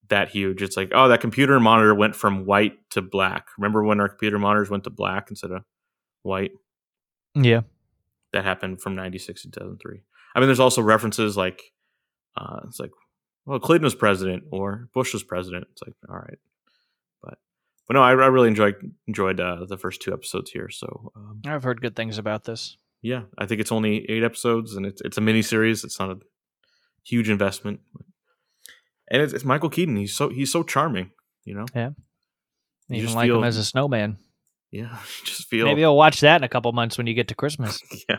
that 0.08 0.28
huge. 0.28 0.62
It's 0.62 0.76
like, 0.76 0.90
oh, 0.94 1.08
that 1.08 1.20
computer 1.20 1.58
monitor 1.60 1.94
went 1.94 2.14
from 2.16 2.46
white 2.46 2.78
to 2.90 3.02
black. 3.02 3.48
Remember 3.58 3.82
when 3.84 4.00
our 4.00 4.08
computer 4.08 4.38
monitors 4.38 4.70
went 4.70 4.84
to 4.84 4.90
black 4.90 5.30
instead 5.30 5.50
of 5.50 5.64
white? 6.22 6.52
Yeah. 7.34 7.62
That 8.32 8.44
happened 8.44 8.80
from 8.80 8.94
96 8.94 9.42
to 9.42 9.50
2003. 9.50 10.02
I 10.34 10.40
mean, 10.40 10.48
there's 10.48 10.60
also 10.60 10.82
references 10.82 11.36
like, 11.36 11.62
uh, 12.36 12.60
it's 12.66 12.78
like, 12.78 12.90
well, 13.46 13.58
Clinton 13.58 13.84
was 13.84 13.94
president 13.94 14.44
or 14.50 14.88
Bush 14.92 15.12
was 15.12 15.22
president. 15.22 15.66
It's 15.72 15.82
like, 15.82 15.94
all 16.08 16.16
right. 16.16 16.38
But, 17.22 17.38
but 17.86 17.94
no, 17.94 18.02
I, 18.02 18.10
I 18.10 18.26
really 18.26 18.48
enjoyed 18.48 18.74
enjoyed 19.06 19.40
uh, 19.40 19.64
the 19.66 19.78
first 19.78 20.02
two 20.02 20.12
episodes 20.12 20.50
here. 20.50 20.68
So 20.68 21.12
um, 21.16 21.40
I've 21.46 21.62
heard 21.62 21.80
good 21.80 21.96
things 21.96 22.18
about 22.18 22.44
this. 22.44 22.76
yeah, 23.02 23.22
I 23.38 23.46
think 23.46 23.60
it's 23.60 23.72
only 23.72 24.08
eight 24.10 24.24
episodes, 24.24 24.74
and 24.74 24.84
it's 24.84 25.00
it's 25.02 25.16
a 25.16 25.20
mini 25.20 25.42
series. 25.42 25.84
It's 25.84 25.98
not 26.00 26.10
a 26.10 26.18
huge 27.04 27.30
investment, 27.30 27.80
and 29.10 29.22
it's, 29.22 29.32
it's 29.32 29.44
Michael 29.44 29.70
Keaton. 29.70 29.96
He's 29.96 30.14
so 30.14 30.28
he's 30.28 30.50
so 30.52 30.62
charming. 30.62 31.10
You 31.44 31.54
know, 31.54 31.66
Yeah, 31.74 31.90
You 32.88 32.96
Even 32.96 33.02
just 33.06 33.16
like 33.16 33.30
him 33.30 33.44
as 33.44 33.56
a 33.56 33.64
snowman. 33.64 34.18
yeah, 34.70 34.98
just 35.24 35.48
feel 35.48 35.66
Maybe 35.66 35.84
I'll 35.84 35.96
watch 35.96 36.20
that 36.20 36.36
in 36.40 36.44
a 36.44 36.48
couple 36.48 36.72
months 36.72 36.98
when 36.98 37.06
you 37.06 37.14
get 37.14 37.28
to 37.28 37.34
Christmas. 37.34 37.80
yeah. 38.08 38.16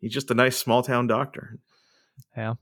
He's 0.00 0.12
just 0.12 0.30
a 0.30 0.34
nice 0.34 0.56
small 0.56 0.82
town 0.82 1.06
doctor. 1.06 1.58
Yeah. 2.36 2.54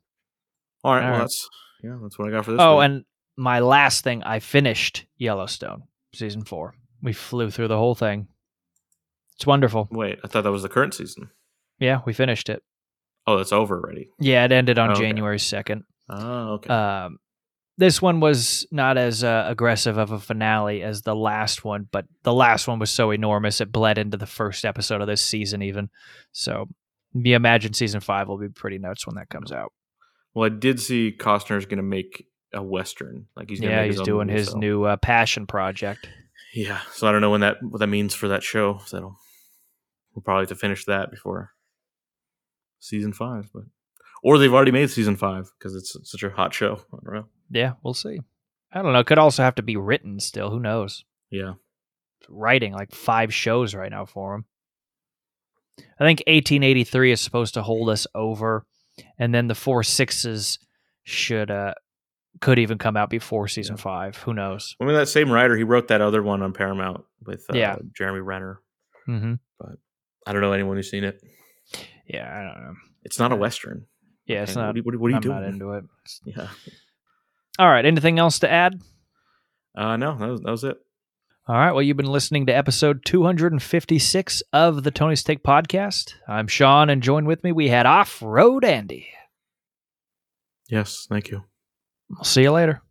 All 0.85 0.95
right. 0.95 1.03
All 1.05 1.11
well, 1.11 1.11
right. 1.13 1.19
that's 1.19 1.49
yeah, 1.83 1.99
that's 2.03 2.19
what 2.19 2.29
I 2.29 2.31
got 2.31 2.45
for 2.45 2.53
this. 2.53 2.61
Oh, 2.61 2.77
week. 2.79 2.85
and 2.87 3.05
my 3.37 3.61
last 3.61 4.05
thing, 4.05 4.23
I 4.23 4.39
finished 4.39 5.07
Yellowstone 5.17 5.83
season 6.15 6.45
four. 6.45 6.75
We 7.03 7.13
flew 7.13 7.51
through 7.51 7.69
the 7.69 7.77
whole 7.77 7.95
thing. 7.95 8.29
It's 9.37 9.47
wonderful. 9.47 9.89
wait, 9.91 10.19
I 10.25 10.29
thought 10.29 10.45
that 10.45 10.53
was 10.53 10.63
the 10.63 10.69
current 10.69 10.95
season. 10.95 11.31
Yeah, 11.81 12.01
we 12.07 12.13
finished 12.13 12.49
it. 12.49 12.63
Oh, 13.27 13.37
that's 13.37 13.53
over 13.53 13.81
already. 13.81 14.09
Yeah, 14.21 14.45
it 14.45 14.53
ended 14.53 14.79
on 14.79 14.91
Oh, 14.91 14.93
okay. 14.93 15.03
January 15.03 15.39
2nd. 15.39 15.83
Oh, 16.09 16.55
okay. 16.55 16.69
Um, 16.73 17.19
this 17.79 18.03
one 18.03 18.21
was 18.21 18.67
not 18.71 18.99
as 18.99 19.25
uh, 19.25 19.45
aggressive 19.49 19.97
of 19.97 20.13
a 20.13 20.19
finale 20.19 20.83
as 20.83 21.03
the 21.03 21.17
last 21.17 21.65
one, 21.65 21.89
but 21.91 22.05
the 22.23 22.35
last 22.35 22.69
one 22.69 22.79
was 22.79 22.91
so 22.91 23.11
enormous 23.11 23.61
it 23.61 23.73
bled 23.73 23.99
into 23.99 24.17
the 24.17 24.27
first 24.27 24.65
episode 24.65 25.01
of 25.01 25.07
this 25.07 25.23
season, 25.23 25.63
even. 25.63 25.89
So, 26.33 26.69
you 27.15 27.35
imagine 27.35 27.73
season 27.73 28.01
five 28.01 28.29
will 28.29 28.39
be 28.39 28.49
pretty 28.49 28.79
nuts 28.79 29.07
when 29.07 29.17
that 29.17 29.31
comes 29.31 29.53
out. 29.53 29.73
well, 30.35 30.47
I 30.47 30.55
did 30.55 30.81
see 30.81 31.15
Costner's 31.19 31.67
going 31.67 31.79
to 31.79 31.83
make 31.83 32.27
a 32.53 32.63
western. 32.63 33.27
Like 33.37 33.49
he's 33.49 33.61
gonna 33.61 33.73
yeah, 33.73 33.85
he's 33.85 34.01
doing 34.01 34.27
movie, 34.27 34.39
his 34.39 34.49
so- 34.51 34.59
new 34.59 34.85
uh, 34.85 34.97
passion 34.97 35.47
project. 35.47 36.09
Yeah, 36.55 36.81
so 36.93 37.07
I 37.07 37.13
don't 37.13 37.23
know 37.23 37.31
when 37.31 37.41
that 37.41 37.57
what 37.63 37.79
that 37.79 37.87
means 37.87 38.15
for 38.15 38.29
that 38.29 38.43
show. 38.43 38.81
So 38.85 39.17
we'll 40.15 40.23
probably 40.23 40.43
have 40.43 40.51
to 40.51 40.55
finish 40.57 40.85
that 40.85 41.11
before 41.11 41.53
season 42.79 43.15
five, 43.15 43.49
but 43.55 43.65
or 44.23 44.39
they've 44.39 44.53
already 44.55 44.71
made 44.71 44.91
season 44.91 45.17
five 45.17 45.51
because 45.59 45.75
it's 45.75 45.97
such 46.05 46.23
a 46.23 46.31
hot 46.31 46.55
show. 46.55 46.81
I 46.93 46.97
don't 47.05 47.15
know. 47.15 47.27
Yeah, 47.51 47.73
we'll 47.83 47.95
see. 47.95 48.21
I 48.73 48.81
don't 48.83 48.93
know. 48.93 49.01
It 49.01 49.07
could 49.07 49.19
also 49.19 49.43
have 49.43 49.57
to 49.57 49.63
be 49.63 49.77
written 49.77 50.19
still. 50.21 50.51
Who 50.51 50.61
knows? 50.61 51.05
Yeah, 51.31 51.55
Writing 52.29 52.73
like 52.73 52.93
five 52.95 53.35
shows 53.35 53.75
right 53.75 53.91
now 53.91 54.05
for 54.07 54.35
him. 54.35 54.45
I 55.79 56.05
think 56.05 56.21
1883 56.27 57.13
is 57.13 57.21
supposed 57.21 57.55
to 57.55 57.63
hold 57.63 57.89
us 57.89 58.07
over, 58.15 58.65
and 59.19 59.35
then 59.35 59.49
the 59.49 59.55
four 59.55 59.83
sixes 59.83 60.59
should 61.05 61.51
uh 61.51 61.75
could 62.41 62.59
even 62.59 62.79
come 62.79 62.97
out 62.97 63.11
before 63.11 63.49
season 63.49 63.77
Yeah. 63.77 63.83
five. 63.83 64.17
Who 64.19 64.35
knows? 64.35 64.77
I 64.81 64.85
mean 64.85 64.95
that 64.95 65.09
same 65.09 65.31
writer 65.31 65.57
he 65.57 65.65
wrote 65.65 65.89
that 65.89 66.01
other 66.01 66.23
one 66.23 66.43
on 66.43 66.53
Paramount 66.53 67.05
with 67.25 67.45
uh, 67.51 67.55
Yeah. 67.57 67.77
Jeremy 67.97 68.21
Renner. 68.21 68.61
Mm-hmm. 69.09 69.35
But 69.59 69.77
I 70.27 70.33
don't 70.33 70.41
know 70.43 70.53
anyone 70.53 70.77
who's 70.77 70.91
seen 70.91 71.05
it. 71.05 71.21
Yeah, 72.07 72.29
I 72.31 72.43
don't 72.43 72.63
know. 72.65 72.75
It's 73.05 73.19
not 73.19 73.33
a 73.33 73.37
western. 73.37 73.87
Yeah, 74.33 74.43
it's 74.43 74.55
not. 74.57 74.67
What 74.67 74.75
are, 74.75 74.77
you- 74.79 74.83
what 74.85 74.95
are- 74.95 74.99
what 74.99 75.07
are 75.09 75.11
you 75.11 75.17
I'm 75.17 75.23
doing? 75.23 75.41
not 75.41 75.45
into 75.49 75.73
it. 75.73 75.85
yeah. 76.25 76.49
All 77.59 77.69
right. 77.69 77.85
Anything 77.85 78.19
else 78.19 78.39
to 78.41 78.51
add? 78.51 78.81
Uh, 79.77 79.97
no, 79.97 80.17
that 80.19 80.29
was, 80.29 80.41
that 80.41 80.51
was 80.51 80.65
it. 80.65 80.77
All 81.49 81.57
right. 81.57 81.73
Well, 81.73 81.83
you've 81.83 81.97
been 81.97 82.07
listening 82.07 82.47
to 82.47 82.53
episode 82.53 83.05
256 83.05 84.43
of 84.53 84.83
the 84.85 84.91
Tony 84.91 85.17
Steak 85.17 85.43
Podcast. 85.43 86.15
I'm 86.29 86.47
Sean, 86.47 86.89
and 86.91 87.03
join 87.03 87.25
with 87.25 87.43
me, 87.43 87.53
we 87.53 87.69
had 87.69 87.87
Off 87.87 88.21
Road 88.23 88.65
Andy. 88.65 89.09
Yes, 90.69 91.07
thank 91.09 91.31
you. 91.31 91.43
We'll 92.11 92.25
see 92.25 92.43
you 92.43 92.53
later. 92.53 92.83